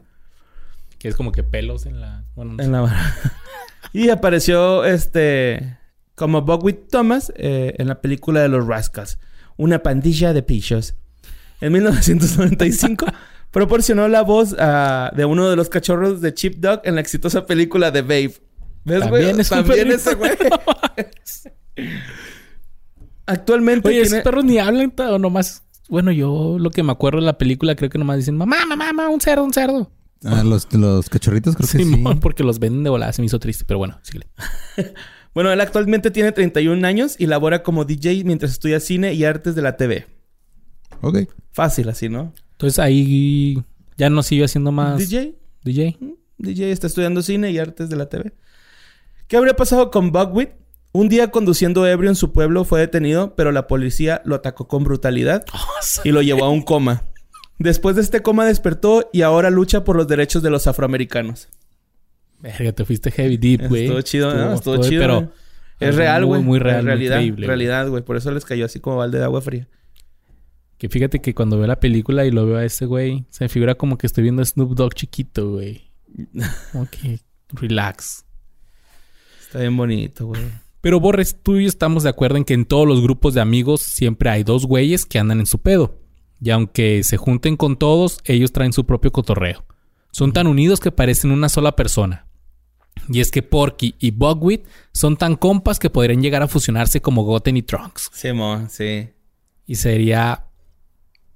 Que 0.98 1.08
es 1.08 1.14
como 1.16 1.30
que 1.32 1.42
pelos 1.44 1.86
en 1.86 2.00
la... 2.00 2.24
Bueno, 2.34 2.54
no 2.54 2.62
En 2.62 2.72
la 2.72 2.80
Y 3.92 4.08
apareció 4.10 4.84
este 4.84 5.78
como 6.14 6.42
Buckwheat 6.42 6.88
Thomas 6.90 7.32
eh, 7.36 7.74
en 7.78 7.88
la 7.88 8.00
película 8.00 8.40
de 8.40 8.48
los 8.48 8.66
Rascals, 8.66 9.18
una 9.56 9.82
pandilla 9.82 10.32
de 10.32 10.42
pichos. 10.42 10.94
En 11.60 11.72
1995 11.72 13.06
proporcionó 13.50 14.08
la 14.08 14.22
voz 14.22 14.50
de 14.50 15.24
uno 15.24 15.48
de 15.48 15.56
los 15.56 15.68
cachorros 15.68 16.20
de 16.20 16.34
Chip 16.34 16.56
Dog 16.56 16.80
en 16.84 16.94
la 16.96 17.00
exitosa 17.00 17.46
película 17.46 17.90
de 17.90 18.02
Babe. 18.02 18.34
¿Ves, 18.84 19.08
güey? 19.08 19.22
También 19.22 19.40
es 19.40 19.48
También 19.48 19.92
ese 19.92 20.14
güey. 20.14 20.32
Actualmente 23.26 23.88
Oye, 23.88 24.02
esos 24.02 24.20
perros 24.20 24.44
ni 24.44 24.58
hablan 24.58 24.92
o 24.98 25.18
nomás... 25.18 25.62
Bueno, 25.88 26.10
yo 26.10 26.56
lo 26.58 26.70
que 26.70 26.82
me 26.82 26.92
acuerdo 26.92 27.20
de 27.20 27.26
la 27.26 27.38
película 27.38 27.76
creo 27.76 27.90
que 27.90 27.98
nomás 27.98 28.16
dicen 28.16 28.36
mamá, 28.36 28.64
mamá, 28.66 28.92
mamá, 28.92 29.08
un 29.08 29.20
cerdo, 29.20 29.44
un 29.44 29.52
cerdo. 29.52 29.90
Ah, 30.24 30.42
los, 30.44 30.72
los 30.72 31.08
cachorritos 31.08 31.56
creo 31.56 31.68
que 31.68 31.78
sí. 31.78 31.84
Simón, 31.84 32.20
porque 32.20 32.44
los 32.44 32.58
venden 32.58 32.84
de 32.84 32.90
volada. 32.90 33.12
Se 33.12 33.22
me 33.22 33.26
hizo 33.26 33.38
triste, 33.38 33.64
pero 33.66 33.78
bueno, 33.78 33.98
síguele. 34.02 34.28
Bueno, 35.34 35.50
él 35.50 35.60
actualmente 35.60 36.10
tiene 36.10 36.32
31 36.32 36.86
años 36.86 37.16
y 37.18 37.26
labora 37.26 37.62
como 37.62 37.86
DJ 37.86 38.22
mientras 38.24 38.52
estudia 38.52 38.80
cine 38.80 39.14
y 39.14 39.24
artes 39.24 39.54
de 39.54 39.62
la 39.62 39.76
TV. 39.78 40.06
Ok. 41.00 41.20
Fácil 41.52 41.88
así, 41.88 42.08
¿no? 42.08 42.34
Entonces 42.52 42.78
ahí 42.78 43.62
ya 43.96 44.10
no 44.10 44.22
sigue 44.22 44.44
haciendo 44.44 44.72
más 44.72 44.98
DJ. 44.98 45.34
DJ. 45.64 45.96
DJ 46.36 46.72
está 46.72 46.86
estudiando 46.86 47.22
cine 47.22 47.50
y 47.50 47.58
artes 47.58 47.88
de 47.88 47.96
la 47.96 48.10
TV. 48.10 48.34
¿Qué 49.26 49.36
habría 49.36 49.56
pasado 49.56 49.90
con 49.90 50.12
Buckwheat? 50.12 50.50
Un 50.92 51.08
día 51.08 51.30
conduciendo 51.30 51.86
ebrio 51.86 52.10
en 52.10 52.16
su 52.16 52.32
pueblo 52.32 52.66
fue 52.66 52.80
detenido, 52.80 53.34
pero 53.34 53.50
la 53.50 53.66
policía 53.66 54.20
lo 54.26 54.34
atacó 54.34 54.68
con 54.68 54.84
brutalidad 54.84 55.46
y 56.04 56.10
lo 56.10 56.20
llevó 56.20 56.44
a 56.44 56.50
un 56.50 56.60
coma. 56.60 57.04
Después 57.62 57.96
de 57.96 58.02
este 58.02 58.20
coma 58.22 58.44
despertó 58.46 59.08
y 59.12 59.22
ahora 59.22 59.50
lucha 59.50 59.84
por 59.84 59.96
los 59.96 60.08
derechos 60.08 60.42
de 60.42 60.50
los 60.50 60.66
afroamericanos. 60.66 61.48
Verga, 62.40 62.72
te 62.72 62.84
fuiste 62.84 63.10
heavy 63.10 63.36
deep, 63.36 63.68
güey. 63.68 63.84
Estuvo 63.84 64.00
chido, 64.02 64.34
¿no? 64.34 64.54
Estuvo 64.54 64.74
estuvo- 64.74 64.88
chido. 64.88 65.00
Pero 65.02 65.32
es 65.78 65.96
real, 65.96 66.22
muy, 66.22 66.28
güey. 66.28 66.42
Muy 66.42 66.58
Es 66.58 66.62
real, 66.64 66.76
muy 66.82 66.86
realidad, 66.86 67.46
realidad, 67.46 67.88
güey. 67.88 68.02
Por 68.02 68.16
eso 68.16 68.30
les 68.32 68.44
cayó 68.44 68.64
así 68.66 68.80
como 68.80 68.96
balde 68.96 69.18
de 69.18 69.24
agua 69.24 69.40
fría. 69.40 69.68
Que 70.78 70.88
fíjate 70.88 71.20
que 71.20 71.34
cuando 71.34 71.56
veo 71.58 71.66
la 71.68 71.78
película 71.78 72.24
y 72.26 72.32
lo 72.32 72.44
veo 72.46 72.56
a 72.56 72.64
ese 72.64 72.86
güey, 72.86 73.24
se 73.30 73.44
me 73.44 73.48
figura 73.48 73.76
como 73.76 73.96
que 73.98 74.06
estoy 74.08 74.22
viendo 74.24 74.42
a 74.42 74.44
Snoop 74.44 74.74
Dogg 74.74 74.94
chiquito, 74.94 75.50
güey. 75.52 75.90
Que 76.90 77.20
relax. 77.52 78.24
Está 79.46 79.60
bien 79.60 79.76
bonito, 79.76 80.26
güey. 80.26 80.42
Pero 80.80 80.98
Borres, 80.98 81.36
tú 81.40 81.56
y 81.58 81.62
yo 81.62 81.68
estamos 81.68 82.02
de 82.02 82.08
acuerdo 82.10 82.36
en 82.38 82.44
que 82.44 82.54
en 82.54 82.64
todos 82.64 82.88
los 82.88 83.00
grupos 83.00 83.34
de 83.34 83.40
amigos 83.40 83.82
siempre 83.82 84.30
hay 84.30 84.42
dos 84.42 84.66
güeyes 84.66 85.04
que 85.06 85.20
andan 85.20 85.38
en 85.38 85.46
su 85.46 85.60
pedo. 85.60 86.01
Y 86.42 86.50
aunque 86.50 87.04
se 87.04 87.16
junten 87.16 87.56
con 87.56 87.76
todos, 87.76 88.18
ellos 88.24 88.50
traen 88.50 88.72
su 88.72 88.84
propio 88.84 89.12
cotorreo. 89.12 89.64
Son 90.10 90.32
tan 90.32 90.48
unidos 90.48 90.80
que 90.80 90.90
parecen 90.90 91.30
una 91.30 91.48
sola 91.48 91.76
persona. 91.76 92.26
Y 93.08 93.20
es 93.20 93.30
que 93.30 93.42
Porky 93.42 93.94
y 94.00 94.10
Bugwit 94.10 94.66
son 94.92 95.16
tan 95.16 95.36
compas 95.36 95.78
que 95.78 95.88
podrían 95.88 96.20
llegar 96.20 96.42
a 96.42 96.48
fusionarse 96.48 97.00
como 97.00 97.22
Goten 97.22 97.56
y 97.56 97.62
Trunks. 97.62 98.10
Sí, 98.12 98.32
mo, 98.32 98.66
sí. 98.68 99.08
Y 99.66 99.76
sería 99.76 100.46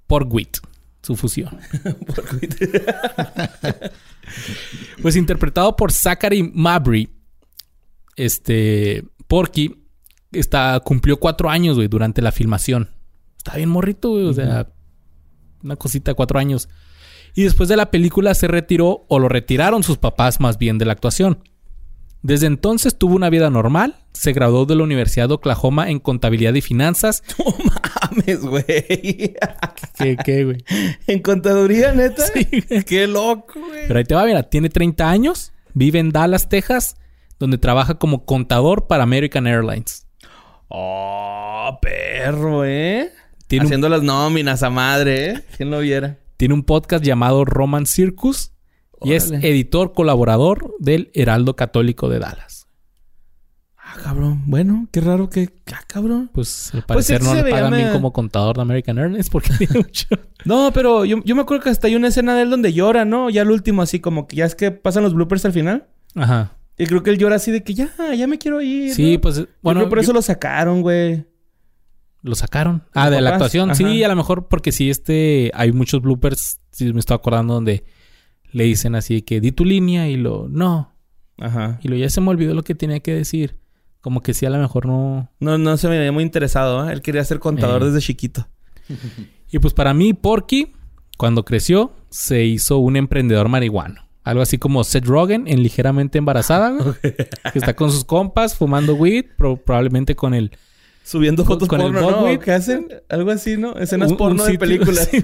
Porkwit, 0.07 0.57
su 1.01 1.15
fusión. 1.15 1.57
pues 5.01 5.15
interpretado 5.15 5.73
por 5.77 5.93
Zachary 5.93 6.43
Mabry, 6.53 7.09
este 8.17 9.05
Porky 9.27 9.73
está, 10.33 10.77
cumplió 10.81 11.17
cuatro 11.17 11.49
años, 11.49 11.77
güey, 11.77 11.87
durante 11.87 12.21
la 12.21 12.33
filmación. 12.33 12.89
Está 13.37 13.55
bien 13.55 13.69
morrito, 13.69 14.09
güey. 14.09 14.25
O 14.25 14.33
sea, 14.33 14.67
una 15.63 15.75
cosita, 15.75 16.13
cuatro 16.13 16.39
años. 16.39 16.69
Y 17.33 17.43
después 17.43 17.69
de 17.69 17.77
la 17.77 17.91
película 17.91 18.33
se 18.33 18.47
retiró, 18.47 19.05
o 19.07 19.19
lo 19.19 19.29
retiraron 19.29 19.83
sus 19.83 19.97
papás 19.97 20.39
más 20.39 20.57
bien 20.57 20.77
de 20.77 20.85
la 20.85 20.93
actuación. 20.93 21.39
Desde 22.23 22.47
entonces 22.47 22.97
tuvo 22.97 23.15
una 23.15 23.29
vida 23.29 23.49
normal. 23.49 23.95
Se 24.11 24.33
graduó 24.33 24.65
de 24.65 24.75
la 24.75 24.83
Universidad 24.83 25.27
de 25.27 25.35
Oklahoma 25.35 25.89
en 25.89 25.99
contabilidad 25.99 26.53
y 26.55 26.61
finanzas. 26.61 27.23
Mames, 28.11 28.41
güey. 28.41 28.65
¿Qué, 29.97 30.17
qué, 30.25 30.43
güey? 30.43 30.63
¿En 31.05 31.21
contaduría, 31.21 31.93
neta? 31.93 32.23
Sí. 32.23 32.45
Qué 32.85 33.07
loco, 33.07 33.59
güey. 33.59 33.87
Pero 33.87 33.99
ahí 33.99 34.05
te 34.05 34.15
va, 34.15 34.25
mira, 34.25 34.43
tiene 34.43 34.69
30 34.69 35.09
años, 35.09 35.53
vive 35.73 35.99
en 35.99 36.11
Dallas, 36.11 36.49
Texas, 36.49 36.97
donde 37.39 37.57
trabaja 37.57 37.95
como 37.95 38.25
contador 38.25 38.87
para 38.87 39.03
American 39.03 39.45
Airlines. 39.45 40.07
Oh, 40.69 41.77
perro, 41.81 42.65
¿eh? 42.65 43.11
Tiene 43.47 43.63
un- 43.63 43.67
Haciendo 43.67 43.89
las 43.89 44.03
nóminas 44.03 44.63
a 44.63 44.69
madre, 44.69 45.29
¿eh? 45.31 45.43
¿Quién 45.55 45.71
lo 45.71 45.79
viera? 45.79 46.17
Tiene 46.37 46.53
un 46.53 46.63
podcast 46.63 47.03
llamado 47.03 47.45
Roman 47.45 47.85
Circus 47.85 48.51
y 49.03 49.13
es 49.13 49.31
editor 49.31 49.93
colaborador 49.93 50.75
del 50.79 51.09
Heraldo 51.13 51.55
Católico 51.55 52.09
de 52.09 52.19
Dallas. 52.19 52.67
Ah, 53.77 53.95
cabrón. 54.03 54.43
Bueno, 54.47 54.87
qué 54.91 54.99
raro 54.99 55.29
que... 55.29 55.49
Ah, 55.73 55.79
cabrón. 55.87 56.29
Pues 56.33 56.73
al 56.73 56.83
Pues 56.83 57.07
parecer 57.09 57.23
no 57.23 57.33
le 57.33 57.49
pagan 57.49 57.71
bien 57.73 57.87
me- 57.87 57.93
como 57.93 58.11
contador 58.11 58.57
de 58.57 58.61
American 58.63 58.97
Airlines 58.97 59.29
porque 59.29 59.49
tiene 59.57 59.75
mucho. 59.79 60.07
No, 60.43 60.71
pero 60.73 61.05
yo, 61.05 61.23
yo 61.23 61.35
me 61.35 61.41
acuerdo 61.41 61.63
que 61.63 61.69
hasta 61.69 61.87
hay 61.87 61.95
una 61.95 62.09
escena 62.09 62.35
de 62.35 62.41
él 62.43 62.49
donde 62.49 62.73
llora, 62.73 63.05
¿no? 63.05 63.29
Ya 63.29 63.43
el 63.43 63.51
último, 63.51 63.81
así 63.81 63.99
como 64.01 64.27
que 64.27 64.35
ya 64.35 64.45
es 64.45 64.55
que 64.55 64.71
pasan 64.71 65.03
los 65.03 65.13
bloopers 65.13 65.45
al 65.45 65.53
final. 65.53 65.87
Ajá. 66.15 66.51
Y 66.77 66.85
creo 66.85 67.01
que 67.01 67.09
él 67.11 67.17
llora 67.17 67.37
así 67.37 67.51
de 67.51 67.63
que 67.63 67.73
ya, 67.73 67.89
ya 68.15 68.27
me 68.27 68.37
quiero 68.37 68.61
ir. 68.61 68.93
Sí, 68.93 69.15
¿no? 69.15 69.21
pues 69.21 69.37
Yo 69.37 69.45
bueno, 69.61 69.79
creo 69.81 69.89
por 69.89 69.97
yo- 69.99 70.03
eso 70.03 70.13
lo 70.13 70.21
sacaron, 70.21 70.81
güey. 70.81 71.25
Lo 72.27 72.35
sacaron. 72.35 72.83
Ah, 72.93 73.09
de 73.09 73.21
la 73.21 73.31
actuación. 73.31 73.71
ajá. 73.71 73.75
Sí, 73.77 74.03
a 74.03 74.07
lo 74.07 74.15
mejor 74.15 74.47
porque 74.47 74.71
sí, 74.71 74.89
este, 74.89 75.51
hay 75.53 75.71
muchos 75.71 76.01
bloopers, 76.01 76.59
si 76.71 76.93
me 76.93 76.99
estoy 76.99 77.15
acordando, 77.15 77.53
donde 77.55 77.85
le 78.51 78.63
dicen 78.65 78.95
así 78.95 79.21
que 79.21 79.41
di 79.41 79.51
tu 79.51 79.65
línea 79.65 80.07
y 80.07 80.17
lo, 80.17 80.47
no. 80.49 80.93
Ajá. 81.39 81.79
Y 81.83 81.87
lo 81.87 81.95
ya 81.95 82.09
se 82.09 82.21
me 82.21 82.29
olvidó 82.29 82.53
lo 82.53 82.63
que 82.63 82.75
tenía 82.75 82.99
que 82.99 83.13
decir. 83.13 83.57
Como 84.01 84.21
que 84.21 84.33
sí, 84.33 84.45
a 84.45 84.49
lo 84.49 84.57
mejor 84.59 84.85
no. 84.85 85.31
No, 85.39 85.57
no 85.57 85.75
se 85.77 85.89
me 85.89 85.97
veía 85.97 86.11
muy 86.11 86.23
interesado, 86.23 86.87
¿eh? 86.89 86.93
Él 86.93 87.01
quería 87.01 87.23
ser 87.25 87.39
contador 87.39 87.81
Eh. 87.81 87.85
desde 87.87 88.01
chiquito. 88.01 88.47
Y 89.49 89.59
pues 89.59 89.73
para 89.73 89.93
mí, 89.93 90.13
Porky, 90.13 90.73
cuando 91.17 91.45
creció, 91.45 91.93
se 92.09 92.43
hizo 92.43 92.79
un 92.79 92.97
emprendedor 92.97 93.47
marihuano. 93.47 94.01
Algo 94.23 94.41
así 94.41 94.57
como 94.57 94.83
Seth 94.83 95.05
Rogen 95.05 95.47
en 95.47 95.63
Ligeramente 95.63 96.17
Embarazada, 96.17 96.75
que 97.01 97.29
está 97.59 97.73
con 97.73 97.89
sus 97.91 98.03
compas 98.03 98.57
fumando 98.57 98.93
weed, 98.95 99.23
pro- 99.37 99.55
probablemente 99.55 100.15
con 100.17 100.33
el... 100.33 100.51
Subiendo 101.07 101.45
fotos 101.45 101.69
con 101.69 101.79
el 101.79 101.93
porno, 101.93 102.27
¿no? 102.27 102.39
¿Qué 102.39 102.51
hacen? 102.51 102.89
Algo 103.07 103.31
así, 103.31 103.55
¿no? 103.55 103.77
Escenas 103.77 104.07
un- 104.07 104.13
un 104.15 104.17
porno 104.17 104.43
de 104.43 104.59
películas. 104.59 105.09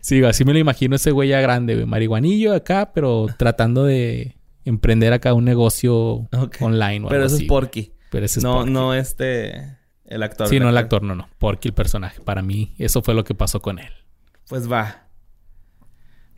Sí, 0.00 0.22
así 0.24 0.44
me 0.44 0.52
lo 0.52 0.58
imagino 0.58 0.96
ese 0.96 1.12
güey 1.12 1.30
ya 1.30 1.40
grande, 1.40 1.74
güey. 1.74 1.86
Marihuanillo 1.86 2.52
acá, 2.52 2.92
pero 2.92 3.26
tratando 3.38 3.84
de 3.84 4.36
emprender 4.64 5.12
acá 5.14 5.32
un 5.32 5.44
negocio 5.46 6.28
online 6.60 7.06
o 7.06 7.08
Pero 7.08 7.22
algo 7.22 7.26
eso 7.26 7.36
así, 7.36 7.44
es 7.44 7.48
Porky. 7.48 7.92
Pero 8.10 8.26
ese 8.26 8.40
es 8.40 8.44
no, 8.44 8.54
Porky. 8.56 8.70
no 8.70 8.92
este... 8.94 9.76
El 10.04 10.22
actor. 10.22 10.48
Sí, 10.48 10.60
no 10.60 10.68
el 10.68 10.76
actor, 10.76 11.02
no, 11.02 11.14
no. 11.14 11.28
Porky 11.38 11.68
el 11.68 11.74
personaje. 11.74 12.20
Para 12.20 12.42
mí, 12.42 12.74
eso 12.78 13.02
fue 13.02 13.14
lo 13.14 13.24
que 13.24 13.34
pasó 13.34 13.60
con 13.60 13.78
él. 13.78 13.90
Pues 14.48 14.70
va. 14.70 15.08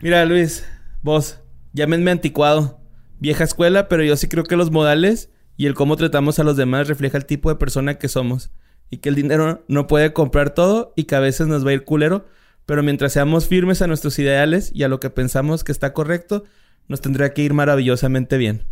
Mira, 0.01 0.25
Luis, 0.25 0.65
vos, 1.03 1.41
llámenme 1.73 2.11
anticuado. 2.11 2.81
Vieja 3.19 3.43
escuela, 3.45 3.89
pero 3.89 4.05
yo 4.05 4.17
sí 4.17 4.29
creo 4.29 4.45
que 4.45 4.57
los 4.57 4.71
modales 4.71 5.31
y 5.59 5.67
el 5.67 5.75
cómo 5.75 5.97
tratamos 5.97 6.39
a 6.39 6.45
los 6.45 6.57
demás 6.57 6.87
refleja 6.87 7.19
el 7.19 7.27
tipo 7.27 7.49
de 7.51 7.57
persona 7.57 7.95
que 7.99 8.07
somos. 8.09 8.53
Y 8.91 8.99
que 8.99 9.09
el 9.09 9.17
dinero 9.17 9.65
no 9.67 9.89
puede 9.89 10.13
comprar 10.13 10.51
todo 10.55 10.95
y 10.97 11.05
que 11.05 11.17
a 11.17 11.21
veces 11.21 11.49
nos 11.49 11.67
va 11.67 11.71
a 11.71 11.73
ir 11.75 11.85
culero. 11.85 12.27
Pero 12.65 12.85
mientras 12.85 13.13
seamos 13.13 13.49
firmes 13.49 13.83
a 13.83 13.89
nuestros 13.89 14.21
ideales 14.21 14.71
y 14.73 14.85
a 14.85 14.89
lo 14.89 15.01
que 15.01 15.11
pensamos 15.11 15.65
que 15.65 15.73
está 15.73 15.93
correcto, 15.93 16.45
nos 16.87 17.01
tendría 17.01 17.35
que 17.35 17.43
ir 17.43 17.55
maravillosamente 17.55 18.37
bien. 18.39 18.63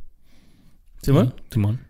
¿Simón? 1.03 1.35
Sí, 1.37 1.43
Simón. 1.55 1.81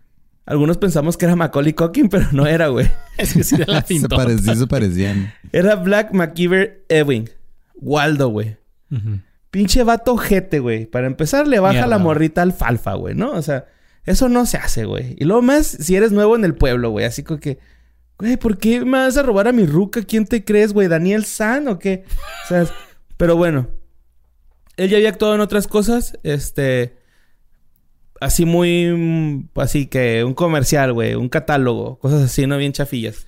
Algunos 0.47 0.77
pensamos 0.79 1.15
que 1.15 1.25
era 1.25 1.35
Macaulay 1.35 1.73
Culkin, 1.73 2.09
pero 2.09 2.25
no 2.31 2.47
era, 2.47 2.69
güey. 2.69 2.89
Es 3.19 3.33
que 3.35 3.43
sí 3.43 3.55
de 3.55 3.67
la 3.67 3.81
Se 3.85 4.09
parecía, 4.09 4.55
se 4.55 4.65
parecían. 4.65 5.31
Era 5.51 5.75
Black 5.75 6.11
McKeever 6.11 6.85
Ewing. 6.89 7.29
Waldo, 7.75 8.29
güey. 8.29 8.57
Pinche 9.51 9.83
vato 9.83 10.17
jete, 10.17 10.57
güey. 10.57 10.87
Para 10.87 11.05
empezar, 11.05 11.47
le 11.47 11.59
baja 11.59 11.73
Mierda. 11.73 11.87
la 11.87 11.97
morrita 11.99 12.41
alfalfa, 12.41 12.95
güey, 12.95 13.13
¿no? 13.13 13.29
O 13.33 13.43
sea, 13.43 13.67
eso 14.07 14.29
no 14.29 14.45
se 14.45 14.57
hace, 14.57 14.85
güey. 14.85 15.15
Y 15.19 15.25
luego 15.25 15.41
más 15.43 15.67
si 15.67 15.95
eres 15.95 16.11
nuevo 16.11 16.35
en 16.35 16.43
el 16.45 16.55
pueblo, 16.55 16.89
güey. 16.89 17.05
Así 17.05 17.23
como 17.23 17.39
que, 17.39 17.59
güey, 18.17 18.37
¿por 18.37 18.57
qué 18.57 18.83
me 18.83 18.97
vas 18.97 19.17
a 19.17 19.21
robar 19.21 19.47
a 19.47 19.51
mi 19.51 19.65
ruca? 19.65 20.01
¿Quién 20.01 20.25
te 20.25 20.43
crees, 20.43 20.73
güey? 20.73 20.87
¿Daniel 20.87 21.25
San 21.25 21.67
o 21.67 21.77
qué? 21.77 22.05
O 22.45 22.47
sea, 22.47 22.65
pero 23.17 23.35
bueno. 23.35 23.67
Él 24.77 24.89
ya 24.89 24.97
había 24.97 25.09
actuado 25.09 25.35
en 25.35 25.41
otras 25.41 25.67
cosas. 25.67 26.17
Este. 26.23 26.97
Así 28.19 28.45
muy. 28.45 28.91
mm, 28.91 29.49
Así 29.55 29.87
que 29.87 30.23
un 30.23 30.33
comercial, 30.33 30.93
güey. 30.93 31.15
Un 31.15 31.29
catálogo. 31.29 31.99
Cosas 31.99 32.23
así, 32.23 32.47
¿no? 32.47 32.57
Bien 32.57 32.73
chafillas. 32.73 33.27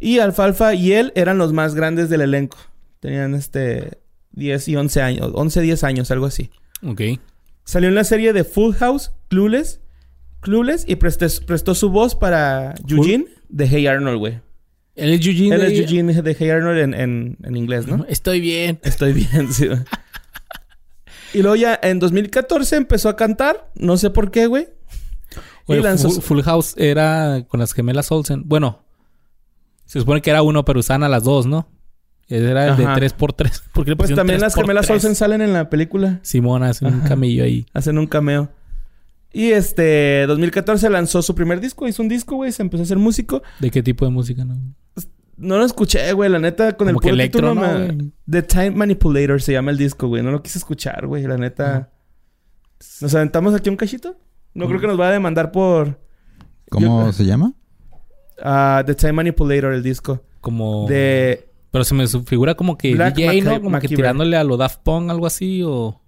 Y 0.00 0.18
Alfalfa 0.18 0.74
y 0.74 0.92
él 0.92 1.12
eran 1.14 1.38
los 1.38 1.52
más 1.52 1.74
grandes 1.74 2.08
del 2.10 2.20
elenco. 2.20 2.58
Tenían 3.00 3.34
este 3.34 3.98
10 4.32 4.68
y 4.68 4.76
11 4.76 5.02
años, 5.02 5.30
11, 5.34 5.60
10 5.62 5.84
años, 5.84 6.10
algo 6.10 6.26
así. 6.26 6.50
Ok. 6.82 7.00
Salió 7.64 7.88
en 7.88 7.94
la 7.94 8.04
serie 8.04 8.32
de 8.34 8.44
Full 8.44 8.74
House, 8.74 9.12
Clueless, 9.28 9.80
Clueless 10.40 10.84
y 10.86 10.96
prestó 10.96 11.74
su 11.74 11.90
voz 11.90 12.14
para 12.14 12.74
Eugene 12.88 13.26
de 13.48 13.66
Hey 13.68 13.86
Arnold, 13.86 14.18
güey. 14.18 14.40
Él 14.94 15.10
es 15.12 15.26
Eugene. 15.26 15.54
Él 15.56 15.62
es 15.62 15.68
de- 15.72 15.78
Eugene 15.78 16.22
de 16.22 16.36
Hey 16.38 16.50
Arnold 16.50 16.78
en, 16.78 16.94
en- 16.94 17.36
en 17.42 17.56
inglés, 17.56 17.86
¿no? 17.86 18.04
Estoy 18.08 18.40
bien. 18.40 18.78
Estoy 18.82 19.12
bien, 19.12 19.52
sí. 19.52 19.66
güey. 19.66 19.80
y 21.34 21.42
luego 21.42 21.56
ya 21.56 21.78
en 21.82 21.98
2014 21.98 22.76
empezó 22.76 23.08
a 23.08 23.16
cantar, 23.16 23.70
no 23.74 23.96
sé 23.96 24.10
por 24.10 24.30
qué, 24.30 24.46
güey. 24.46 24.68
Oye, 25.66 25.80
y 25.80 25.82
lanzó 25.82 26.10
Full, 26.10 26.40
House 26.42 26.74
era 26.78 27.44
con 27.48 27.58
las 27.60 27.72
gemelas 27.72 28.10
Olsen. 28.12 28.42
Bueno, 28.46 28.84
se 29.84 29.98
supone 30.00 30.22
que 30.22 30.30
era 30.30 30.42
uno, 30.42 30.64
pero 30.64 30.78
usaban 30.80 31.02
a 31.02 31.08
las 31.08 31.24
dos, 31.24 31.44
¿no? 31.46 31.68
Era 32.28 32.68
el 32.68 32.76
de 32.76 32.84
Ajá. 32.84 32.96
3x3. 32.96 33.62
Porque 33.72 33.90
le 33.90 33.96
Pues 33.96 34.14
también 34.14 34.40
las 34.40 34.54
3x3? 34.54 34.60
gemelas 34.62 34.90
Olsen 34.90 35.14
salen 35.14 35.42
en 35.42 35.52
la 35.52 35.68
película. 35.68 36.20
Simona 36.22 36.70
hace 36.70 36.84
un 36.86 36.94
Ajá. 37.00 37.08
camillo 37.08 37.44
ahí. 37.44 37.66
Hacen 37.72 37.98
un 37.98 38.06
cameo. 38.06 38.48
Y 39.32 39.50
este, 39.50 40.24
2014 40.26 40.88
lanzó 40.88 41.20
su 41.22 41.34
primer 41.34 41.60
disco, 41.60 41.86
hizo 41.86 42.02
un 42.02 42.08
disco, 42.08 42.36
güey, 42.36 42.52
se 42.52 42.62
empezó 42.62 42.82
a 42.82 42.84
hacer 42.84 42.98
músico. 42.98 43.42
¿De 43.60 43.70
qué 43.70 43.82
tipo 43.82 44.04
de 44.04 44.10
música, 44.10 44.44
no? 44.44 44.56
No 45.36 45.58
lo 45.58 45.64
escuché, 45.66 46.12
güey, 46.14 46.30
la 46.30 46.38
neta, 46.38 46.76
con 46.76 46.86
Como 46.86 46.90
el 46.90 46.96
que 46.96 47.00
puro 47.02 47.14
electro, 47.14 47.40
título 47.50 47.54
¿no, 47.54 47.78
me- 47.78 47.86
güey? 47.94 48.12
The 48.30 48.42
Time 48.42 48.70
Manipulator 48.70 49.42
se 49.42 49.52
llama 49.52 49.70
el 49.70 49.76
disco, 49.76 50.08
güey. 50.08 50.22
No 50.22 50.30
lo 50.30 50.42
quise 50.42 50.56
escuchar, 50.58 51.06
güey, 51.06 51.24
la 51.24 51.36
neta. 51.36 51.90
¿Nos 53.02 53.14
aventamos 53.14 53.54
aquí 53.54 53.68
un 53.68 53.76
cachito? 53.76 54.16
No 54.54 54.66
creo 54.66 54.80
que 54.80 54.86
nos 54.86 54.98
va 54.98 55.08
a 55.08 55.12
demandar 55.12 55.52
por 55.52 56.00
¿Cómo 56.70 57.06
Yo- 57.06 57.12
se 57.12 57.24
llama? 57.26 57.52
ah, 58.42 58.82
The 58.86 58.94
Time 58.94 59.12
Manipulator, 59.12 59.74
el 59.74 59.82
disco. 59.82 60.24
Como... 60.40 60.86
De... 60.88 61.48
Pero 61.70 61.84
se 61.84 61.94
me 61.94 62.06
su- 62.06 62.24
figura 62.24 62.54
como 62.54 62.78
que 62.78 62.94
Black 62.94 63.16
DJ, 63.16 63.42
¿no? 63.42 63.60
Como 63.60 63.78
que 63.78 63.88
tirándole 63.88 64.36
a 64.38 64.44
lo 64.44 64.56
Daft 64.56 64.80
Punk, 64.82 65.10
algo 65.10 65.26
así, 65.26 65.62
o... 65.62 66.00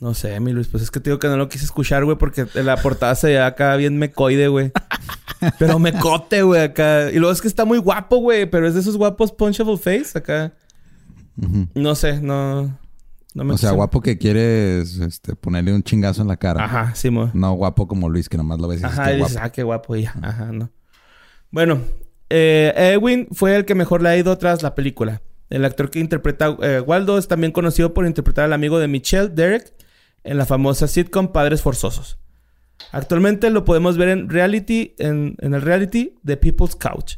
No 0.00 0.14
sé, 0.14 0.40
mi 0.40 0.52
Luis, 0.52 0.66
pues 0.66 0.82
es 0.82 0.90
que 0.90 0.98
te 0.98 1.10
digo 1.10 1.18
que 1.18 1.28
no 1.28 1.36
lo 1.36 1.50
quise 1.50 1.66
escuchar, 1.66 2.06
güey, 2.06 2.16
porque 2.16 2.46
la 2.54 2.78
portada 2.78 3.14
se 3.14 3.28
veía 3.28 3.46
acá 3.46 3.76
bien 3.76 3.98
mecoide, 3.98 4.48
güey. 4.48 4.72
pero 5.58 5.78
mecote, 5.78 6.42
güey, 6.42 6.62
acá. 6.62 7.10
Y 7.10 7.18
luego 7.18 7.32
es 7.32 7.42
que 7.42 7.48
está 7.48 7.66
muy 7.66 7.76
guapo, 7.78 8.16
güey, 8.16 8.46
pero 8.46 8.66
es 8.66 8.72
de 8.72 8.80
esos 8.80 8.96
guapos 8.96 9.30
punchable 9.30 9.76
face, 9.76 10.18
acá. 10.18 10.54
No 11.74 11.94
sé, 11.94 12.20
no... 12.20 12.78
no 13.34 13.44
me 13.44 13.54
O 13.54 13.58
sea, 13.58 13.72
guapo 13.72 14.00
que 14.00 14.16
quieres 14.16 14.98
este, 14.98 15.36
ponerle 15.36 15.74
un 15.74 15.82
chingazo 15.82 16.22
en 16.22 16.28
la 16.28 16.38
cara. 16.38 16.64
Ajá, 16.64 16.94
sí, 16.94 17.10
mo. 17.10 17.30
No 17.34 17.52
guapo 17.52 17.86
como 17.86 18.08
Luis, 18.08 18.28
que 18.28 18.38
nomás 18.38 18.58
lo 18.58 18.68
ves 18.68 18.80
y 18.80 18.84
Ajá, 18.84 19.10
dices, 19.10 19.34
guapo. 19.34 19.46
ah, 19.46 19.50
qué 19.50 19.62
guapo 19.62 19.96
ya. 19.96 20.14
Ajá, 20.22 20.46
no. 20.50 20.70
Bueno, 21.50 21.80
eh, 22.30 22.72
Edwin 22.94 23.28
fue 23.32 23.54
el 23.56 23.66
que 23.66 23.74
mejor 23.74 24.02
le 24.02 24.08
ha 24.08 24.16
ido 24.16 24.36
tras 24.38 24.62
la 24.62 24.74
película. 24.74 25.20
El 25.50 25.64
actor 25.64 25.90
que 25.90 25.98
interpreta 25.98 26.56
eh, 26.62 26.80
Waldo 26.80 27.18
es 27.18 27.28
también 27.28 27.52
conocido 27.52 27.92
por 27.92 28.06
interpretar 28.06 28.46
al 28.46 28.52
amigo 28.52 28.78
de 28.78 28.88
Michelle, 28.88 29.28
Derek, 29.28 29.74
en 30.24 30.36
la 30.38 30.46
famosa 30.46 30.86
sitcom 30.86 31.32
Padres 31.32 31.62
Forzosos. 31.62 32.18
Actualmente 32.92 33.50
lo 33.50 33.64
podemos 33.64 33.96
ver 33.96 34.08
en 34.08 34.28
reality, 34.28 34.94
en, 34.98 35.36
en 35.40 35.54
el 35.54 35.62
reality 35.62 36.14
The 36.24 36.36
People's 36.36 36.76
Couch, 36.76 37.16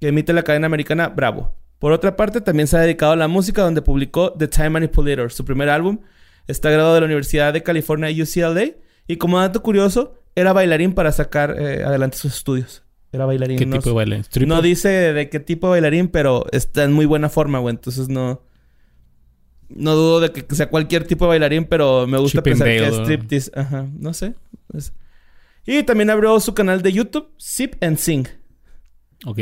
que 0.00 0.08
emite 0.08 0.32
la 0.32 0.42
cadena 0.42 0.66
americana 0.66 1.08
Bravo. 1.08 1.54
Por 1.78 1.92
otra 1.92 2.16
parte, 2.16 2.40
también 2.40 2.66
se 2.66 2.76
ha 2.76 2.80
dedicado 2.80 3.12
a 3.12 3.16
la 3.16 3.28
música, 3.28 3.62
donde 3.62 3.82
publicó 3.82 4.32
The 4.32 4.48
Time 4.48 4.70
Manipulator, 4.70 5.30
su 5.30 5.44
primer 5.44 5.68
álbum. 5.68 6.00
Está 6.46 6.70
graduado 6.70 6.94
de 6.94 7.00
la 7.00 7.06
Universidad 7.06 7.52
de 7.52 7.62
California 7.62 8.10
UCLA 8.10 8.76
y 9.06 9.16
como 9.16 9.38
dato 9.38 9.62
curioso, 9.62 10.14
era 10.34 10.52
bailarín 10.52 10.94
para 10.94 11.12
sacar 11.12 11.56
eh, 11.58 11.84
adelante 11.84 12.16
sus 12.16 12.36
estudios. 12.36 12.82
Era 13.12 13.26
bailarín. 13.26 13.58
¿Qué 13.58 13.66
no, 13.66 13.78
tipo 13.78 13.98
de? 14.00 14.16
¿Stripper? 14.20 14.48
no 14.48 14.62
dice 14.62 14.88
de 14.88 15.28
qué 15.28 15.40
tipo 15.40 15.66
de 15.66 15.72
bailarín, 15.72 16.08
pero 16.08 16.46
está 16.52 16.84
en 16.84 16.92
muy 16.92 17.06
buena 17.06 17.28
forma, 17.28 17.58
güey. 17.58 17.74
Entonces 17.74 18.08
no... 18.08 18.42
No 19.68 19.94
dudo 19.94 20.20
de 20.20 20.32
que 20.32 20.54
sea 20.54 20.68
cualquier 20.68 21.06
tipo 21.06 21.24
de 21.24 21.30
bailarín, 21.30 21.64
pero 21.64 22.06
me 22.06 22.18
gusta 22.18 22.38
Chip 22.38 22.44
pensar 22.44 22.66
que 22.68 22.86
es 22.86 22.94
striptease. 22.94 23.50
Ajá, 23.54 23.86
no 23.98 24.14
sé. 24.14 24.34
Y 25.66 25.82
también 25.82 26.10
abrió 26.10 26.38
su 26.40 26.54
canal 26.54 26.82
de 26.82 26.92
YouTube, 26.92 27.30
Sip 27.38 27.82
and 27.82 27.96
Sing. 27.96 28.26
Ok. 29.24 29.38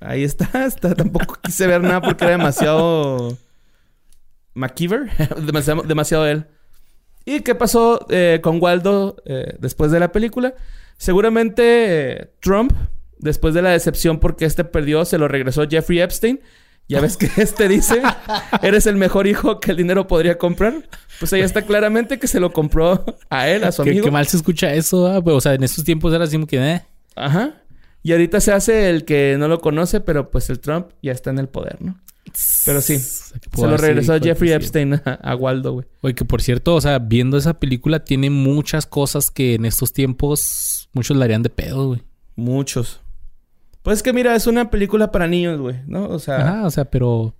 Ahí 0.00 0.22
está, 0.22 0.48
está. 0.66 0.94
Tampoco 0.94 1.38
quise 1.42 1.66
ver 1.66 1.82
nada 1.82 2.00
porque 2.00 2.24
era 2.24 2.36
demasiado... 2.36 3.36
McKeever. 4.54 5.10
demasiado, 5.46 5.82
demasiado 5.82 6.26
él. 6.26 6.46
¿Y 7.24 7.40
qué 7.40 7.54
pasó 7.54 8.06
eh, 8.10 8.40
con 8.42 8.62
Waldo 8.62 9.16
eh, 9.24 9.56
después 9.58 9.90
de 9.90 9.98
la 10.00 10.12
película? 10.12 10.54
Seguramente 10.96 12.12
eh, 12.12 12.30
Trump, 12.40 12.72
después 13.18 13.54
de 13.54 13.62
la 13.62 13.70
decepción 13.70 14.20
porque 14.20 14.44
este 14.44 14.64
perdió, 14.64 15.04
se 15.04 15.18
lo 15.18 15.26
regresó 15.26 15.66
Jeffrey 15.68 16.00
Epstein. 16.00 16.40
Ya 16.88 17.00
ves 17.00 17.16
que 17.16 17.30
este 17.36 17.68
dice, 17.68 18.02
eres 18.62 18.86
el 18.86 18.96
mejor 18.96 19.26
hijo 19.26 19.58
que 19.58 19.70
el 19.70 19.76
dinero 19.78 20.06
podría 20.06 20.36
comprar. 20.36 20.74
Pues 21.18 21.32
ahí 21.32 21.40
está 21.40 21.62
claramente 21.62 22.18
que 22.18 22.26
se 22.26 22.40
lo 22.40 22.52
compró 22.52 23.04
a 23.30 23.48
él, 23.48 23.64
a 23.64 23.72
su 23.72 23.82
amigo. 23.82 24.04
qué 24.04 24.10
mal 24.10 24.26
se 24.26 24.36
escucha 24.36 24.72
eso, 24.74 25.20
pues, 25.24 25.36
O 25.36 25.40
sea, 25.40 25.54
en 25.54 25.62
esos 25.62 25.84
tiempos 25.84 26.12
era 26.12 26.24
así 26.24 26.36
como 26.36 26.46
que... 26.46 26.58
eh. 26.58 26.82
Ajá. 27.16 27.62
Y 28.02 28.12
ahorita 28.12 28.40
se 28.40 28.52
hace 28.52 28.90
el 28.90 29.04
que 29.06 29.36
no 29.38 29.48
lo 29.48 29.60
conoce, 29.60 30.00
pero 30.00 30.30
pues 30.30 30.50
el 30.50 30.60
Trump 30.60 30.88
ya 31.02 31.12
está 31.12 31.30
en 31.30 31.38
el 31.38 31.48
poder, 31.48 31.80
¿no? 31.80 31.98
Pero 32.66 32.80
sí, 32.80 32.98
Se 32.98 33.32
lo 33.56 33.76
regresó 33.76 34.12
del 34.12 34.22
Jeffrey. 34.22 34.52
Epstein 34.52 34.94
a, 34.94 35.00
a 35.22 35.36
Waldo, 35.36 35.72
güey. 35.72 35.86
Oye, 36.02 36.14
que 36.14 36.24
por 36.24 36.42
cierto, 36.42 36.74
o 36.74 36.80
sea, 36.80 36.98
viendo 36.98 37.36
esa 37.38 37.54
película 37.60 38.04
tiene 38.04 38.28
muchas 38.28 38.84
cosas 38.86 39.30
que 39.30 39.54
en 39.54 39.64
estos 39.64 39.92
tiempos 39.92 40.88
muchos 40.92 41.16
la 41.16 41.24
harían 41.24 41.42
de 41.42 41.50
pedo, 41.50 41.88
güey. 41.88 42.02
Muchos. 42.36 43.00
Pues 43.84 43.98
es 43.98 44.02
que 44.02 44.12
mira, 44.12 44.34
es 44.34 44.46
una 44.48 44.70
película 44.70 45.12
para 45.12 45.28
niños, 45.28 45.60
güey, 45.60 45.76
¿no? 45.86 46.06
O 46.08 46.18
sea, 46.18 46.36
Ajá, 46.38 46.66
o 46.66 46.70
sea, 46.70 46.86
pero... 46.86 47.36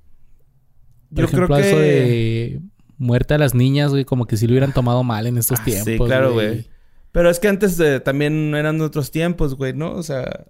Por 1.08 1.18
yo 1.20 1.24
ejemplo, 1.24 1.46
creo 1.46 1.58
que... 1.58 1.68
eso 1.68 1.78
de 1.78 2.60
muerte 2.98 3.32
a 3.34 3.38
las 3.38 3.54
niñas, 3.54 3.90
güey, 3.90 4.04
como 4.04 4.26
que 4.26 4.36
si 4.36 4.46
lo 4.46 4.52
hubieran 4.52 4.72
tomado 4.74 5.02
mal 5.02 5.26
en 5.26 5.38
estos 5.38 5.58
Ah, 5.60 5.64
tiempos. 5.64 5.84
Sí, 5.86 5.98
claro, 5.98 6.34
güey. 6.34 6.68
Pero 7.12 7.30
es 7.30 7.40
que 7.40 7.48
antes 7.48 7.76
de- 7.78 7.98
también 8.00 8.54
eran 8.54 8.78
otros 8.82 9.10
tiempos, 9.10 9.54
güey, 9.56 9.72
¿no? 9.72 9.92
O 9.92 10.02
sea... 10.02 10.44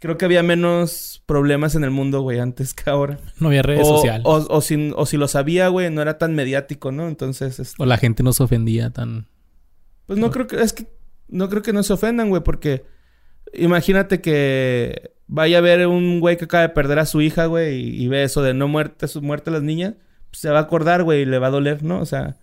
Creo 0.00 0.16
que 0.16 0.24
había 0.24 0.42
menos 0.42 1.22
problemas 1.26 1.74
en 1.74 1.84
el 1.84 1.90
mundo, 1.90 2.22
güey, 2.22 2.38
antes 2.38 2.72
que 2.72 2.88
ahora. 2.88 3.18
No 3.38 3.48
había 3.48 3.60
redes 3.60 3.86
o, 3.86 3.96
sociales. 3.98 4.22
O, 4.24 4.46
o 4.48 4.60
si, 4.62 4.92
o 4.96 5.04
si 5.04 5.18
lo 5.18 5.28
sabía, 5.28 5.68
güey, 5.68 5.90
no 5.90 6.00
era 6.00 6.16
tan 6.16 6.34
mediático, 6.34 6.90
¿no? 6.90 7.06
Entonces, 7.08 7.60
este, 7.60 7.82
O 7.82 7.84
la 7.84 7.98
gente 7.98 8.22
no 8.22 8.32
se 8.32 8.42
ofendía 8.42 8.88
tan... 8.88 9.26
pues 10.06 10.18
no 10.18 10.30
creo 10.30 10.46
que... 10.46 10.62
Es 10.62 10.72
que 10.72 10.86
no 11.28 11.50
creo 11.50 11.60
que 11.60 11.74
no 11.74 11.82
se 11.82 11.92
ofendan, 11.92 12.30
güey, 12.30 12.42
porque... 12.42 12.84
Imagínate 13.54 14.20
que 14.20 15.12
vaya 15.26 15.58
a 15.58 15.60
ver 15.62 15.86
un 15.86 16.20
güey 16.20 16.36
que 16.36 16.44
acaba 16.44 16.62
de 16.62 16.68
perder 16.70 16.98
a 16.98 17.06
su 17.06 17.20
hija, 17.20 17.46
güey, 17.46 17.80
y, 17.80 18.04
y 18.04 18.08
ve 18.08 18.22
eso 18.24 18.42
de 18.42 18.54
no 18.54 18.68
muerte, 18.68 19.08
su 19.08 19.22
muerte 19.22 19.50
a 19.50 19.52
las 19.54 19.62
niñas, 19.62 19.94
pues 20.30 20.40
se 20.40 20.50
va 20.50 20.58
a 20.58 20.62
acordar, 20.62 21.02
güey, 21.02 21.22
y 21.22 21.24
le 21.24 21.38
va 21.38 21.48
a 21.48 21.50
doler, 21.50 21.82
¿no? 21.82 22.00
O 22.00 22.06
sea, 22.06 22.36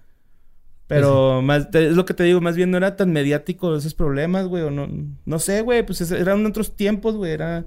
pero 0.87 1.41
más 1.41 1.69
te- 1.69 1.87
es 1.87 1.95
lo 1.95 2.05
que 2.05 2.13
te 2.13 2.23
digo, 2.23 2.39
más 2.41 2.55
bien 2.55 2.71
no 2.71 2.77
era 2.77 2.95
tan 2.95 3.11
mediático 3.11 3.75
esos 3.75 3.93
problemas, 3.93 4.47
güey, 4.47 4.63
o 4.63 4.71
no, 4.71 4.87
no 5.25 5.39
sé, 5.39 5.61
güey, 5.61 5.85
pues 5.85 6.01
es- 6.01 6.11
eran 6.11 6.45
otros 6.45 6.75
tiempos, 6.75 7.15
güey, 7.15 7.31
era 7.31 7.65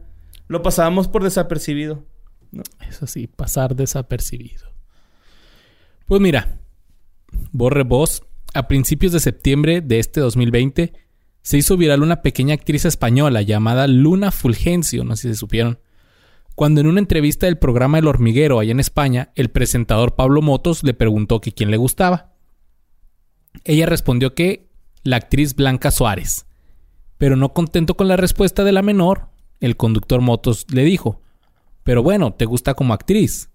lo 0.49 0.62
pasábamos 0.62 1.07
por 1.09 1.22
desapercibido. 1.22 2.05
Eso 2.88 3.07
sí, 3.07 3.26
pasar 3.28 3.76
desapercibido. 3.76 4.68
Pues 6.07 6.20
mira, 6.20 6.59
borre 7.53 7.84
voz. 7.84 8.22
A 8.53 8.66
principios 8.66 9.12
de 9.12 9.20
septiembre 9.20 9.80
de 9.80 10.01
este 10.01 10.18
2020 10.18 10.93
se 11.43 11.59
hizo 11.59 11.76
viral 11.76 12.03
una 12.03 12.22
pequeña 12.22 12.55
actriz 12.55 12.84
española 12.84 13.43
llamada 13.43 13.86
Luna 13.86 14.30
Fulgencio, 14.30 15.05
no 15.05 15.16
sé 15.16 15.22
si 15.22 15.28
se 15.34 15.41
supieron. 15.41 15.78
Cuando 16.55 16.80
en 16.80 16.86
una 16.86 17.01
entrevista 17.01 17.47
del 17.47 17.59
programa 17.59 17.99
El 17.99 18.07
Hormiguero 18.07 18.59
allá 18.59 18.72
en 18.72 18.80
España, 18.80 19.32
el 19.34 19.51
presentador 19.51 20.14
Pablo 20.14 20.43
Motos 20.43 20.82
le 20.82 20.93
preguntó 20.93 21.41
que 21.41 21.53
quién 21.53 21.70
le 21.70 21.78
gustaba. 21.78 22.34
Ella 23.64 23.86
respondió 23.86 24.34
que 24.34 24.68
la 25.03 25.16
actriz 25.16 25.55
Blanca 25.55 25.91
Suárez. 25.91 26.47
Pero 27.16 27.36
no 27.36 27.53
contento 27.53 27.97
con 27.97 28.09
la 28.09 28.16
respuesta 28.16 28.64
de 28.64 28.72
la 28.72 28.82
menor, 28.82 29.28
el 29.61 29.76
conductor 29.76 30.20
Motos 30.20 30.66
le 30.70 30.84
dijo, 30.84 31.22
pero 31.84 32.03
bueno, 32.03 32.34
te 32.34 32.45
gusta 32.45 32.74
como 32.74 32.95
actriz. 32.95 33.51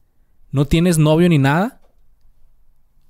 ¿No 0.51 0.65
tienes 0.65 0.97
novio 0.97 1.29
ni 1.29 1.38
nada? 1.38 1.81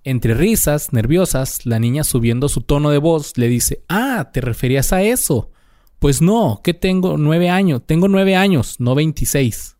Entre 0.07 0.35
risas, 0.35 0.93
nerviosas, 0.93 1.65
la 1.65 1.79
niña 1.79 2.03
subiendo 2.03 2.47
su 2.47 2.61
tono 2.61 2.91
de 2.91 2.99
voz 2.99 3.37
le 3.37 3.47
dice, 3.47 3.83
ah, 3.89 4.29
¿te 4.31 4.39
referías 4.39 4.93
a 4.93 5.01
eso? 5.01 5.49
Pues 5.97 6.21
no, 6.21 6.61
que 6.63 6.75
tengo 6.75 7.17
nueve 7.17 7.49
años, 7.49 7.81
tengo 7.83 8.07
nueve 8.07 8.35
años, 8.35 8.75
no 8.77 8.93
veintiséis. 8.93 9.77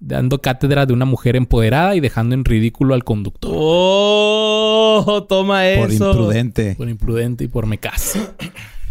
Dando 0.00 0.40
cátedra 0.40 0.86
de 0.86 0.92
una 0.92 1.04
mujer 1.04 1.36
empoderada 1.36 1.94
y 1.94 2.00
dejando 2.00 2.34
en 2.34 2.44
ridículo 2.44 2.94
al 2.94 3.04
conductor. 3.04 3.52
¡Oh! 3.54 5.24
Toma 5.28 5.62
Por 5.78 5.92
eso. 5.92 6.10
imprudente. 6.10 6.74
Por 6.74 6.88
imprudente 6.88 7.44
y 7.44 7.48
por 7.48 7.66
me 7.66 7.78
caso. 7.78 8.18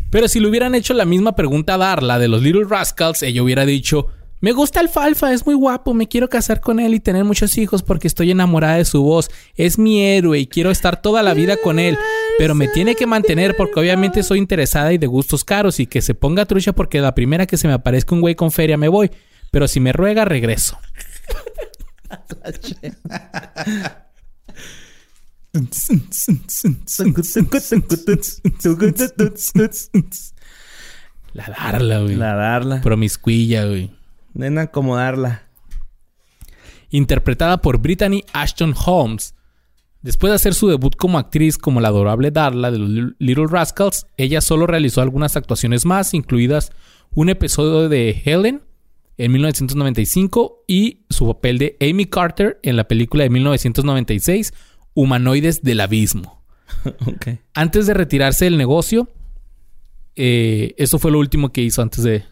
Pero 0.09 0.29
si 0.29 0.39
le 0.39 0.47
hubieran 0.47 0.75
hecho 0.75 0.93
la 0.93 1.03
misma 1.03 1.35
pregunta 1.35 1.73
a 1.73 1.77
Darla 1.77 2.19
de 2.19 2.29
los 2.29 2.41
Little 2.41 2.63
Rascals, 2.69 3.21
ella 3.23 3.43
hubiera 3.43 3.65
dicho: 3.65 4.07
Me 4.41 4.53
gusta 4.53 4.79
Alfalfa, 4.79 5.31
es 5.33 5.45
muy 5.45 5.53
guapo, 5.53 5.93
me 5.93 6.07
quiero 6.07 6.27
casar 6.27 6.61
con 6.61 6.79
él 6.79 6.95
y 6.95 6.99
tener 6.99 7.23
muchos 7.23 7.59
hijos 7.59 7.83
porque 7.83 8.07
estoy 8.07 8.31
enamorada 8.31 8.77
de 8.77 8.85
su 8.85 9.03
voz. 9.03 9.29
Es 9.55 9.77
mi 9.77 10.03
héroe 10.03 10.39
y 10.39 10.47
quiero 10.47 10.71
estar 10.71 10.99
toda 10.99 11.21
la 11.21 11.35
vida 11.35 11.57
con 11.57 11.77
él. 11.77 11.95
Pero 12.39 12.55
me 12.55 12.67
tiene 12.67 12.95
que 12.95 13.05
mantener 13.05 13.55
porque 13.55 13.79
obviamente 13.79 14.23
soy 14.23 14.39
interesada 14.39 14.93
y 14.93 14.97
de 14.97 15.05
gustos 15.05 15.43
caros 15.43 15.79
y 15.79 15.85
que 15.85 16.01
se 16.01 16.15
ponga 16.15 16.47
trucha 16.47 16.73
porque 16.73 16.99
la 17.01 17.13
primera 17.13 17.45
que 17.45 17.55
se 17.55 17.67
me 17.67 17.75
aparezca 17.75 18.15
un 18.15 18.21
güey 18.21 18.33
con 18.33 18.51
feria 18.51 18.77
me 18.77 18.87
voy. 18.87 19.11
Pero 19.51 19.67
si 19.67 19.79
me 19.79 19.93
ruega, 19.93 20.25
regreso. 20.25 20.79
La 31.33 31.45
Darla, 31.45 31.99
güey. 31.99 32.15
La 32.15 32.35
darla. 32.35 32.81
Promiscuilla, 32.81 33.65
güey. 33.65 34.00
Ven 34.33 34.57
a 34.57 34.63
acomodarla. 34.63 35.47
interpretada 36.89 37.61
por 37.61 37.77
Brittany 37.77 38.23
Ashton 38.33 38.75
Holmes. 38.85 39.33
Después 40.01 40.31
de 40.31 40.35
hacer 40.35 40.53
su 40.53 40.67
debut 40.67 40.95
como 40.95 41.19
actriz 41.19 41.57
como 41.57 41.79
la 41.79 41.89
adorable 41.89 42.31
Darla 42.31 42.71
de 42.71 42.79
los 42.79 43.13
Little 43.19 43.47
Rascals, 43.47 44.07
ella 44.17 44.41
solo 44.41 44.67
realizó 44.67 45.01
algunas 45.01 45.37
actuaciones 45.37 45.85
más, 45.85 46.13
incluidas 46.13 46.71
un 47.13 47.29
episodio 47.29 47.87
de 47.87 48.21
Helen 48.25 48.61
en 49.17 49.31
1995 49.31 50.63
y 50.67 51.05
su 51.09 51.27
papel 51.27 51.59
de 51.59 51.77
Amy 51.79 52.05
Carter 52.05 52.59
en 52.63 52.77
la 52.77 52.87
película 52.87 53.23
de 53.23 53.29
1996, 53.29 54.53
Humanoides 54.95 55.61
del 55.61 55.81
Abismo. 55.81 56.43
Antes 57.53 57.85
de 57.85 57.93
retirarse 57.93 58.45
del 58.45 58.57
negocio, 58.57 59.07
eh, 60.15 60.73
eso 60.77 60.97
fue 60.99 61.11
lo 61.11 61.19
último 61.19 61.53
que 61.53 61.61
hizo 61.61 61.81
antes 61.81 62.03
de 62.03 62.23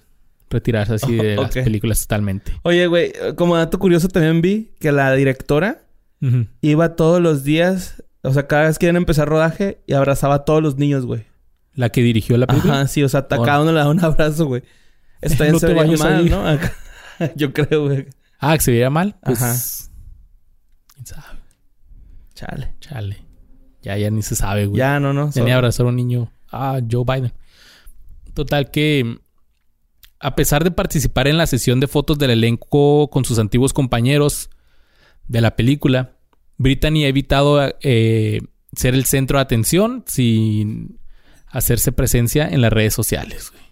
retirarse 0.50 0.94
así 0.96 1.16
de 1.16 1.38
Oh, 1.38 1.44
las 1.44 1.52
películas 1.54 2.00
totalmente. 2.02 2.52
Oye, 2.64 2.88
güey, 2.88 3.14
como 3.36 3.56
dato 3.58 3.80
curioso 3.80 4.08
también 4.08 4.42
vi 4.42 4.72
que 4.80 4.92
la 4.92 5.14
directora 5.14 5.84
iba 6.62 6.96
todos 6.96 7.22
los 7.22 7.44
días, 7.46 8.04
o 8.24 8.34
sea, 8.34 8.46
cada 8.48 8.64
vez 8.68 8.78
que 8.78 8.88
iban 8.88 8.96
a 8.98 9.00
empezar 9.00 9.28
rodaje 9.30 9.82
y 9.88 9.94
abrazaba 9.94 10.36
a 10.36 10.46
todos 10.46 10.62
los 10.62 10.78
niños, 10.78 11.06
güey. 11.06 11.26
La 11.76 11.90
que 11.90 12.02
dirigió 12.02 12.38
la 12.38 12.46
película. 12.48 12.74
Ajá, 12.74 12.88
sí, 12.88 13.02
o 13.04 13.08
sea, 13.10 13.22
a 13.22 13.28
cada 13.28 13.62
uno 13.62 13.72
le 13.72 13.78
daba 13.80 13.92
un 13.92 14.04
abrazo, 14.04 14.46
güey. 14.48 14.64
Está 15.22 15.46
No 15.52 15.60
se 15.60 15.74
veía 15.74 15.98
mal. 15.98 16.30
¿no? 16.30 16.46
Acá- 16.46 16.74
Yo 17.36 17.54
creo, 17.54 17.86
güey. 17.86 18.08
Ah, 18.40 18.58
que 18.58 18.64
se 18.64 18.72
veía 18.72 18.90
mal. 18.90 19.16
Pues, 19.24 19.42
Ajá. 19.42 19.56
¿Quién 20.94 21.06
sabe? 21.06 21.24
Chale. 22.34 22.74
Chale. 22.82 23.18
Ya, 23.82 23.98
ya 23.98 24.10
ni 24.12 24.22
se 24.22 24.36
sabe, 24.36 24.66
güey. 24.66 24.78
Ya, 24.78 25.00
no, 25.00 25.14
no. 25.14 25.30
Tenía 25.30 25.34
sorry. 25.44 25.52
abrazar 25.52 25.86
a 25.86 25.90
un 25.90 25.96
niño. 25.96 26.32
Ah, 26.52 26.80
Joe 26.90 27.04
Biden. 27.06 27.32
Total 28.34 28.70
que... 28.72 29.20
A 30.20 30.36
pesar 30.36 30.64
de 30.64 30.72
participar 30.72 31.28
en 31.28 31.38
la 31.38 31.48
sesión 31.48 31.80
de 31.80 31.88
fotos 31.88 32.18
del 32.18 32.32
elenco 32.32 33.10
con 33.10 33.24
sus 33.24 33.40
antiguos 33.40 33.74
compañeros 33.74 34.50
de 35.28 35.42
la 35.42 35.56
película, 35.56 36.18
Brittany 36.58 37.06
ha 37.06 37.08
evitado 37.08 37.74
eh, 37.82 38.42
ser 38.76 38.96
el 38.96 39.06
centro 39.06 39.38
de 39.38 39.44
atención 39.44 40.04
sin 40.08 41.00
hacerse 41.48 41.92
presencia 41.92 42.48
en 42.48 42.62
las 42.62 42.74
redes 42.74 42.94
sociales. 42.94 43.52
güey. 43.52 43.64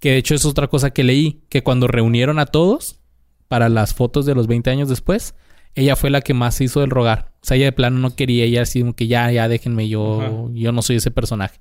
Que 0.00 0.10
de 0.12 0.16
hecho 0.18 0.34
es 0.34 0.44
otra 0.44 0.68
cosa 0.68 0.90
que 0.90 1.04
leí, 1.04 1.42
que 1.48 1.62
cuando 1.62 1.88
reunieron 1.88 2.38
a 2.38 2.46
todos 2.46 3.00
para 3.48 3.68
las 3.68 3.94
fotos 3.94 4.26
de 4.26 4.34
los 4.34 4.46
20 4.46 4.70
años 4.70 4.88
después, 4.88 5.34
ella 5.74 5.96
fue 5.96 6.10
la 6.10 6.20
que 6.20 6.34
más 6.34 6.56
se 6.56 6.64
hizo 6.64 6.80
del 6.80 6.90
rogar. 6.90 7.32
O 7.40 7.46
sea, 7.46 7.56
ella 7.56 7.66
de 7.66 7.72
plano 7.72 7.98
no 7.98 8.14
quería, 8.14 8.44
ella 8.44 8.62
así 8.62 8.80
como 8.80 8.94
que 8.94 9.06
ya, 9.06 9.30
ya 9.30 9.48
déjenme, 9.48 9.88
yo, 9.88 10.20
Ajá. 10.20 10.32
yo 10.52 10.72
no 10.72 10.82
soy 10.82 10.96
ese 10.96 11.10
personaje. 11.10 11.60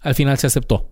Al 0.00 0.14
final 0.14 0.38
se 0.38 0.46
aceptó. 0.46 0.90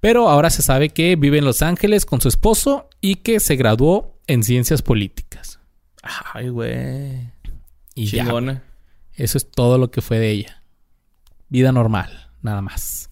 Pero 0.00 0.28
ahora 0.28 0.50
se 0.50 0.62
sabe 0.62 0.90
que 0.90 1.16
vive 1.16 1.38
en 1.38 1.44
Los 1.44 1.62
Ángeles 1.62 2.04
con 2.04 2.20
su 2.20 2.28
esposo 2.28 2.88
y 3.00 3.16
que 3.16 3.40
se 3.40 3.56
graduó 3.56 4.18
en 4.26 4.42
ciencias 4.42 4.82
políticas. 4.82 5.58
Ay, 6.02 6.48
güey. 6.48 7.30
Y 7.94 8.06
ya, 8.06 8.24
Chingona. 8.24 8.62
eso 9.14 9.38
es 9.38 9.50
todo 9.50 9.78
lo 9.78 9.90
que 9.90 10.02
fue 10.02 10.18
de 10.18 10.30
ella. 10.30 10.62
Vida 11.48 11.72
normal, 11.72 12.30
nada 12.42 12.60
más. 12.60 13.10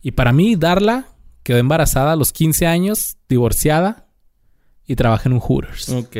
Y 0.00 0.12
para 0.12 0.32
mí, 0.32 0.56
Darla 0.56 1.08
quedó 1.42 1.58
embarazada 1.58 2.12
a 2.12 2.16
los 2.16 2.32
15 2.32 2.66
años, 2.66 3.16
divorciada 3.28 4.06
y 4.86 4.96
trabaja 4.96 5.28
en 5.28 5.34
un 5.34 5.40
Hooters. 5.40 5.90
Ok. 5.90 6.16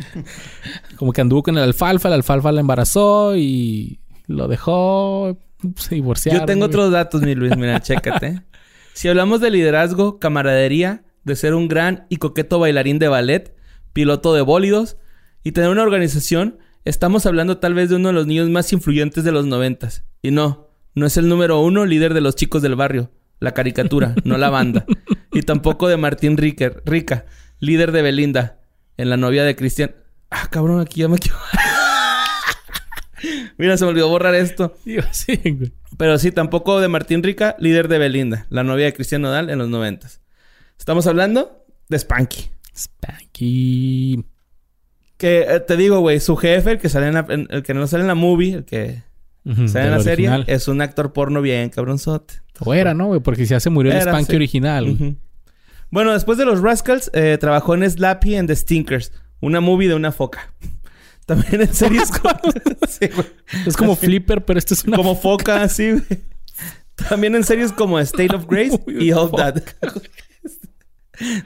Como 0.96 1.12
que 1.12 1.20
anduvo 1.20 1.42
con 1.42 1.56
el 1.58 1.64
alfalfa, 1.64 2.08
el 2.08 2.14
alfalfa 2.14 2.52
la 2.52 2.60
embarazó 2.60 3.36
y 3.36 4.00
lo 4.26 4.48
dejó, 4.48 5.36
se 5.76 5.94
divorciaron. 5.94 6.40
Yo 6.40 6.46
tengo 6.46 6.66
güey. 6.66 6.68
otros 6.68 6.90
datos, 6.90 7.22
mi 7.22 7.34
Luis. 7.34 7.56
Mira, 7.56 7.80
chécate. 7.80 8.42
Si 8.92 9.08
hablamos 9.08 9.40
de 9.40 9.50
liderazgo, 9.50 10.18
camaradería, 10.18 11.04
de 11.24 11.36
ser 11.36 11.54
un 11.54 11.68
gran 11.68 12.06
y 12.10 12.16
coqueto 12.16 12.58
bailarín 12.58 12.98
de 12.98 13.08
ballet, 13.08 13.54
piloto 13.92 14.34
de 14.34 14.42
bólidos 14.42 14.96
y 15.44 15.52
tener 15.52 15.70
una 15.70 15.84
organización, 15.84 16.58
estamos 16.84 17.24
hablando 17.24 17.58
tal 17.58 17.72
vez 17.72 17.88
de 17.88 17.96
uno 17.96 18.08
de 18.08 18.14
los 18.14 18.26
niños 18.26 18.50
más 18.50 18.72
influyentes 18.72 19.24
de 19.24 19.32
los 19.32 19.46
noventas. 19.46 20.04
Y 20.22 20.32
no, 20.32 20.68
no 20.94 21.06
es 21.06 21.16
el 21.16 21.28
número 21.28 21.60
uno 21.60 21.86
líder 21.86 22.14
de 22.14 22.20
los 22.20 22.36
chicos 22.36 22.62
del 22.62 22.74
barrio. 22.74 23.10
La 23.38 23.52
caricatura, 23.52 24.14
no 24.24 24.36
la 24.36 24.50
banda. 24.50 24.84
Y 25.32 25.42
tampoco 25.42 25.86
de 25.86 25.96
Martín 25.96 26.36
Ricker, 26.36 26.82
Rica, 26.84 27.24
líder 27.60 27.92
de 27.92 28.02
Belinda, 28.02 28.58
en 28.96 29.10
la 29.10 29.16
novia 29.16 29.44
de 29.44 29.54
Cristian. 29.54 29.94
Ah, 30.28 30.48
cabrón, 30.50 30.80
aquí 30.80 31.00
ya 31.00 31.08
me. 31.08 31.18
Mira, 33.60 33.76
se 33.76 33.84
me 33.84 33.90
olvidó 33.90 34.08
borrar 34.08 34.34
esto. 34.34 34.74
Digo, 34.84 35.02
sí, 35.12 35.38
güey. 35.44 35.72
Pero 35.96 36.18
sí, 36.18 36.32
tampoco 36.32 36.80
de 36.80 36.88
Martín 36.88 37.22
Rica, 37.22 37.56
líder 37.58 37.88
de 37.88 37.98
Belinda, 37.98 38.46
la 38.50 38.62
novia 38.64 38.86
de 38.86 38.92
Cristian 38.94 39.22
Nodal 39.22 39.50
en 39.50 39.58
los 39.58 39.68
noventas. 39.68 40.20
Estamos 40.78 41.06
hablando 41.06 41.64
de 41.88 41.98
Spanky. 41.98 42.50
Spanky. 42.74 44.24
Que 45.16 45.40
eh, 45.42 45.60
te 45.60 45.76
digo, 45.76 46.00
güey, 46.00 46.20
su 46.20 46.36
jefe, 46.36 46.72
el 46.72 46.78
que 46.78 46.88
sale 46.88 47.08
en 47.08 47.14
la- 47.14 47.26
el 47.28 47.62
que 47.62 47.74
no 47.74 47.86
sale 47.86 48.02
en 48.02 48.08
la 48.08 48.14
movie, 48.14 48.54
el 48.54 48.64
que 48.64 49.02
sale 49.66 49.86
en 49.86 49.90
la 49.90 50.00
serie, 50.00 50.44
es 50.46 50.68
un 50.68 50.80
actor 50.80 51.12
porno 51.12 51.42
bien 51.42 51.68
cabronzote. 51.70 52.34
O 52.60 52.72
era, 52.74 52.94
¿no, 52.94 53.06
güey? 53.08 53.20
Porque 53.20 53.44
ya 53.44 53.60
se 53.60 53.68
murió 53.70 53.92
el 53.92 54.00
Spanky 54.00 54.30
sí. 54.30 54.36
original. 54.36 55.16
Bueno, 55.90 56.12
después 56.12 56.38
de 56.38 56.44
los 56.46 56.60
Rascals, 56.62 57.10
eh, 57.14 57.36
trabajó 57.40 57.74
en 57.74 57.90
Slappy 57.90 58.36
and 58.36 58.48
the 58.48 58.56
Stinkers, 58.56 59.12
una 59.40 59.60
movie 59.60 59.88
de 59.88 59.94
una 59.94 60.12
foca. 60.12 60.54
También 61.26 61.60
en 61.62 61.72
series 61.74 62.10
como... 62.10 62.34
Sí. 62.88 63.08
Es 63.66 63.76
como 63.76 63.94
Flipper, 63.96 64.44
pero 64.44 64.58
esto 64.58 64.74
es 64.74 64.84
una... 64.84 64.96
Como 64.96 65.14
foca, 65.16 65.62
así, 65.62 65.90
güey. 65.92 66.04
También 67.08 67.34
en 67.34 67.44
series 67.44 67.72
como 67.72 67.98
State 68.00 68.34
of 68.34 68.46
Grace 68.46 68.78
Uy, 68.86 69.04
y 69.08 69.12
All 69.12 69.30
foca. 69.30 69.54
That. 69.54 69.62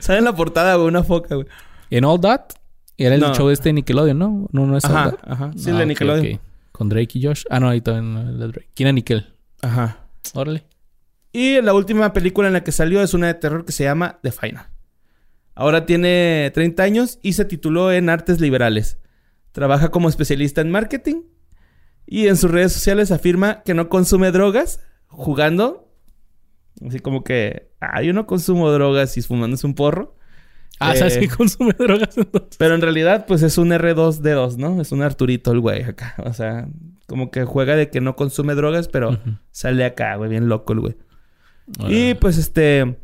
Sale 0.00 0.18
en 0.20 0.24
la 0.24 0.34
portada, 0.34 0.76
güey, 0.76 0.88
una 0.88 1.02
foca, 1.02 1.34
güey. 1.34 1.46
En 1.90 2.04
All 2.04 2.20
That 2.20 2.46
era 2.96 3.14
el 3.14 3.20
No. 3.20 3.34
show 3.34 3.48
de 3.48 3.54
este 3.54 3.72
Nickelodeon, 3.72 4.18
¿no? 4.18 4.48
No, 4.52 4.66
no 4.66 4.76
es 4.76 4.84
All 4.84 4.96
Ajá, 4.96 5.10
That. 5.12 5.32
ajá. 5.32 5.50
Sí, 5.56 5.64
Ah, 5.68 5.72
el 5.72 5.78
de 5.78 5.86
Nickelodeon. 5.86 6.40
Con 6.72 6.88
Drake 6.88 7.18
y 7.18 7.24
Josh. 7.24 7.44
Ah, 7.50 7.60
no, 7.60 7.68
ahí 7.68 7.80
también 7.80 8.16
el 8.28 8.38
de 8.38 8.46
Drake. 8.48 8.68
¿Quién 8.74 8.86
era 8.88 8.92
Nickel? 8.94 9.32
Ajá. 9.62 9.98
Órale. 10.34 10.64
Y 11.32 11.60
la 11.60 11.74
última 11.74 12.12
película 12.12 12.48
en 12.48 12.54
la 12.54 12.64
que 12.64 12.72
salió 12.72 13.02
es 13.02 13.14
una 13.14 13.26
de 13.28 13.34
terror 13.34 13.64
que 13.64 13.72
se 13.72 13.84
llama 13.84 14.18
The 14.22 14.32
Final. 14.32 14.66
Ahora 15.56 15.86
tiene 15.86 16.50
30 16.54 16.82
años 16.82 17.18
y 17.22 17.34
se 17.34 17.44
tituló 17.44 17.92
en 17.92 18.08
Artes 18.08 18.40
Liberales. 18.40 18.98
Trabaja 19.54 19.90
como 19.92 20.08
especialista 20.08 20.62
en 20.62 20.72
marketing 20.72 21.22
y 22.06 22.26
en 22.26 22.36
sus 22.36 22.50
redes 22.50 22.72
sociales 22.72 23.12
afirma 23.12 23.62
que 23.62 23.72
no 23.72 23.88
consume 23.88 24.32
drogas 24.32 24.80
jugando. 25.06 25.88
Así 26.84 26.98
como 26.98 27.22
que, 27.22 27.70
ah, 27.80 28.02
yo 28.02 28.12
no 28.12 28.26
consumo 28.26 28.72
drogas 28.72 29.16
y 29.16 29.22
fumándose 29.22 29.64
un 29.64 29.76
porro. 29.76 30.16
Ah, 30.80 30.90
o 30.90 30.96
sea, 30.96 31.06
Eh, 31.06 31.10
sí 31.10 31.28
consume 31.28 31.72
drogas 31.78 32.18
entonces. 32.18 32.56
Pero 32.58 32.74
en 32.74 32.80
realidad, 32.80 33.26
pues 33.28 33.44
es 33.44 33.56
un 33.56 33.70
R2D2, 33.70 34.56
¿no? 34.56 34.80
Es 34.80 34.90
un 34.90 35.02
Arturito 35.02 35.52
el 35.52 35.60
güey 35.60 35.84
acá. 35.84 36.16
O 36.24 36.32
sea, 36.32 36.66
como 37.06 37.30
que 37.30 37.44
juega 37.44 37.76
de 37.76 37.90
que 37.90 38.00
no 38.00 38.16
consume 38.16 38.56
drogas, 38.56 38.88
pero 38.88 39.20
sale 39.52 39.84
acá, 39.84 40.16
güey, 40.16 40.30
bien 40.30 40.48
loco 40.48 40.72
el 40.72 40.80
güey. 40.80 40.96
Y 41.88 42.14
pues 42.14 42.38
este. 42.38 42.98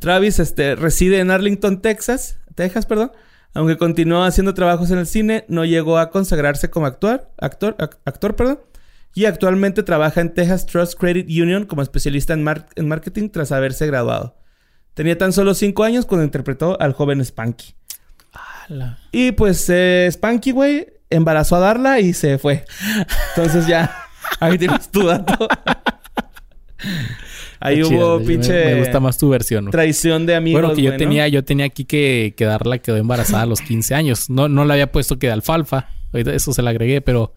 Travis 0.00 0.38
este, 0.38 0.76
reside 0.76 1.20
en 1.20 1.30
Arlington, 1.30 1.80
Texas. 1.80 2.38
Texas, 2.54 2.84
perdón. 2.84 3.12
Aunque 3.54 3.78
continuó 3.78 4.22
haciendo 4.24 4.52
trabajos 4.54 4.90
en 4.90 4.98
el 4.98 5.06
cine, 5.06 5.44
no 5.48 5.64
llegó 5.64 5.98
a 5.98 6.10
consagrarse 6.10 6.68
como 6.70 6.86
actor, 6.86 7.30
actor, 7.38 7.74
ac- 7.78 7.98
actor, 8.04 8.36
perdón. 8.36 8.60
Y 9.14 9.24
actualmente 9.24 9.82
trabaja 9.82 10.20
en 10.20 10.34
Texas 10.34 10.66
Trust 10.66 10.98
Credit 10.98 11.26
Union 11.26 11.64
como 11.64 11.80
especialista 11.80 12.34
en, 12.34 12.44
mar- 12.44 12.68
en 12.76 12.86
marketing 12.86 13.30
tras 13.30 13.50
haberse 13.52 13.86
graduado. 13.86 14.36
Tenía 14.92 15.16
tan 15.16 15.32
solo 15.32 15.54
cinco 15.54 15.84
años 15.84 16.04
cuando 16.04 16.24
interpretó 16.24 16.78
al 16.80 16.92
joven 16.92 17.24
Spanky. 17.24 17.74
Ala. 18.68 18.98
Y 19.12 19.32
pues 19.32 19.64
eh, 19.70 20.06
Spanky, 20.10 20.50
güey, 20.50 20.86
embarazó 21.08 21.56
a 21.56 21.60
Darla 21.60 22.00
y 22.00 22.12
se 22.12 22.36
fue. 22.36 22.64
Entonces 23.34 23.66
ya, 23.66 23.90
ahí 24.40 24.58
tienes 24.58 24.90
tu 24.90 25.06
dato. 25.06 25.48
Ahí 27.60 27.82
hubo 27.82 27.88
chido, 27.88 28.22
pinche 28.24 28.64
Me, 28.74 28.80
gusta 28.80 29.00
más 29.00 29.18
tu 29.18 29.28
versión. 29.28 29.64
güey. 29.64 29.72
traición 29.72 30.26
de 30.26 30.34
amigos. 30.34 30.60
bueno, 30.62 30.74
que 30.76 30.82
yo 30.82 30.96
tenía, 30.96 31.28
yo 31.28 31.44
tenía 31.44 31.66
aquí 31.66 31.84
que, 31.84 32.34
que 32.36 32.44
Darla 32.44 32.78
quedó 32.78 32.96
embarazada 32.96 33.42
a 33.42 33.46
los 33.46 33.60
15 33.60 33.94
años. 33.94 34.30
No, 34.30 34.48
no 34.48 34.64
le 34.64 34.72
había 34.74 34.92
puesto 34.92 35.18
que 35.18 35.26
de 35.28 35.32
alfalfa. 35.32 35.88
Eso 36.12 36.52
se 36.52 36.62
le 36.62 36.70
agregué, 36.70 37.00
pero. 37.00 37.34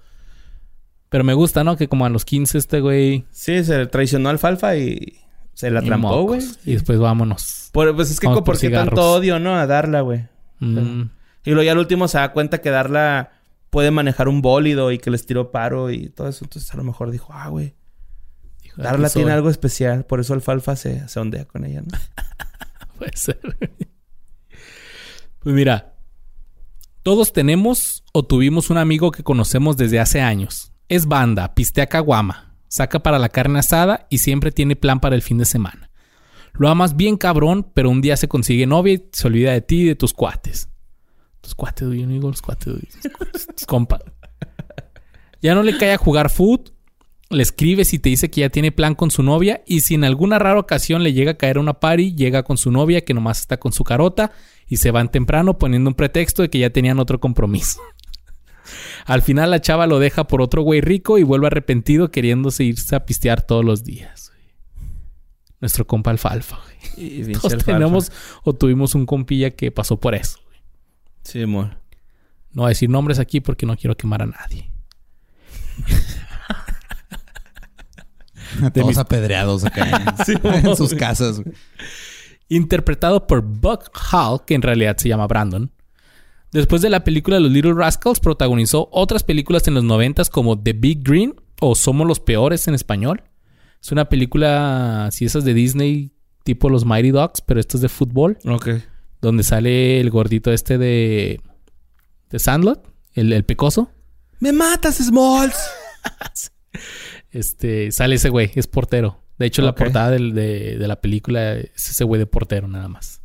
Pero 1.09 1.24
me 1.24 1.34
gusta, 1.34 1.63
¿no? 1.63 1.76
Que 1.76 1.88
como 1.88 2.05
a 2.05 2.09
los 2.09 2.24
15 2.24 2.57
este 2.57 2.82
güey. 2.82 3.26
Sí, 3.32 3.63
se 3.63 3.88
traicionó 3.88 4.30
a 4.30 4.32
Alfalfa 4.32 4.76
y 4.78 5.17
se 5.55 5.72
la 5.72 5.82
trampó, 5.82 6.22
güey. 6.22 6.41
Y 6.65 6.74
después 6.74 6.99
vámonos. 6.99 7.70
Por- 7.72 7.95
pues 7.95 8.11
es 8.11 8.20
que 8.20 8.28
Vamos 8.28 8.43
por 8.43 8.53
¿por 8.53 8.59
qué 8.61 8.70
tanto 8.70 9.13
odio, 9.13 9.39
no? 9.39 9.55
A 9.55 9.65
Darla, 9.65 10.01
güey. 10.01 10.26
Mm. 10.59 11.09
Y 11.45 11.49
luego 11.51 11.63
ya 11.63 11.72
al 11.72 11.80
último 11.80 12.07
se 12.07 12.20
da 12.20 12.32
cuenta 12.32 12.59
que 12.61 12.70
Darla 12.70 13.32
puede 13.72 13.89
manejar 13.91 14.28
un 14.28 14.41
bólido 14.41 14.91
y 14.91 14.99
que 14.99 15.09
les 15.09 15.26
tiró 15.26 15.51
paro 15.51 15.89
y 15.89 16.09
todo 16.09 16.28
eso. 16.28 16.45
Entonces 16.45 16.72
a 16.74 16.78
lo 16.78 16.84
mejor 16.84 17.09
dijo, 17.09 17.34
ah, 17.34 17.47
güey, 17.49 17.74
Darla 18.84 19.10
tiene 19.10 19.32
algo 19.32 19.50
especial. 19.50 20.06
Por 20.06 20.20
eso 20.20 20.34
Alfalfa 20.34 20.76
se, 20.76 21.08
se 21.08 21.20
ondea 21.20 21.46
con 21.46 21.66
ella, 21.66 21.82
¿no? 21.82 21.98
Puede 22.98 23.16
ser. 23.16 23.40
pues 25.40 25.56
mira, 25.56 25.96
todos 27.04 27.34
tenemos 27.34 28.04
o 28.14 28.26
tuvimos 28.26 28.70
un 28.70 28.78
amigo 28.78 29.12
que 29.12 29.24
conocemos 29.24 29.78
desde 29.78 30.00
hace 30.00 30.22
años. 30.22 30.74
Es 30.88 31.08
banda, 31.08 31.54
pistea 31.56 31.88
caguama, 31.88 32.56
saca 32.68 33.00
para 33.00 33.20
la 33.20 33.30
carne 33.30 33.60
asada 33.60 34.08
y 34.10 34.20
siempre 34.20 34.52
tiene 34.52 34.76
plan 34.76 35.00
para 35.00 35.16
el 35.16 35.22
fin 35.22 35.38
de 35.38 35.46
semana. 35.46 35.92
Lo 36.54 36.68
amas 36.70 36.96
bien 36.96 37.18
cabrón, 37.18 37.70
pero 37.74 37.90
un 37.90 38.02
día 38.02 38.18
se 38.18 38.28
consigue 38.28 38.66
novia 38.66 38.94
y 38.94 39.10
se 39.12 39.28
olvida 39.28 39.52
de 39.52 39.62
ti 39.62 39.82
y 39.82 39.86
de 39.86 39.96
tus 39.96 40.14
cuates. 40.14 40.70
Tus 41.42 41.56
cuates, 41.56 41.88
yo 41.88 42.06
no 42.06 42.14
digo 42.14 42.30
los 42.30 42.42
cuates. 42.42 42.74
Ya 45.42 45.56
no 45.56 45.64
le 45.64 45.78
cae 45.78 45.94
a 45.94 45.98
jugar 45.98 46.30
foot, 46.30 46.72
le 47.30 47.44
escribes 47.44 47.94
y 47.94 48.00
te 48.00 48.10
dice 48.10 48.32
que 48.32 48.42
ya 48.42 48.50
tiene 48.50 48.72
plan 48.72 48.96
con 48.96 49.12
su 49.12 49.22
novia 49.22 49.62
y 49.68 49.82
si 49.82 49.94
en 49.96 50.04
alguna 50.04 50.40
rara 50.40 50.60
ocasión 50.60 51.04
le 51.04 51.14
llega 51.14 51.32
a 51.32 51.38
caer 51.38 51.58
a 51.58 51.60
una 51.60 51.80
party, 51.80 52.16
llega 52.16 52.44
con 52.44 52.58
su 52.58 52.72
novia 52.72 53.06
que 53.06 53.14
nomás 53.14 53.40
está 53.40 53.58
con 53.58 53.72
su 53.72 53.84
carota 53.84 54.32
y 54.68 54.78
se 54.78 54.92
van 54.92 55.12
temprano 55.12 55.58
poniendo 55.60 55.90
un 55.90 55.96
pretexto 55.96 56.42
de 56.42 56.50
que 56.50 56.60
ya 56.60 56.72
tenían 56.72 57.00
otro 57.00 57.20
compromiso. 57.20 57.82
Al 59.06 59.22
final 59.22 59.52
la 59.52 59.62
chava 59.62 59.88
lo 59.88 60.00
deja 60.00 60.26
por 60.26 60.42
otro 60.42 60.62
güey 60.64 60.82
rico 60.82 61.18
y 61.18 61.24
vuelve 61.24 61.48
arrepentido 61.48 62.12
queriéndose 62.12 62.64
irse 62.64 62.96
a 62.96 63.06
pistear 63.06 63.42
todos 63.44 63.64
los 63.64 63.84
días. 63.84 64.32
güey. 64.34 64.54
Nuestro 65.62 65.86
compa 65.86 66.12
alfalfa, 66.12 66.60
güey. 66.64 67.20
Y 67.22 67.32
Todos 67.34 67.64
tenemos 67.64 68.12
o 68.44 68.54
tuvimos 68.54 68.96
un 68.96 69.06
compilla 69.06 69.52
que 69.52 69.72
pasó 69.72 70.00
por 70.00 70.16
eso. 70.16 70.40
güey. 70.46 70.60
Sí, 71.24 71.42
amor. 71.44 71.78
No 72.52 72.64
voy 72.64 72.66
a 72.66 72.70
decir 72.70 72.90
nombres 72.90 73.20
aquí 73.20 73.40
porque 73.40 73.68
no 73.68 73.78
quiero 73.78 73.96
quemar 73.96 74.24
a 74.24 74.26
nadie. 74.26 74.72
Todos 78.74 78.88
mis- 78.88 78.97
apedreados 78.97 79.64
acá 79.66 79.89
en, 80.18 80.26
Sí, 80.26 80.34
en 80.43 80.76
sus 80.76 80.93
casas. 80.93 81.41
interpretado 82.47 83.28
por 83.28 83.41
Buck 83.41 83.89
Hall, 84.12 84.41
que 84.45 84.56
en 84.56 84.62
realidad 84.62 84.97
se 84.97 85.10
llama 85.10 85.28
Brandon. 85.28 85.72
Después 86.52 86.82
de 86.82 86.89
la 86.89 87.04
película 87.04 87.39
Los 87.39 87.52
Little 87.52 87.74
Rascals, 87.76 88.20
protagonizó 88.20 88.89
otras 88.91 89.24
películas 89.24 89.68
en 89.68 89.76
los 89.76 89.84
noventas 89.84 90.30
como 90.32 90.60
The 90.60 90.74
Big 90.74 91.04
Green 91.04 91.36
o 91.62 91.76
Somos 91.76 92.08
los 92.08 92.20
Peores 92.20 92.68
en 92.68 92.74
español. 92.74 93.22
Es 93.82 93.91
una 93.91 94.10
película, 94.10 95.06
así 95.06 95.26
esas 95.26 95.45
de 95.45 95.54
Disney, 95.54 96.12
tipo 96.43 96.70
los 96.70 96.86
Mighty 96.86 97.12
Dogs, 97.12 97.41
pero 97.41 97.60
esto 97.60 97.78
es 97.78 97.82
de 97.82 97.89
fútbol, 97.89 98.38
Ok. 98.45 98.68
donde 99.22 99.43
sale 99.43 100.00
el 100.02 100.10
gordito 100.10 100.52
este 100.52 100.78
de, 100.80 101.39
de 102.32 102.39
Sandlot, 102.39 102.84
el, 103.14 103.32
el 103.32 103.45
pecoso. 103.45 103.91
¡Me 104.39 104.52
matas, 104.52 104.97
Smalls! 104.97 105.56
Este, 107.32 107.92
sale 107.92 108.16
ese 108.16 108.30
güey, 108.30 108.52
es 108.56 108.68
portero. 108.68 109.22
De 109.38 109.46
hecho, 109.46 109.62
la 109.62 109.76
portada 109.76 110.12
del- 110.12 110.34
de, 110.34 110.78
de 110.78 110.88
la 110.88 111.00
película 111.00 111.54
es 111.54 111.90
ese 111.90 112.04
güey 112.04 112.20
de 112.20 112.26
portero, 112.26 112.68
nada 112.68 112.88
más. 112.90 113.22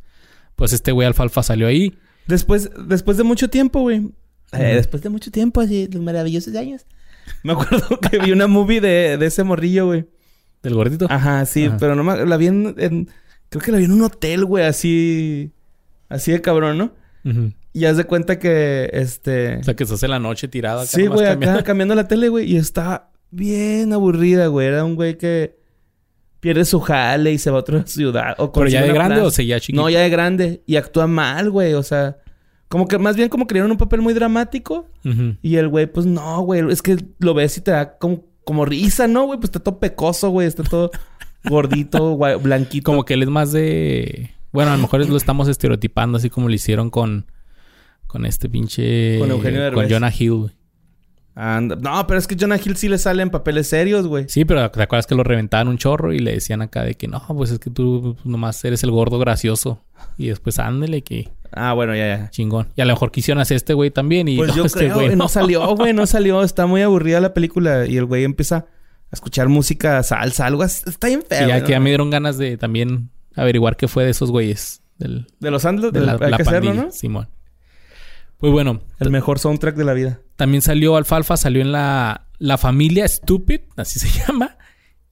Pues 0.55 0.71
este 0.73 0.91
güey 0.91 1.07
alfalfa 1.07 1.43
salió 1.43 1.67
ahí. 1.67 1.97
Después, 2.27 2.69
después 2.87 3.17
de 3.17 3.23
mucho 3.23 3.49
tiempo, 3.49 3.81
güey. 3.81 4.09
Eh, 4.53 4.75
después 4.75 5.03
de 5.03 5.09
mucho 5.09 5.31
tiempo, 5.31 5.59
así, 5.59 5.89
los 5.91 6.01
maravillosos 6.01 6.55
años. 6.55 6.85
Me 7.43 7.53
acuerdo 7.53 7.99
que 8.11 8.19
vi 8.19 8.31
una 8.31 8.47
movie 8.47 8.79
de, 8.79 9.17
de 9.17 9.25
ese 9.25 9.43
morrillo, 9.43 9.87
güey. 9.87 10.05
Del 10.63 10.73
gordito. 10.75 11.07
Ajá, 11.09 11.45
sí, 11.45 11.65
Ajá. 11.65 11.77
pero 11.79 11.95
no 11.95 12.03
me... 12.03 12.25
La 12.25 12.37
vi 12.37 12.47
en, 12.47 12.73
en- 12.77 13.09
Creo 13.49 13.61
que 13.61 13.71
la 13.71 13.77
vi 13.77 13.83
en 13.85 13.91
un 13.91 14.01
hotel, 14.03 14.45
güey, 14.45 14.63
así... 14.65 15.51
Así 16.07 16.31
de 16.31 16.41
cabrón, 16.41 16.77
¿no? 16.77 16.93
Ujú. 17.25 17.51
Y 17.73 17.85
haz 17.85 17.97
de 17.97 18.05
cuenta 18.05 18.39
que, 18.39 18.89
este... 18.93 19.57
O 19.57 19.63
sea, 19.63 19.75
que 19.75 19.85
se 19.85 19.95
hace 19.95 20.07
la 20.07 20.19
noche 20.19 20.47
tirada. 20.47 20.83
acá 20.83 20.91
sí, 20.91 21.07
güey, 21.07 21.27
acá 21.27 21.61
cambiando. 21.63 21.93
la 21.95 22.07
tele, 22.07 22.29
güey. 22.29 22.49
Y 22.51 22.57
estaba 22.57 23.11
bien 23.31 23.93
aburrida, 23.93 24.47
güey. 24.47 24.67
Era 24.67 24.83
un 24.85 24.95
güey 24.95 25.17
que 25.17 25.57
pierde 26.39 26.65
su 26.65 26.79
jale 26.79 27.31
y 27.33 27.37
se 27.37 27.49
va 27.51 27.57
a 27.57 27.61
otra 27.61 27.83
ciudad. 27.87 28.35
O 28.37 28.51
¿Pero 28.51 28.67
ya 28.67 28.81
de 28.83 28.93
grande 28.93 29.15
plaza. 29.15 29.27
o 29.27 29.31
seguía 29.31 29.59
chiquito? 29.59 29.81
No, 29.81 29.89
ya 29.89 30.01
de 30.01 30.09
grande. 30.09 30.63
Y 30.65 30.75
actúa 30.75 31.07
mal, 31.07 31.49
güey. 31.49 31.73
O 31.73 31.83
sea, 31.83 32.17
como 32.67 32.87
que 32.87 32.97
más 32.97 33.15
bien 33.15 33.29
como 33.29 33.47
que 33.47 33.53
dieron 33.55 33.71
un 33.71 33.77
papel 33.77 34.01
muy 34.01 34.13
dramático. 34.13 34.87
Y 35.41 35.55
el 35.57 35.67
güey, 35.67 35.85
pues 35.85 36.05
no, 36.05 36.41
güey. 36.41 36.61
Es 36.71 36.81
que 36.81 36.97
lo 37.19 37.33
ves 37.33 37.57
y 37.57 37.61
te 37.61 37.71
da 37.71 37.97
como, 37.97 38.25
como 38.43 38.65
risa, 38.65 39.07
¿no, 39.07 39.25
güey? 39.25 39.39
Pues 39.39 39.49
está 39.49 39.59
todo 39.59 39.79
pecoso, 39.79 40.29
güey. 40.29 40.47
Está 40.47 40.63
todo 40.63 40.91
gordito, 41.43 42.11
güey, 42.11 42.35
blanquito. 42.37 42.85
Como 42.85 43.05
que 43.05 43.13
él 43.15 43.23
es 43.23 43.29
más 43.29 43.51
de... 43.51 44.31
Bueno, 44.51 44.71
a 44.71 44.75
lo 44.77 44.81
mejor 44.81 45.07
lo 45.07 45.17
estamos 45.17 45.47
estereotipando 45.49 46.17
así 46.17 46.29
como 46.29 46.47
lo 46.47 46.53
hicieron 46.55 46.89
con... 46.89 47.25
Con 48.07 48.25
este 48.25 48.49
pinche... 48.49 49.19
Con 49.19 49.29
Eugenio 49.31 49.59
Con 49.59 49.75
Derbez. 49.75 49.91
Jonah 49.91 50.11
Hill, 50.17 50.31
güey. 50.33 50.51
Anda- 51.35 51.75
No, 51.75 52.07
pero 52.07 52.17
es 52.17 52.27
que 52.27 52.37
Jonah 52.39 52.57
Hill 52.63 52.77
sí 52.77 52.87
le 52.87 52.97
sale 52.97 53.21
en 53.21 53.29
papeles 53.29 53.67
serios, 53.67 54.07
güey. 54.07 54.25
Sí, 54.29 54.45
pero 54.45 54.71
¿te 54.71 54.81
acuerdas 54.81 55.05
que 55.05 55.15
lo 55.15 55.23
reventaban 55.23 55.67
un 55.67 55.77
chorro 55.77 56.13
y 56.13 56.19
le 56.19 56.31
decían 56.33 56.61
acá 56.61 56.83
de 56.83 56.95
que 56.95 57.07
no, 57.09 57.21
pues 57.27 57.51
es 57.51 57.59
que 57.59 57.69
tú 57.69 58.15
nomás 58.23 58.63
eres 58.63 58.83
el 58.83 58.91
gordo 58.91 59.19
gracioso. 59.19 59.81
Y 60.17 60.27
después 60.27 60.59
ándele 60.59 61.01
que 61.01 61.29
Ah, 61.51 61.73
bueno, 61.73 61.95
ya, 61.95 62.07
ya. 62.17 62.29
chingón. 62.31 62.67
Y 62.75 62.81
a 62.81 62.85
lo 62.85 62.93
mejor 62.93 63.11
quisieron 63.11 63.41
hacer 63.41 63.55
este 63.57 63.73
güey 63.73 63.89
también 63.91 64.27
y 64.27 64.37
Pues 64.37 64.49
no, 64.49 64.55
yo 64.55 64.65
este 64.65 64.79
creo, 64.79 64.95
güey 64.95 65.09
no. 65.09 65.15
No 65.15 65.27
salió, 65.29 65.65
güey. 65.75 65.93
No 65.93 66.05
salió. 66.05 66.41
Está 66.43 66.65
muy 66.67 66.81
aburrida 66.81 67.19
la 67.21 67.33
película. 67.33 67.85
Y 67.85 67.95
el 67.97 68.05
güey 68.05 68.23
empieza 68.23 68.57
a 68.57 68.65
escuchar 69.13 69.47
música, 69.49 70.01
salsa, 70.03 70.45
algo 70.47 70.63
así. 70.63 70.83
Está 70.89 71.07
bien 71.07 71.21
feo. 71.21 71.45
Y 71.45 71.49
ya 71.49 71.59
¿no? 71.59 71.65
que 71.65 71.71
ya 71.71 71.79
me 71.79 71.89
dieron 71.89 72.09
ganas 72.09 72.37
de 72.37 72.57
también 72.57 73.09
averiguar 73.35 73.77
qué 73.77 73.87
fue 73.87 74.03
de 74.05 74.11
esos 74.11 74.31
güeyes. 74.31 74.81
Del, 74.97 75.27
De 75.39 75.51
los 75.51 75.65
Andes, 75.65 75.91
de 75.93 75.99
la, 76.01 76.17
la 76.17 76.37
que 76.37 76.43
hacerlo, 76.43 76.73
¿no? 76.73 76.91
Simón. 76.91 77.27
Pues 78.45 78.53
bueno, 78.53 78.81
El 78.99 79.09
mejor 79.09 79.39
soundtrack 79.39 79.75
de 79.75 79.83
la 79.85 79.93
vida. 79.93 80.19
también 80.35 80.61
salió 80.61 80.97
Alfalfa, 80.97 81.35
salió 81.35 81.63
en 81.63 81.71
la, 81.71 82.27
la 82.37 82.59
familia 82.59 83.07
Stupid, 83.07 83.61
así 83.75 83.97
se 83.97 84.07
llama. 84.27 84.59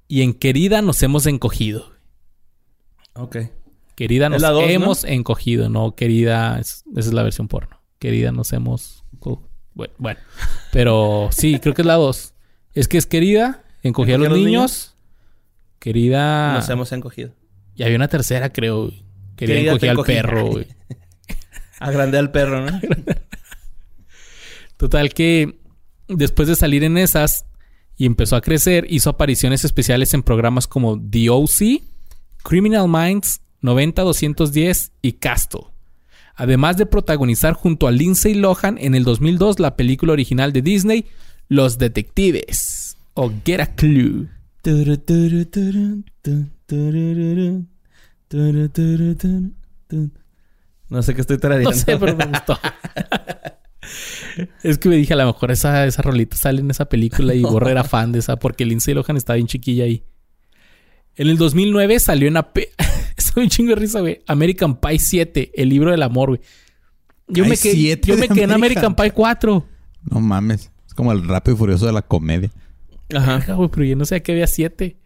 Y 0.07 0.21
en 0.21 0.35
Querida 0.35 0.83
nos 0.83 1.01
hemos 1.01 1.25
encogido. 1.25 1.93
Ok. 3.15 3.37
Querida 3.95 4.29
nos 4.29 4.39
dos, 4.43 4.51
¿no? 4.63 4.69
hemos 4.69 5.03
encogido, 5.03 5.67
no 5.67 5.95
querida, 5.95 6.59
es- 6.59 6.83
esa 6.95 7.09
es 7.09 7.13
la 7.13 7.23
versión 7.23 7.47
porno. 7.47 7.81
Querida 7.97 8.31
nos 8.31 8.53
hemos... 8.53 9.03
Bueno, 9.73 9.93
bueno. 9.97 10.19
pero 10.71 11.29
sí, 11.31 11.57
creo 11.59 11.73
que 11.73 11.81
es 11.81 11.87
la 11.87 11.95
2. 11.95 12.35
Es 12.73 12.87
que 12.87 12.99
es 12.99 13.07
querida, 13.07 13.63
encogía 13.81 14.13
a 14.13 14.17
los, 14.19 14.29
niños. 14.37 14.95
Querida... 15.79 16.53
Nos 16.53 16.69
hemos 16.69 16.91
encogido. 16.91 17.33
Y 17.73 17.81
había 17.81 17.95
una 17.95 18.09
tercera, 18.09 18.51
creo. 18.53 18.91
Querida, 19.35 19.71
encogía 19.71 19.91
al 19.91 19.97
perro, 20.03 20.45
güey. 20.51 20.67
Agrandé 21.83 22.17
al 22.17 22.31
perro, 22.31 22.65
¿no? 22.65 22.79
Total 24.77 25.13
que 25.13 25.59
después 26.07 26.47
de 26.47 26.55
salir 26.55 26.83
en 26.83 26.97
esas 26.97 27.45
y 27.97 28.05
empezó 28.05 28.35
a 28.35 28.41
crecer, 28.41 28.87
hizo 28.89 29.09
apariciones 29.09 29.65
especiales 29.65 30.13
en 30.13 30.23
programas 30.23 30.65
como 30.65 30.99
The 30.99 31.29
O.C., 31.29 31.83
Criminal 32.41 32.87
Minds, 32.87 33.41
90-210 33.61 34.91
y 35.01 35.13
Castle. 35.13 35.65
Además 36.35 36.77
de 36.77 36.85
protagonizar 36.85 37.53
junto 37.53 37.87
a 37.87 37.91
Lindsay 37.91 38.33
Lohan 38.33 38.77
en 38.79 38.95
el 38.95 39.03
2002 39.03 39.59
la 39.59 39.75
película 39.75 40.13
original 40.13 40.51
de 40.51 40.61
Disney, 40.61 41.05
Los 41.47 41.77
Detectives 41.77 42.97
o 43.13 43.31
Get 43.45 43.59
a 43.59 43.75
Clue. 43.75 44.27
No 50.89 51.01
sé 51.01 51.15
qué 51.15 51.21
estoy 51.21 51.37
No 51.37 51.41
tarareando. 51.41 51.73
sé, 51.73 51.97
pero 51.97 52.15
me 52.15 52.25
gustó. 52.25 52.59
es 54.63 54.77
que 54.77 54.89
me 54.89 54.95
dije, 54.95 55.13
a 55.13 55.17
lo 55.17 55.25
mejor 55.27 55.51
esa, 55.51 55.85
esa 55.85 56.01
rolita 56.01 56.35
sale 56.37 56.61
en 56.61 56.71
esa 56.71 56.85
película 56.85 57.33
y 57.33 57.41
Borre 57.41 57.71
era 57.71 57.83
fan 57.83 58.11
de 58.11 58.19
esa 58.19 58.37
porque 58.37 58.65
Lindsay 58.65 58.93
Lohan 58.93 59.17
estaba 59.17 59.35
bien 59.35 59.47
chiquilla 59.47 59.85
ahí. 59.85 60.03
En 61.15 61.27
el 61.27 61.37
2009 61.37 61.99
salió 61.99 62.27
en 62.27 62.37
AP... 62.37 62.59
Estoy 63.17 63.43
un 63.43 63.49
chingo 63.49 63.69
de 63.69 63.75
risa, 63.75 64.01
güey. 64.01 64.21
American 64.27 64.75
Pie 64.79 64.97
7, 64.99 65.51
el 65.55 65.69
libro 65.69 65.91
del 65.91 66.01
amor, 66.01 66.29
güey. 66.29 66.41
Yo 67.27 67.45
me, 67.45 67.55
quedé, 67.55 67.99
yo 68.03 68.17
me 68.17 68.27
quedé 68.27 68.43
en 68.43 68.51
American 68.51 68.95
Pie 68.95 69.11
4. 69.11 69.65
No 70.11 70.19
mames. 70.19 70.71
Es 70.87 70.93
como 70.93 71.11
el 71.11 71.27
rápido 71.27 71.55
y 71.55 71.59
furioso 71.59 71.85
de 71.85 71.93
la 71.93 72.01
comedia. 72.01 72.49
Ajá. 73.15 73.53
Güey, 73.53 73.69
pero 73.69 73.83
yo 73.85 73.95
no 73.95 74.05
sé 74.05 74.21
que 74.23 74.31
había 74.31 74.47
7. 74.47 74.97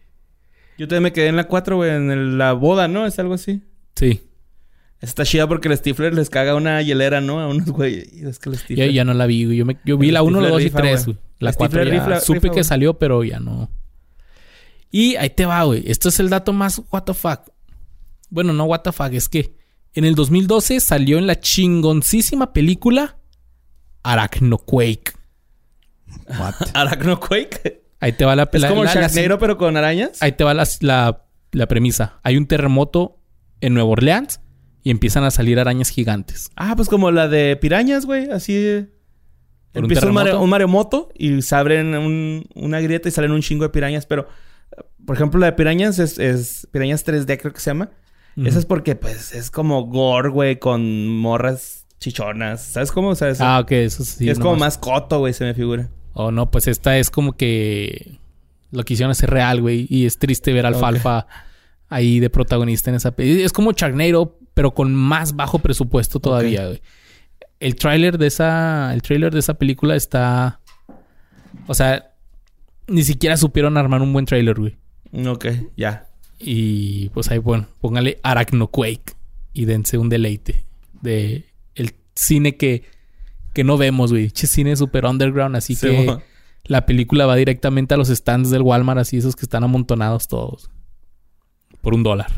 Yo 0.78 0.88
también 0.88 1.02
me 1.04 1.12
quedé 1.12 1.28
en 1.28 1.36
la 1.36 1.44
4, 1.44 1.76
güey, 1.76 1.90
en 1.90 2.10
el- 2.10 2.38
la 2.38 2.54
boda, 2.54 2.88
¿no? 2.88 3.06
Es 3.06 3.18
algo 3.18 3.34
así. 3.34 3.62
Sí. 3.94 4.22
Está 5.00 5.24
chida 5.24 5.46
porque 5.46 5.68
el 5.68 5.76
Stifler 5.76 6.12
les 6.12 6.28
caga 6.28 6.54
una 6.56 6.82
hielera, 6.82 7.20
¿no? 7.20 7.38
A 7.40 7.46
unos 7.46 7.68
güeyes. 7.70 8.12
Y 8.12 8.26
es 8.26 8.38
que 8.40 8.50
el 8.50 8.58
Yo 8.68 8.84
ya 8.86 9.04
no 9.04 9.14
la 9.14 9.26
vi, 9.26 9.44
güey. 9.44 9.56
Yo, 9.58 9.64
me- 9.64 9.78
yo 9.84 9.96
vi 9.96 10.08
El 10.08 10.14
la 10.14 10.22
1, 10.22 10.40
la 10.40 10.48
Stifler 10.48 10.52
2 10.52 10.60
y 10.60 10.64
rifa, 10.64 10.78
3, 10.78 11.04
güey. 11.04 11.14
güey. 11.16 11.26
La 11.38 11.50
El 11.50 11.56
4 11.56 11.80
Stifler 11.82 12.08
ya 12.08 12.20
supe 12.20 12.34
rifa, 12.38 12.42
que 12.48 12.48
güey. 12.50 12.64
salió, 12.64 12.98
pero 12.98 13.22
ya 13.24 13.38
no. 13.38 13.70
Y 14.90 15.14
ahí 15.16 15.30
te 15.30 15.46
va, 15.46 15.62
güey. 15.64 15.84
Esto 15.86 16.08
es 16.08 16.18
el 16.18 16.28
dato 16.30 16.52
más 16.52 16.82
what 16.90 17.02
the 17.04 17.14
fuck. 17.14 17.40
Bueno, 18.30 18.52
no 18.52 18.64
what 18.64 18.80
the 18.80 18.90
fuck, 18.92 19.12
es 19.12 19.28
que 19.28 19.54
en 19.94 20.04
el 20.04 20.14
2012 20.16 20.80
salió 20.80 21.18
en 21.18 21.26
la 21.26 21.38
chingoncísima 21.40 22.52
película 22.52 23.16
Arachnoquake. 24.02 25.14
What? 26.28 26.54
Arachnoquake. 26.74 27.82
Ahí 28.00 28.12
te 28.12 28.24
va 28.24 28.36
la 28.36 28.48
Es 28.52 28.60
la- 28.60 28.68
como 28.68 28.84
la- 28.84 28.94
la- 28.94 29.00
Sharknado, 29.08 29.38
pero 29.38 29.58
con 29.58 29.76
arañas. 29.76 30.20
Ahí 30.22 30.32
te 30.32 30.44
va 30.44 30.54
la, 30.54 30.66
la- 30.80 31.24
la 31.52 31.66
premisa. 31.66 32.18
Hay 32.22 32.36
un 32.36 32.46
terremoto 32.46 33.18
en 33.60 33.74
Nueva 33.74 33.90
Orleans 33.90 34.40
y 34.88 34.90
empiezan 34.90 35.22
a 35.24 35.30
salir 35.30 35.60
arañas 35.60 35.90
gigantes. 35.90 36.50
Ah, 36.56 36.74
pues 36.74 36.88
como 36.88 37.10
la 37.10 37.28
de 37.28 37.56
pirañas, 37.56 38.06
güey. 38.06 38.30
Así... 38.30 38.54
eh, 38.56 38.88
¿Por 39.72 39.80
un 39.84 39.90
Empieza 39.90 40.06
un, 40.06 40.14
mare- 40.14 40.34
un 40.34 40.48
maremoto 40.48 41.10
y 41.14 41.42
se 41.42 41.54
abren 41.54 41.94
un- 41.94 42.46
una 42.54 42.80
grieta 42.80 43.06
y 43.08 43.12
salen 43.12 43.32
un 43.32 43.42
chingo 43.42 43.64
de 43.64 43.68
pirañas. 43.68 44.06
Pero, 44.06 44.26
por 45.04 45.14
ejemplo, 45.14 45.38
la 45.38 45.46
de 45.46 45.52
pirañas 45.52 45.98
es, 45.98 46.18
es 46.18 46.66
pirañas 46.72 47.04
3D, 47.06 47.38
creo 47.38 47.52
que 47.52 47.60
se 47.60 47.68
llama. 47.70 47.90
Esa 48.42 48.58
es 48.60 48.64
porque, 48.66 48.94
pues, 48.96 49.34
es 49.34 49.50
como 49.50 49.82
gore, 49.86 50.30
güey, 50.30 50.58
con 50.58 51.08
morras 51.18 51.86
chichonas. 51.98 52.62
¿Sabes 52.62 52.92
cómo? 52.92 53.08
O 53.08 53.14
sea, 53.14 53.28
es, 53.28 53.40
Ah, 53.42 53.58
ok, 53.60 53.72
eso 53.72 54.04
sí. 54.04 54.30
es 54.30 54.38
como 54.38 54.56
más. 54.56 54.78
coto, 54.78 55.18
güey, 55.18 55.34
se 55.34 55.44
me 55.44 55.52
figura. 55.54 55.90
Oh, 56.14 56.30
no, 56.30 56.50
pues 56.50 56.66
esta 56.68 56.96
es 56.96 57.10
como 57.10 57.36
que 57.36 58.18
lo 58.70 58.84
quisieron 58.84 59.10
hacer 59.10 59.28
real, 59.28 59.60
güey. 59.60 59.86
Y 59.90 60.06
es 60.06 60.18
triste 60.18 60.52
ver 60.54 60.64
a 60.64 60.68
Alfalfa 60.68 61.26
ahí 61.90 62.20
de 62.20 62.30
protagonista 62.30 62.90
en 62.90 62.96
esa 62.96 63.10
película. 63.10 63.44
Es 63.44 63.52
como 63.52 63.72
Charnero, 63.72 64.38
pero 64.58 64.74
con 64.74 64.92
más 64.92 65.36
bajo 65.36 65.60
presupuesto 65.60 66.18
todavía, 66.18 66.66
güey. 66.66 66.82
El 67.60 67.76
tráiler 67.76 68.18
de 68.18 68.26
esa... 68.26 68.92
El 68.92 69.02
tráiler 69.02 69.32
de 69.32 69.38
esa 69.38 69.54
película 69.54 69.94
está... 69.94 70.58
O 71.68 71.74
sea... 71.74 72.16
Ni 72.88 73.04
siquiera 73.04 73.36
supieron 73.36 73.76
armar 73.76 74.02
un 74.02 74.12
buen 74.12 74.24
tráiler, 74.24 74.58
güey. 74.58 74.76
Ok, 75.28 75.46
ya. 75.76 76.08
Y 76.40 77.10
pues 77.10 77.30
ahí, 77.30 77.38
bueno, 77.38 77.68
póngale 77.80 78.18
Arachnoquake 78.24 79.14
y 79.52 79.64
dense 79.66 79.96
un 79.96 80.08
deleite 80.08 80.66
de 81.02 81.44
el 81.76 81.94
cine 82.16 82.56
que, 82.56 82.82
que 83.54 83.62
no 83.62 83.78
vemos, 83.78 84.10
güey. 84.10 84.32
Che, 84.32 84.48
cine 84.48 84.74
super 84.74 85.06
underground, 85.06 85.54
así 85.54 85.76
Sí, 85.76 85.86
que 85.86 86.18
la 86.64 86.84
película 86.84 87.26
va 87.26 87.36
directamente 87.36 87.94
a 87.94 87.96
los 87.96 88.08
stands 88.08 88.50
del 88.50 88.62
Walmart, 88.62 88.98
así 88.98 89.18
esos 89.18 89.36
que 89.36 89.44
están 89.44 89.62
amontonados 89.62 90.26
todos. 90.26 90.68
Por 91.80 91.94
un 91.94 92.02
dólar. 92.02 92.32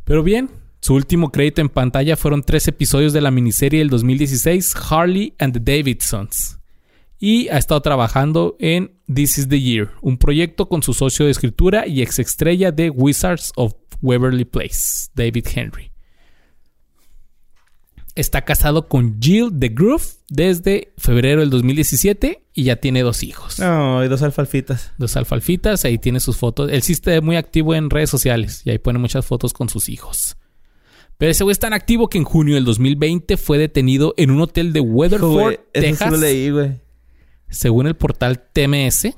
Pero 0.06 0.22
bien, 0.22 0.50
su 0.80 0.94
último 0.94 1.32
crédito 1.32 1.60
en 1.60 1.68
pantalla 1.68 2.16
fueron 2.16 2.44
tres 2.44 2.68
episodios 2.68 3.12
de 3.12 3.20
la 3.20 3.32
miniserie 3.32 3.80
del 3.80 3.90
2016, 3.90 4.72
Harley 4.88 5.34
and 5.40 5.52
the 5.52 5.58
Davidsons. 5.58 6.60
Y 7.18 7.48
ha 7.48 7.58
estado 7.58 7.82
trabajando 7.82 8.56
en 8.60 8.92
This 9.12 9.38
is 9.38 9.48
the 9.48 9.60
Year, 9.60 9.90
un 10.02 10.16
proyecto 10.16 10.68
con 10.68 10.84
su 10.84 10.94
socio 10.94 11.24
de 11.24 11.32
escritura 11.32 11.88
y 11.88 12.02
ex 12.02 12.20
estrella 12.20 12.70
de 12.70 12.90
Wizards 12.90 13.50
of 13.56 13.72
Waverly 14.00 14.44
Place, 14.44 15.10
David 15.16 15.46
Henry. 15.52 15.95
Está 18.16 18.44
casado 18.46 18.88
con 18.88 19.20
Jill 19.20 19.50
de 19.52 19.68
Groove 19.68 20.02
desde 20.30 20.92
febrero 20.96 21.40
del 21.40 21.50
2017 21.50 22.42
y 22.54 22.64
ya 22.64 22.76
tiene 22.76 23.02
dos 23.02 23.22
hijos. 23.22 23.58
No, 23.60 24.02
y 24.02 24.08
dos 24.08 24.22
alfalfitas. 24.22 24.92
Dos 24.96 25.16
alfalfitas, 25.16 25.84
ahí 25.84 25.98
tiene 25.98 26.18
sus 26.20 26.36
fotos. 26.38 26.70
Él 26.72 26.82
sí 26.82 26.92
está 26.94 27.20
muy 27.20 27.36
activo 27.36 27.74
en 27.74 27.90
redes 27.90 28.08
sociales 28.10 28.62
y 28.64 28.70
ahí 28.70 28.78
pone 28.78 28.98
muchas 28.98 29.26
fotos 29.26 29.52
con 29.52 29.68
sus 29.68 29.88
hijos. 29.90 30.36
Pero 31.18 31.30
ese 31.30 31.44
güey 31.44 31.52
es 31.52 31.58
tan 31.58 31.72
activo 31.74 32.08
que 32.08 32.18
en 32.18 32.24
junio 32.24 32.54
del 32.56 32.64
2020 32.64 33.36
fue 33.36 33.58
detenido 33.58 34.14
en 34.16 34.30
un 34.30 34.40
hotel 34.40 34.72
de 34.72 34.80
Weatherford, 34.80 35.30
Güey, 35.32 35.54
eso 35.54 35.62
sí 35.74 35.80
Texas. 35.90 36.10
lo 36.10 36.16
leí, 36.16 36.50
güey. 36.50 36.70
Según 37.48 37.86
el 37.86 37.96
portal 37.96 38.42
TMS. 38.52 39.08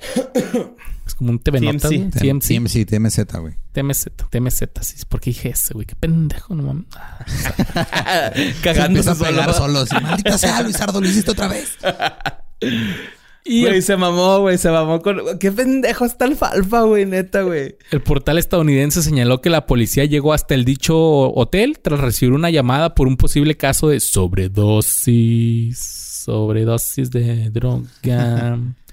Como 1.19 1.33
un 1.33 1.39
TV 1.41 1.61
Notas, 1.61 1.91
güey. 1.91 2.09
TMC, 2.11 2.49
TMC. 2.49 2.87
TMZ, 2.87 3.19
güey. 3.41 3.55
TMZ, 3.73 4.07
TMZ, 4.31 4.62
sí. 4.81 4.95
¿Por 5.09 5.21
qué 5.21 5.31
dije 5.31 5.51
ese, 5.51 5.75
güey? 5.75 5.85
Qué 5.87 5.97
pendejo, 5.97 6.55
no 6.55 6.62
mames. 6.62 6.87
Cagando 8.62 9.03
Se 9.03 9.11
a 9.11 9.14
pegar 9.14 9.53
solo. 9.53 9.81
así, 9.81 9.95
Maldita 10.01 10.39
sea, 10.39 10.62
Luisardo, 10.62 11.01
lo 11.01 11.07
hiciste 11.07 11.33
otra 11.33 11.49
vez. 11.49 11.77
Y 13.45 13.62
Güey, 13.62 13.77
el, 13.77 13.83
se 13.83 13.97
mamó, 13.97 14.41
güey. 14.41 14.59
Se 14.59 14.71
mamó 14.71 15.01
con... 15.01 15.39
Qué 15.39 15.51
pendejo 15.51 16.05
está 16.05 16.27
alfalfa, 16.27 16.83
güey, 16.83 17.07
neta, 17.07 17.41
güey. 17.43 17.77
el 17.91 18.03
portal 18.03 18.37
estadounidense 18.37 19.03
señaló 19.03 19.41
que 19.41 19.49
la 19.49 19.64
policía 19.64 20.05
llegó 20.05 20.35
hasta 20.35 20.55
el 20.55 20.66
dicho 20.66 20.99
hotel 20.99 21.79
tras 21.81 21.99
recibir 22.01 22.35
una 22.35 22.51
llamada 22.51 22.95
por 22.95 23.09
un 23.09 23.16
posible 23.16 23.57
caso 23.57 23.89
de 23.89 24.01
sobredosis. 24.01 25.79
Sobredosis 25.79 27.11
de 27.11 27.49
droga. 27.49 28.59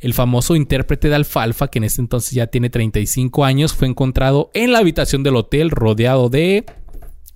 El 0.00 0.14
famoso 0.14 0.56
intérprete 0.56 1.08
de 1.08 1.14
Alfalfa, 1.14 1.68
que 1.68 1.78
en 1.78 1.84
ese 1.84 2.00
entonces 2.00 2.32
ya 2.32 2.46
tiene 2.46 2.70
35 2.70 3.44
años, 3.44 3.74
fue 3.74 3.86
encontrado 3.86 4.50
en 4.54 4.72
la 4.72 4.78
habitación 4.78 5.22
del 5.22 5.36
hotel 5.36 5.70
rodeado 5.70 6.28
de 6.30 6.64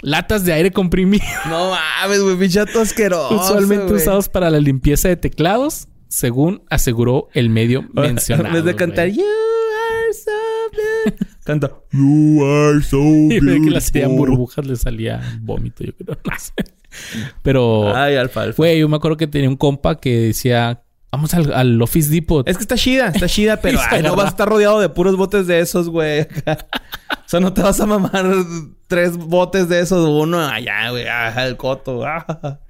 latas 0.00 0.44
de 0.44 0.52
aire 0.54 0.70
comprimido. 0.70 1.24
No 1.48 1.70
mames, 1.70 2.22
güey. 2.22 2.36
Pichato 2.38 2.80
asqueroso, 2.80 3.34
usualmente 3.36 3.92
usados 3.92 4.28
para 4.30 4.48
la 4.50 4.58
limpieza 4.60 5.08
de 5.08 5.16
teclados, 5.16 5.88
según 6.08 6.62
aseguró 6.70 7.28
el 7.34 7.50
medio 7.50 7.86
mencionado. 7.92 8.48
En 8.48 8.54
vez 8.54 8.64
de 8.64 8.74
cantar. 8.74 9.08
You 9.08 9.22
are 9.22 10.14
so 10.14 10.30
beautiful. 10.72 11.36
Canta 11.44 11.70
You 11.92 12.44
are 12.44 12.82
so 12.82 12.98
Y 13.02 13.28
ve 13.28 13.38
que 13.40 13.40
le 13.40 13.50
beautiful. 13.58 13.76
hacían 13.76 14.16
burbujas, 14.16 14.66
le 14.66 14.76
salía 14.76 15.20
vómito, 15.42 15.84
yo 15.84 15.92
creo. 15.94 16.16
No 16.24 16.32
sé. 16.38 16.52
Pero, 17.42 17.94
Ay, 17.94 18.14
alfalfa. 18.16 18.56
güey, 18.56 18.78
yo 18.78 18.88
me 18.88 18.96
acuerdo 18.96 19.16
que 19.16 19.26
tenía 19.26 19.48
un 19.48 19.56
compa 19.56 19.98
que 20.00 20.16
decía, 20.16 20.83
vamos 21.14 21.32
al, 21.34 21.52
al 21.52 21.80
Office 21.80 22.10
Depot. 22.10 22.48
Es 22.48 22.56
que 22.56 22.62
está 22.62 22.76
chida, 22.76 23.08
está 23.08 23.28
chida, 23.28 23.56
pero 23.62 23.78
ay, 23.90 24.02
no 24.02 24.16
vas 24.16 24.26
a 24.26 24.30
estar 24.30 24.48
rodeado 24.48 24.80
de 24.80 24.88
puros 24.88 25.16
botes 25.16 25.46
de 25.46 25.60
esos, 25.60 25.88
güey. 25.88 26.22
o 26.46 27.28
sea, 27.28 27.40
no 27.40 27.52
te 27.52 27.62
vas 27.62 27.80
a 27.80 27.86
mamar 27.86 28.26
tres 28.86 29.16
botes 29.16 29.68
de 29.68 29.80
esos, 29.80 30.08
uno 30.08 30.40
allá, 30.40 30.90
güey, 30.90 31.06
ah, 31.06 31.46
el 31.46 31.56
coto. 31.56 32.04
ah. 32.04 32.60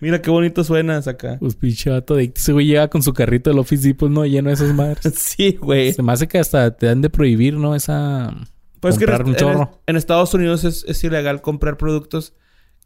Mira 0.00 0.22
qué 0.22 0.30
bonito 0.30 0.64
suenas 0.64 1.06
acá. 1.06 1.36
Pues 1.38 1.56
pinche 1.56 1.90
vato 1.90 2.16
de... 2.16 2.32
Ese 2.34 2.52
güey 2.52 2.66
llega 2.66 2.88
con 2.88 3.02
su 3.02 3.12
carrito 3.12 3.50
del 3.50 3.58
Office 3.58 3.86
Depot, 3.86 4.10
¿no? 4.10 4.24
Lleno 4.24 4.48
de 4.48 4.54
esas 4.54 4.74
madres. 4.74 5.00
Sí, 5.14 5.58
güey. 5.60 5.92
Se 5.92 6.02
me 6.02 6.12
hace 6.12 6.26
que 6.26 6.38
hasta 6.38 6.74
te 6.74 6.86
dan 6.86 7.02
de 7.02 7.10
prohibir, 7.10 7.54
¿no? 7.54 7.74
Esa... 7.74 8.34
Pues 8.80 8.96
que 8.96 9.04
comprar 9.04 9.20
en, 9.20 9.28
un 9.28 9.36
chorro. 9.36 9.82
en 9.86 9.96
Estados 9.96 10.32
Unidos 10.32 10.64
es, 10.64 10.86
es 10.88 11.04
ilegal 11.04 11.42
comprar 11.42 11.76
productos 11.76 12.32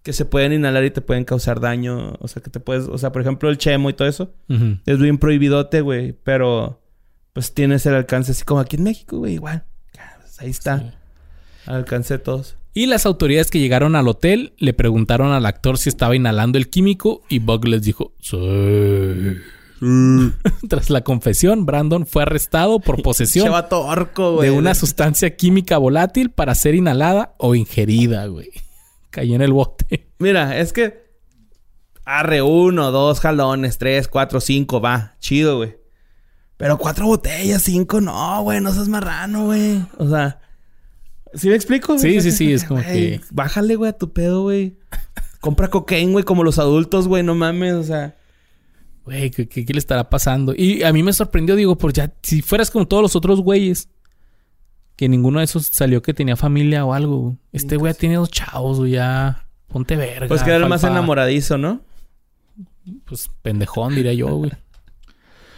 que 0.05 0.13
se 0.13 0.27
pueden 0.27 0.53
inhalar 0.53 0.85
y 0.85 0.91
te 0.91 1.01
pueden 1.01 1.25
causar 1.25 1.61
daño. 1.61 2.13
O 2.21 2.29
sea, 2.29 2.43
que 2.43 2.51
te 2.51 2.61
puedes... 2.61 2.87
O 2.89 2.99
sea, 2.99 3.11
por 3.11 3.23
ejemplo, 3.23 3.49
el 3.49 3.57
chemo 3.57 3.89
y 3.89 3.95
todo 3.95 4.07
eso. 4.07 4.35
Es 4.87 4.99
bien 4.99 5.19
prohibidote, 5.19 5.81
güey. 5.81 6.13
Pero... 6.13 6.81
Pues 7.33 7.53
tienes 7.53 7.85
el 7.87 7.95
alcance 7.95 8.31
así 8.31 8.45
como 8.45 8.61
aquí 8.61 8.77
en 8.77 8.85
México, 8.85 9.19
güey. 9.19 9.35
Igual. 9.35 9.65
Ah, 9.99 10.19
pues 10.21 10.41
ahí 10.41 10.51
está. 10.51 10.79
Sí. 10.79 10.87
Al 11.67 11.75
alcance 11.77 12.15
de 12.15 12.19
todos. 12.19 12.57
Y 12.75 12.87
las 12.87 13.07
autoridades 13.07 13.51
que 13.51 13.59
llegaron 13.59 13.97
al 13.97 14.07
hotel 14.07 14.53
le 14.59 14.75
preguntaron 14.75 15.33
al 15.33 15.47
actor 15.47 15.79
si 15.79 15.89
estaba 15.89 16.15
inhalando 16.15 16.59
el 16.59 16.69
químico 16.69 17.23
y 17.29 17.41
Bug 17.41 17.67
les 17.67 17.83
dijo, 17.83 18.13
sí. 18.21 18.37
Tras 20.69 20.91
la 20.91 21.03
confesión, 21.03 21.67
Brandon 21.67 22.07
fue 22.07 22.23
arrestado 22.23 22.79
por 22.79 23.03
posesión 23.03 23.49
orco, 23.71 24.43
de 24.43 24.51
una 24.51 24.75
sustancia 24.75 25.35
química 25.35 25.79
volátil 25.79 26.31
para 26.31 26.55
ser 26.55 26.75
inhalada 26.75 27.35
o 27.39 27.55
ingerida, 27.55 28.27
güey. 28.27 28.51
Cayó 29.15 29.37
en 29.37 29.43
el 29.43 29.53
bote. 29.53 30.09
Mira, 30.19 30.59
es 30.59 30.73
que... 30.73 31.05
Arre 32.05 32.43
uno, 32.43 32.91
dos 32.91 33.21
jalones, 33.21 33.79
tres, 33.79 34.09
cuatro, 34.09 34.41
cinco, 34.41 34.81
va. 34.81 35.15
Chido, 35.21 35.59
güey. 35.59 35.77
Pero 36.57 36.77
cuatro 36.79 37.07
botellas, 37.07 37.63
cinco, 37.63 38.01
no, 38.01 38.43
güey. 38.43 38.61
No 38.61 38.73
seas 38.73 38.89
marrano, 38.89 39.47
güey. 39.47 39.81
O 39.99 40.09
sea... 40.09 40.41
¿Sí 41.33 41.49
me 41.49 41.55
explico? 41.55 41.97
Sí, 41.99 42.09
güey? 42.09 42.21
sí, 42.21 42.33
sí, 42.33 42.53
es 42.53 42.65
como 42.65 42.81
que- 42.83 43.21
Bájale, 43.31 43.77
güey, 43.77 43.91
a 43.91 43.97
tu 43.97 44.13
pedo, 44.13 44.43
güey. 44.43 44.79
Compra 45.41 45.69
cocaine, 45.69 46.11
güey, 46.13 46.25
como 46.25 46.43
los 46.45 46.59
adultos, 46.59 47.07
güey. 47.09 47.23
No 47.23 47.35
mames, 47.37 47.75
o 47.75 47.85
sea... 47.85 48.17
Güey, 49.05 49.31
¿qué, 49.31 49.49
qué, 49.49 49.65
qué 49.65 49.73
le 49.73 49.79
estará 49.79 50.11
pasando? 50.11 50.55
Y 50.57 50.83
a 50.83 50.93
mí 50.93 51.03
me 51.03 51.13
sorprendió, 51.13 51.55
digo, 51.57 51.79
por 51.79 51.93
ya, 51.93 52.13
si 52.23 52.43
fueras 52.43 52.71
como 52.71 52.89
todos 52.89 53.03
los 53.03 53.15
otros 53.17 53.41
güeyes, 53.41 53.89
que 54.97 55.09
ninguno 55.09 55.39
de 55.41 55.45
esos 55.45 55.67
salió 55.67 56.03
que 56.03 56.15
tenía 56.15 56.37
familia 56.37 56.85
o 56.85 56.95
algo. 56.95 57.19
güey. 57.19 57.37
Este 57.53 57.77
güey 57.77 57.93
ya 57.93 57.99
tiene 57.99 58.17
dos 58.17 58.31
chavos, 58.31 58.79
güey, 58.79 58.93
ya. 58.93 59.47
Ponte 59.69 59.97
verga. 59.97 60.29
Pues 60.29 60.43
que 60.43 60.51
era 60.51 60.59
el 60.59 60.69
más 60.69 60.85
enamoradizo, 60.85 61.59
¿no? 61.59 61.81
Pues 63.05 63.31
pendejón, 63.43 63.95
diría 63.95 64.13
yo, 64.13 64.29
güey. 64.29 64.53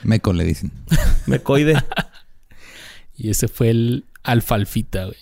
Meco 0.02 0.32
le 0.32 0.44
dicen. 0.44 0.72
Mecoide. 1.26 1.74
Y 3.18 3.30
ese 3.30 3.48
fue 3.48 3.70
el 3.70 4.04
alfalfita, 4.24 5.06
güey. 5.06 5.16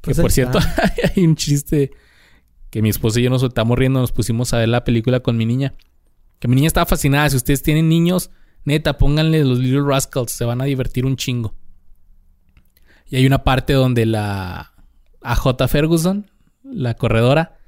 Que 0.00 0.06
Pues 0.12 0.20
por 0.20 0.32
cierto, 0.32 0.58
hay 1.16 1.24
un 1.24 1.36
chiste 1.36 1.92
que 2.68 2.82
mi 2.82 2.88
esposa 2.88 3.20
y 3.20 3.22
yo 3.22 3.30
nos 3.30 3.42
soltamos 3.42 3.78
riendo, 3.78 4.00
nos 4.00 4.10
pusimos 4.10 4.52
a 4.52 4.58
ver 4.58 4.68
la 4.68 4.82
película 4.82 5.20
con 5.20 5.36
mi 5.36 5.46
niña. 5.46 5.72
Que 6.40 6.48
mi 6.48 6.56
niña 6.56 6.66
estaba 6.66 6.84
fascinada. 6.84 7.30
Si 7.30 7.36
ustedes 7.36 7.62
tienen 7.62 7.88
niños, 7.88 8.30
neta, 8.64 8.98
pónganle 8.98 9.44
los 9.44 9.60
Little 9.60 9.82
Rascals, 9.86 10.32
se 10.32 10.44
van 10.44 10.60
a 10.60 10.64
divertir 10.64 11.06
un 11.06 11.16
chingo. 11.16 11.54
Y 13.12 13.16
hay 13.16 13.26
una 13.26 13.44
parte 13.44 13.74
donde 13.74 14.06
la 14.06 14.72
AJ 15.20 15.68
Ferguson, 15.68 16.30
la 16.64 16.94
corredora, 16.94 17.58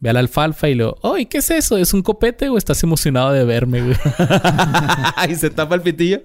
ve 0.00 0.10
a 0.10 0.12
la 0.14 0.18
alfalfa 0.18 0.68
y 0.68 0.74
lo, 0.74 0.98
¡Ay, 1.04 1.26
qué 1.26 1.38
es 1.38 1.48
eso! 1.52 1.76
¿Es 1.76 1.94
un 1.94 2.02
copete 2.02 2.48
o 2.48 2.58
estás 2.58 2.82
emocionado 2.82 3.30
de 3.30 3.44
verme, 3.44 3.82
güey? 3.82 3.96
y 5.30 5.36
se 5.36 5.50
tapa 5.50 5.76
el 5.76 5.82
pitillo. 5.82 6.22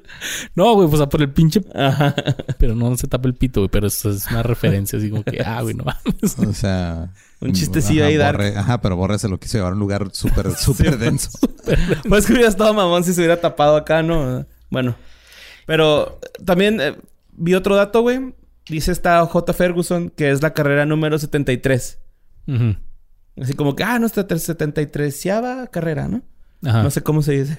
no, 0.55 0.73
güey, 0.73 0.89
pues 0.89 0.99
a 0.99 1.07
por 1.07 1.21
el 1.21 1.29
pinche. 1.29 1.61
Ajá. 1.75 2.15
Pero 2.57 2.73
no 2.73 2.97
se 2.97 3.05
tapa 3.07 3.27
el 3.27 3.35
pito, 3.35 3.59
güey, 3.59 3.69
pero 3.69 3.85
eso 3.85 4.09
es 4.09 4.25
una 4.31 4.41
referencia 4.41 4.97
así 4.97 5.11
como 5.11 5.23
que, 5.23 5.43
ah, 5.45 5.61
güey, 5.61 5.75
no 5.75 5.83
mames. 5.83 6.39
O 6.39 6.53
sea... 6.53 7.11
Un 7.41 7.53
chistecillo 7.53 8.01
ajá, 8.01 8.09
ahí, 8.09 8.17
dark. 8.17 8.39
Borre- 8.39 8.57
ajá, 8.57 8.81
pero 8.81 8.95
Borre 8.95 9.19
se 9.19 9.29
lo 9.29 9.39
quiso 9.39 9.59
llevar 9.59 9.73
a 9.73 9.75
un 9.75 9.79
lugar 9.79 10.07
súper, 10.11 10.51
súper 10.57 10.97
denso. 10.97 11.29
Pues 12.09 12.25
que 12.25 12.33
hubiera 12.33 12.49
estado 12.49 12.73
mamón 12.73 13.03
si 13.03 13.13
se 13.13 13.21
hubiera 13.21 13.39
tapado 13.39 13.75
acá, 13.75 14.01
¿no? 14.01 14.43
Bueno. 14.71 14.95
Pero 15.67 16.19
también 16.43 16.81
eh, 16.81 16.95
vi 17.33 17.53
otro 17.53 17.75
dato, 17.75 18.01
güey. 18.01 18.33
Dice 18.67 18.91
esta 18.91 19.25
J. 19.25 19.53
Ferguson 19.53 20.09
que 20.09 20.31
es 20.31 20.41
la 20.41 20.53
carrera 20.53 20.85
número 20.85 21.17
73. 21.17 21.99
Ujú. 22.47 22.75
Así 23.41 23.53
como 23.53 23.75
que, 23.75 23.83
ah, 23.83 23.99
nuestra 23.99 24.25
73 24.27 25.27
carrera, 25.71 26.07
¿no? 26.07 26.23
Ajá. 26.63 26.83
No 26.83 26.89
sé 26.89 27.01
cómo 27.01 27.21
se 27.21 27.33
dice. 27.33 27.57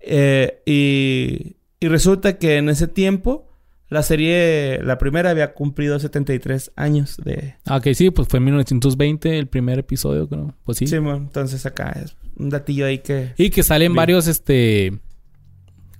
Eh, 0.00 0.62
y, 0.64 1.56
y 1.78 1.88
resulta 1.88 2.38
que 2.38 2.56
en 2.56 2.68
ese 2.70 2.88
tiempo 2.88 3.50
la 3.90 4.04
serie, 4.04 4.80
la 4.84 4.98
primera, 4.98 5.30
había 5.30 5.52
cumplido 5.52 5.98
73 5.98 6.70
años 6.76 7.16
de... 7.24 7.56
Ah, 7.66 7.78
ok, 7.78 7.88
sí, 7.92 8.10
pues 8.10 8.28
fue 8.28 8.38
en 8.38 8.44
1920 8.44 9.36
el 9.36 9.48
primer 9.48 9.80
episodio, 9.80 10.28
creo. 10.28 10.54
Pues 10.64 10.78
sí. 10.78 10.86
Sí, 10.86 10.96
bueno, 10.98 11.16
entonces 11.18 11.66
acá 11.66 11.90
es 12.02 12.16
un 12.36 12.50
datillo 12.50 12.86
ahí 12.86 12.98
que... 12.98 13.34
Y 13.36 13.50
que 13.50 13.64
salen 13.64 13.92
varios, 13.94 14.28
este... 14.28 15.00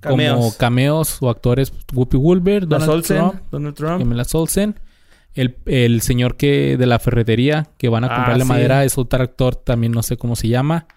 Como 0.01 0.53
Cameos. 0.57 1.17
o 1.21 1.29
actores. 1.29 1.71
Whoopi 1.93 2.17
Goldberg, 2.17 2.67
Donald 2.67 3.03
Trump, 3.05 3.35
Donald 3.51 3.75
Trump. 3.75 4.25
Olsen. 4.33 4.79
El, 5.33 5.55
el 5.65 6.01
señor 6.01 6.35
que 6.35 6.75
de 6.77 6.85
la 6.85 6.99
ferretería 6.99 7.69
que 7.77 7.87
van 7.87 8.03
a 8.03 8.07
Ah, 8.07 8.15
comprarle 8.15 8.43
sí. 8.43 8.49
madera 8.49 8.83
es 8.83 8.97
otro 8.97 9.23
actor, 9.23 9.55
también 9.55 9.93
no 9.93 10.03
sé 10.03 10.17
cómo 10.17 10.35
se 10.35 10.49
llama. 10.49 10.87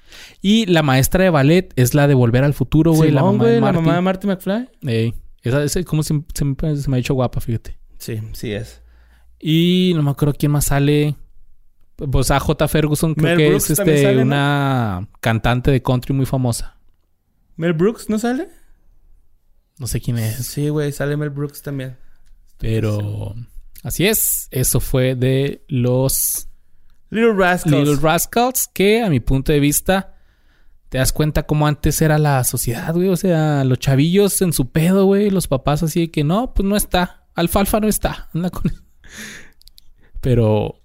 Y 0.43 0.67
la 0.67 0.83
maestra 0.83 1.23
de 1.23 1.31
ballet 1.31 1.73
es 1.77 1.95
la 1.95 2.09
de 2.09 2.15
Volver 2.15 2.43
al 2.43 2.53
Futuro, 2.53 2.93
güey. 2.93 3.13
la 3.13 3.23
mamá 3.23 3.45
de 3.45 3.61
la 3.61 3.73
mamá 3.73 3.95
de 3.95 4.01
Marty 4.01 4.27
McFly. 4.27 4.69
Ey, 4.87 5.15
esa, 5.43 5.63
esa 5.63 5.81
como 5.85 6.03
se, 6.03 6.21
se- 6.35 6.77
se 6.83 6.91
me 6.91 6.97
ha 6.97 7.01
hecho 7.01 7.15
guapa, 7.15 7.41
fíjate. 7.41 7.79
Sí, 7.99 8.21
sí 8.33 8.51
es. 8.53 8.83
Y 9.39 9.93
no 9.95 10.03
me 10.03 10.11
acuerdo 10.11 10.35
quién 10.37 10.51
más 10.51 10.65
sale. 10.65 11.15
Pues 11.95 12.33
a 12.33 12.41
J. 12.41 12.67
Ferguson 12.67 13.15
creo 13.15 13.29
Mel 13.29 13.37
que 13.39 13.49
Brooks 13.51 13.71
es 13.71 13.79
este 13.79 14.03
sale, 14.03 14.17
¿no? 14.17 14.23
una 14.23 15.09
cantante 15.21 15.71
de 15.71 15.81
country 15.81 16.13
muy 16.13 16.27
famosa. 16.27 16.77
¿Mel 17.55 17.73
Brooks 17.73 18.11
no 18.11 18.19
sale? 18.19 18.49
No 19.79 19.87
sé 19.87 20.01
quién 20.01 20.19
es. 20.19 20.47
Sí, 20.47 20.69
güey, 20.69 20.93
sale 20.93 21.17
Mel 21.17 21.31
Brooks 21.31 21.63
también. 21.63 21.97
Pero 22.59 23.35
así 23.83 24.07
es. 24.07 24.49
Eso 24.51 24.81
fue 24.81 25.15
de 25.15 25.65
los 25.69 26.49
Little 27.11 27.35
Rascals. 27.35 27.77
Little 27.77 28.01
Rascals. 28.01 28.69
Que 28.73 29.03
a 29.03 29.11
mi 29.11 29.21
punto 29.21 29.53
de 29.53 29.61
vista 29.61 30.15
te 30.89 30.99
das 30.99 31.13
cuenta 31.13 31.45
cómo 31.45 31.67
antes 31.67 32.01
era 32.03 32.19
la 32.19 32.45
sociedad, 32.45 32.95
güey. 32.95 33.09
O 33.09 33.17
sea, 33.17 33.65
los 33.65 33.79
chavillos 33.81 34.41
en 34.43 34.53
su 34.53 34.71
pedo, 34.71 35.07
güey. 35.07 35.31
Los 35.31 35.49
papás 35.49 35.83
así 35.83 36.01
de 36.01 36.11
que 36.11 36.23
no, 36.23 36.55
pues 36.55 36.69
no 36.69 36.77
está. 36.77 37.27
Alfalfa 37.35 37.81
no 37.81 37.89
está. 37.89 38.29
Anda 38.35 38.51
con 38.51 38.71
él. 38.71 38.81
Pero... 40.21 40.81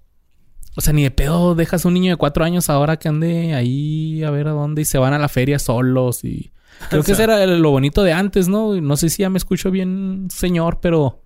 O 0.75 0.81
sea, 0.81 0.93
ni 0.93 1.03
de 1.03 1.11
pedo 1.11 1.55
dejas 1.55 1.83
a 1.83 1.87
un 1.89 1.93
niño 1.93 2.11
de 2.11 2.17
cuatro 2.17 2.45
años 2.45 2.69
ahora 2.69 2.97
que 2.97 3.09
ande 3.09 3.53
ahí 3.53 4.23
a 4.23 4.31
ver 4.31 4.47
a 4.47 4.51
dónde 4.51 4.83
y 4.83 4.85
se 4.85 4.97
van 4.97 5.13
a 5.13 5.19
la 5.19 5.27
feria 5.27 5.59
solos 5.59 6.23
y... 6.23 6.53
Creo 6.89 7.03
que 7.03 7.11
eso 7.13 7.23
era 7.23 7.45
lo 7.45 7.71
bonito 7.71 8.03
de 8.03 8.13
antes, 8.13 8.47
¿no? 8.47 8.79
No 8.81 8.97
sé 8.97 9.09
si 9.09 9.21
ya 9.23 9.29
me 9.29 9.37
escucho 9.37 9.71
bien, 9.71 10.27
señor, 10.33 10.79
pero... 10.81 11.21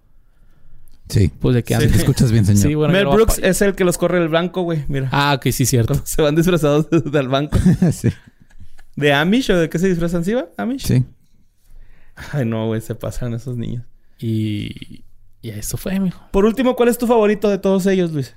Sí. 1.09 1.29
Pues 1.39 1.55
de 1.55 1.63
que 1.63 1.69
Sí. 1.75 1.83
antes... 1.83 1.91
Te 1.91 1.97
escuchas 1.99 2.31
bien, 2.31 2.45
señor. 2.45 2.61
Sí, 2.63 2.75
bueno, 2.75 2.93
Mel 2.93 3.07
Brooks 3.07 3.39
es 3.43 3.61
el 3.61 3.75
que 3.75 3.83
los 3.83 3.97
corre 3.97 4.19
el 4.19 4.29
banco, 4.29 4.61
güey. 4.63 4.85
Mira. 4.87 5.09
Ah, 5.11 5.33
ok, 5.35 5.47
sí, 5.51 5.65
cierto. 5.65 5.99
Se 6.05 6.21
van 6.21 6.35
disfrazados 6.35 6.87
del 6.89 7.27
banco. 7.27 7.57
sí. 7.91 8.09
¿De 8.95 9.11
Amish 9.13 9.51
o 9.51 9.57
de 9.57 9.69
qué 9.69 9.79
se 9.79 9.89
disfrazan? 9.89 10.23
¿Sí, 10.23 10.33
va? 10.33 10.47
¿Amish? 10.57 10.85
Sí. 10.85 11.03
Ay, 12.31 12.45
no, 12.45 12.67
güey. 12.67 12.79
Se 12.81 12.95
pasan 12.95 13.33
esos 13.33 13.57
niños. 13.57 13.83
Y... 14.19 15.03
Y 15.41 15.49
eso 15.49 15.75
fue, 15.75 15.99
mijo. 15.99 16.21
Por 16.31 16.45
último, 16.45 16.73
¿cuál 16.75 16.87
es 16.87 16.97
tu 16.97 17.05
favorito 17.05 17.49
de 17.49 17.57
todos 17.57 17.85
ellos, 17.87 18.11
Luis? 18.13 18.33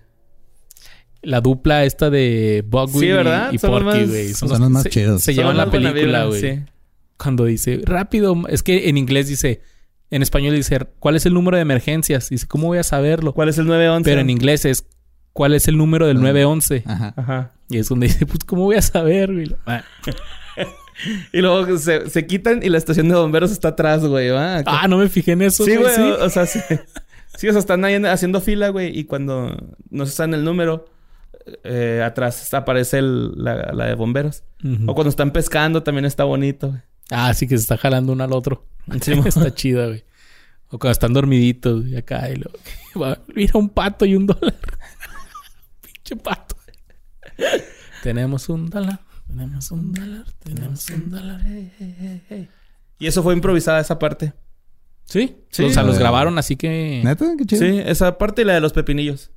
La 1.23 1.41
dupla 1.41 1.85
esta 1.85 2.11
de 2.11 2.65
Bugwell 2.67 3.27
Sí, 3.51 3.55
y 3.57 3.59
Porky, 3.59 4.05
güey. 4.07 4.35
son 4.35 4.49
los 4.49 4.71
más 4.71 4.83
se- 4.83 4.91
chidos. 4.91 5.23
Se 5.23 5.33
Son 5.33 5.43
llevan 5.43 5.57
la 5.57 5.71
película, 5.71 6.25
güey. 6.25 6.41
Sí. 6.41 6.63
Cuando 7.19 7.45
dice, 7.45 7.81
rápido, 7.85 8.37
es 8.49 8.63
que 8.63 8.89
en 8.89 8.97
inglés 8.99 9.29
dice, 9.29 9.61
en 10.11 10.23
español 10.23 10.55
dice, 10.55 10.79
¿cuál 10.99 11.17
es 11.17 11.27
el 11.27 11.35
número 11.35 11.57
de 11.57 11.63
emergencias? 11.63 12.29
Dice, 12.29 12.47
¿cómo 12.47 12.69
voy 12.69 12.79
a 12.79 12.83
saberlo? 12.83 13.33
¿Cuál 13.33 13.49
es 13.49 13.59
el 13.59 13.67
911? 13.67 14.09
Pero 14.11 14.21
en 14.21 14.31
inglés 14.31 14.65
es, 14.65 14.87
¿cuál 15.33 15.55
es 15.55 15.67
el 15.69 15.77
número 15.79 16.07
del 16.07 16.19
Ah. 16.19 16.21
911? 16.21 16.83
Ajá. 16.87 17.15
Ajá. 17.17 17.53
Y 17.69 17.79
es 17.79 17.89
donde 17.89 18.07
dice, 18.09 18.27
pues, 18.27 18.45
¿cómo 18.45 18.63
voy 18.65 18.77
a 18.77 18.83
saber, 18.83 19.33
güey? 19.33 19.55
Ah, 19.67 19.83
Y 21.33 21.41
luego 21.43 21.77
se, 21.79 22.09
se 22.09 22.27
quitan 22.27 22.63
y 22.63 22.71
la 22.71 22.79
estación 22.79 23.09
de 23.11 23.15
bomberos 23.15 23.53
está 23.53 23.69
atrás, 23.69 24.03
güey. 24.05 24.31
¿va? 24.31 24.63
Ah, 24.65 24.89
no 24.89 24.97
me 24.97 25.09
fijé 25.11 25.33
en 25.33 25.43
eso, 25.43 25.65
sí, 25.65 25.77
güey. 25.77 25.95
Sí. 25.95 26.01
O, 26.01 26.25
o 26.25 26.31
sea, 26.31 26.47
sí. 26.47 26.59
Sí, 27.37 27.49
o 27.49 27.53
sea, 27.53 27.59
están 27.61 27.85
ahí 27.85 27.95
haciendo 28.07 28.41
fila, 28.41 28.71
güey. 28.71 28.99
Y 28.99 29.05
cuando 29.05 29.55
no 29.91 30.07
se 30.07 30.11
está 30.11 30.25
en 30.25 30.33
el 30.33 30.43
número, 30.45 30.87
eh, 31.65 32.03
atrás 32.03 32.55
aparece 32.55 32.99
el- 32.99 33.33
la, 33.37 33.73
la 33.75 33.85
de 33.87 33.95
bomberos. 33.95 34.43
O 34.87 34.95
cuando 34.95 35.11
están 35.11 35.33
pescando 35.33 35.83
también 35.83 36.07
está 36.07 36.25
bonito, 36.25 36.69
güey. 36.69 36.81
Ah, 37.11 37.33
sí 37.35 37.47
que 37.47 37.57
se 37.57 37.63
está 37.63 37.77
jalando 37.77 38.13
uno 38.13 38.25
al 38.25 38.33
otro. 38.33 38.67
Sí, 39.03 39.13
está 39.27 39.53
chida, 39.55 39.87
güey. 39.87 40.05
O 40.69 40.79
cuando 40.79 40.93
están 40.93 41.13
dormiditos 41.13 41.87
y 41.87 41.97
acá 41.97 42.31
y 42.31 42.37
lo... 42.37 42.51
Va, 43.01 43.19
Mira 43.35 43.53
un 43.59 43.69
pato 43.69 44.05
y 44.05 44.15
un 44.15 44.27
dólar. 44.27 44.55
Pinche 45.81 46.17
pato. 46.17 46.57
Tenemos 48.03 48.49
un 48.49 48.71
dólar. 48.71 49.01
Tenemos 49.27 49.71
un 49.73 49.93
dólar, 49.93 50.25
tenemos 50.43 50.89
un 50.91 51.11
dólar. 51.11 51.41
Y 52.99 53.07
eso 53.07 53.23
fue 53.23 53.35
improvisada 53.35 53.81
esa 53.81 53.99
parte. 53.99 54.33
¿Sí? 55.05 55.37
Sí. 55.51 55.65
O 55.65 55.71
sea, 55.71 55.83
los 55.83 55.97
Eh, 55.97 55.99
grabaron 56.01 56.39
así 56.39 56.57
que... 56.57 57.01
¿Neta? 57.05 57.35
Qué 57.37 57.45
chido. 57.45 57.61
Sí, 57.61 57.81
esa 57.85 58.19
parte 58.19 58.43
y 58.43 58.45
la 58.45 58.55
de 58.55 58.61
los 58.61 58.73
pepinillos. 58.73 59.31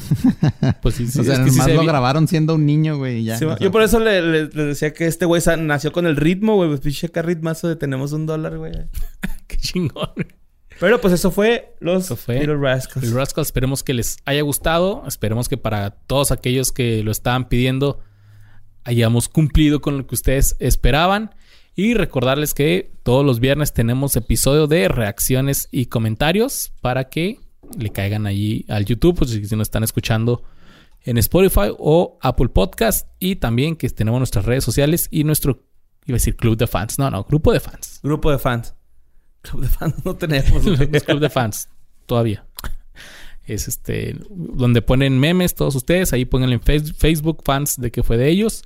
Pues 0.82 0.94
sí, 0.94 1.06
sí. 1.06 1.20
o 1.20 1.24
sea, 1.24 1.34
es 1.34 1.40
que 1.40 1.50
sí 1.50 1.60
se 1.60 1.74
lo 1.74 1.80
vi- 1.82 1.86
grabaron 1.86 2.26
siendo 2.28 2.54
un 2.54 2.66
niño, 2.66 2.96
güey, 2.98 3.18
y 3.18 3.24
ya. 3.24 3.38
Sí, 3.38 3.44
o 3.44 3.48
sea, 3.48 3.58
yo 3.58 3.70
por 3.70 3.82
eso 3.82 3.98
le, 4.00 4.20
le- 4.22 4.46
le 4.48 4.64
decía 4.64 4.92
que 4.92 5.06
este 5.06 5.24
güey 5.26 5.42
nació 5.58 5.92
con 5.92 6.06
el 6.06 6.16
ritmo, 6.16 6.56
güey. 6.56 6.68
Pues 6.68 6.80
pinche 6.80 7.06
acá 7.06 7.22
ritmazo 7.22 7.68
de 7.68 7.76
tenemos 7.76 8.12
un 8.12 8.26
dólar, 8.26 8.58
güey. 8.58 8.72
Qué 9.46 9.56
chingón. 9.56 10.10
Pero 10.78 11.00
pues 11.00 11.12
eso 11.12 11.30
fue 11.30 11.74
los 11.80 12.04
Eso 12.04 12.16
fue 12.16 12.38
Little 12.40 12.56
Rascals. 12.56 13.04
El 13.06 13.12
Rascal, 13.14 13.42
esperemos 13.42 13.82
que 13.82 13.92
les 13.92 14.16
haya 14.24 14.40
gustado. 14.42 15.02
Esperemos 15.06 15.48
que 15.48 15.58
para 15.58 15.90
todos 15.90 16.30
aquellos 16.32 16.72
que 16.72 17.02
lo 17.02 17.10
estaban 17.10 17.48
pidiendo 17.48 18.00
hayamos 18.84 19.28
cumplido 19.28 19.80
con 19.82 19.98
lo 19.98 20.06
que 20.06 20.14
ustedes 20.14 20.56
esperaban. 20.58 21.34
Y 21.76 21.94
recordarles 21.94 22.54
que 22.54 22.92
todos 23.02 23.24
los 23.26 23.40
viernes 23.40 23.72
tenemos 23.74 24.16
episodio 24.16 24.66
de 24.66 24.88
reacciones 24.88 25.68
y 25.70 25.86
comentarios 25.86 26.72
para 26.80 27.08
que 27.10 27.38
le 27.78 27.90
caigan 27.90 28.26
allí 28.26 28.64
al 28.68 28.84
YouTube, 28.84 29.16
pues 29.18 29.30
si 29.30 29.56
nos 29.56 29.66
están 29.68 29.82
escuchando 29.84 30.42
en 31.02 31.18
Spotify 31.18 31.72
o 31.78 32.18
Apple 32.22 32.48
Podcast. 32.48 33.08
Y 33.18 33.36
también 33.36 33.76
que 33.76 33.88
tenemos 33.90 34.18
nuestras 34.20 34.44
redes 34.44 34.64
sociales 34.64 35.08
y 35.10 35.24
nuestro, 35.24 35.62
iba 36.06 36.14
a 36.16 36.18
decir 36.18 36.36
club 36.36 36.56
de 36.56 36.66
fans. 36.66 36.98
No, 36.98 37.10
no, 37.10 37.24
grupo 37.24 37.52
de 37.52 37.60
fans. 37.60 38.00
Grupo 38.02 38.30
de 38.30 38.38
fans. 38.38 38.74
Club 39.42 39.62
de 39.62 39.68
fans 39.68 39.94
no 40.04 40.16
tenemos. 40.16 40.64
Los 40.64 40.78
club 41.04 41.20
de 41.20 41.30
fans 41.30 41.68
todavía. 42.06 42.44
Es 43.46 43.66
este 43.66 44.16
donde 44.30 44.82
ponen 44.82 45.18
memes 45.18 45.54
todos 45.54 45.74
ustedes, 45.74 46.12
ahí 46.12 46.24
pónganle 46.24 46.56
en 46.56 46.60
Face- 46.60 46.92
Facebook 46.94 47.42
fans 47.44 47.80
de 47.80 47.90
que 47.90 48.02
fue 48.04 48.16
de 48.16 48.28
ellos 48.28 48.62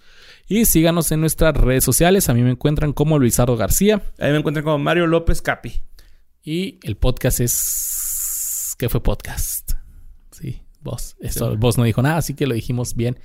y 0.46 0.66
síganos 0.66 1.10
en 1.12 1.20
nuestras 1.20 1.56
redes 1.56 1.84
sociales, 1.84 2.28
a 2.28 2.34
mí 2.34 2.42
me 2.42 2.50
encuentran 2.50 2.92
como 2.92 3.18
Luisardo 3.18 3.56
García 3.56 4.02
Ahí 4.18 4.30
me 4.32 4.38
encuentran 4.38 4.62
como 4.64 4.78
Mario 4.78 5.06
López 5.06 5.40
Capi. 5.40 5.80
y 6.42 6.80
el 6.82 6.96
podcast 6.96 7.40
es 7.40 7.52
¿qué 8.76 8.88
fue 8.88 9.02
podcast? 9.02 9.72
Sí, 10.30 10.62
vos. 10.80 11.16
Esto 11.20 11.56
vos 11.56 11.78
no 11.78 11.84
dijo 11.84 12.02
nada, 12.02 12.18
así 12.18 12.34
que 12.34 12.46
lo 12.46 12.54
dijimos 12.54 12.94
bien. 12.94 13.18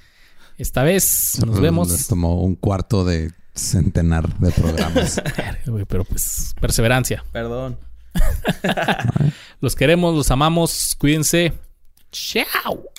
Esta 0.58 0.84
vez 0.84 1.38
nos 1.40 1.56
les 1.56 1.62
vemos. 1.62 2.08
tomó 2.08 2.42
un 2.42 2.56
cuarto 2.56 3.06
de 3.06 3.32
centenar 3.56 4.38
de 4.40 4.52
programas. 4.52 5.22
Pero 5.88 6.04
pues 6.06 6.54
perseverancia. 6.60 7.24
Perdón. 7.32 7.78
Los 9.62 9.76
queremos, 9.76 10.16
los 10.16 10.32
amamos, 10.32 10.96
cuídense. 10.98 11.54
Chao. 12.12 12.90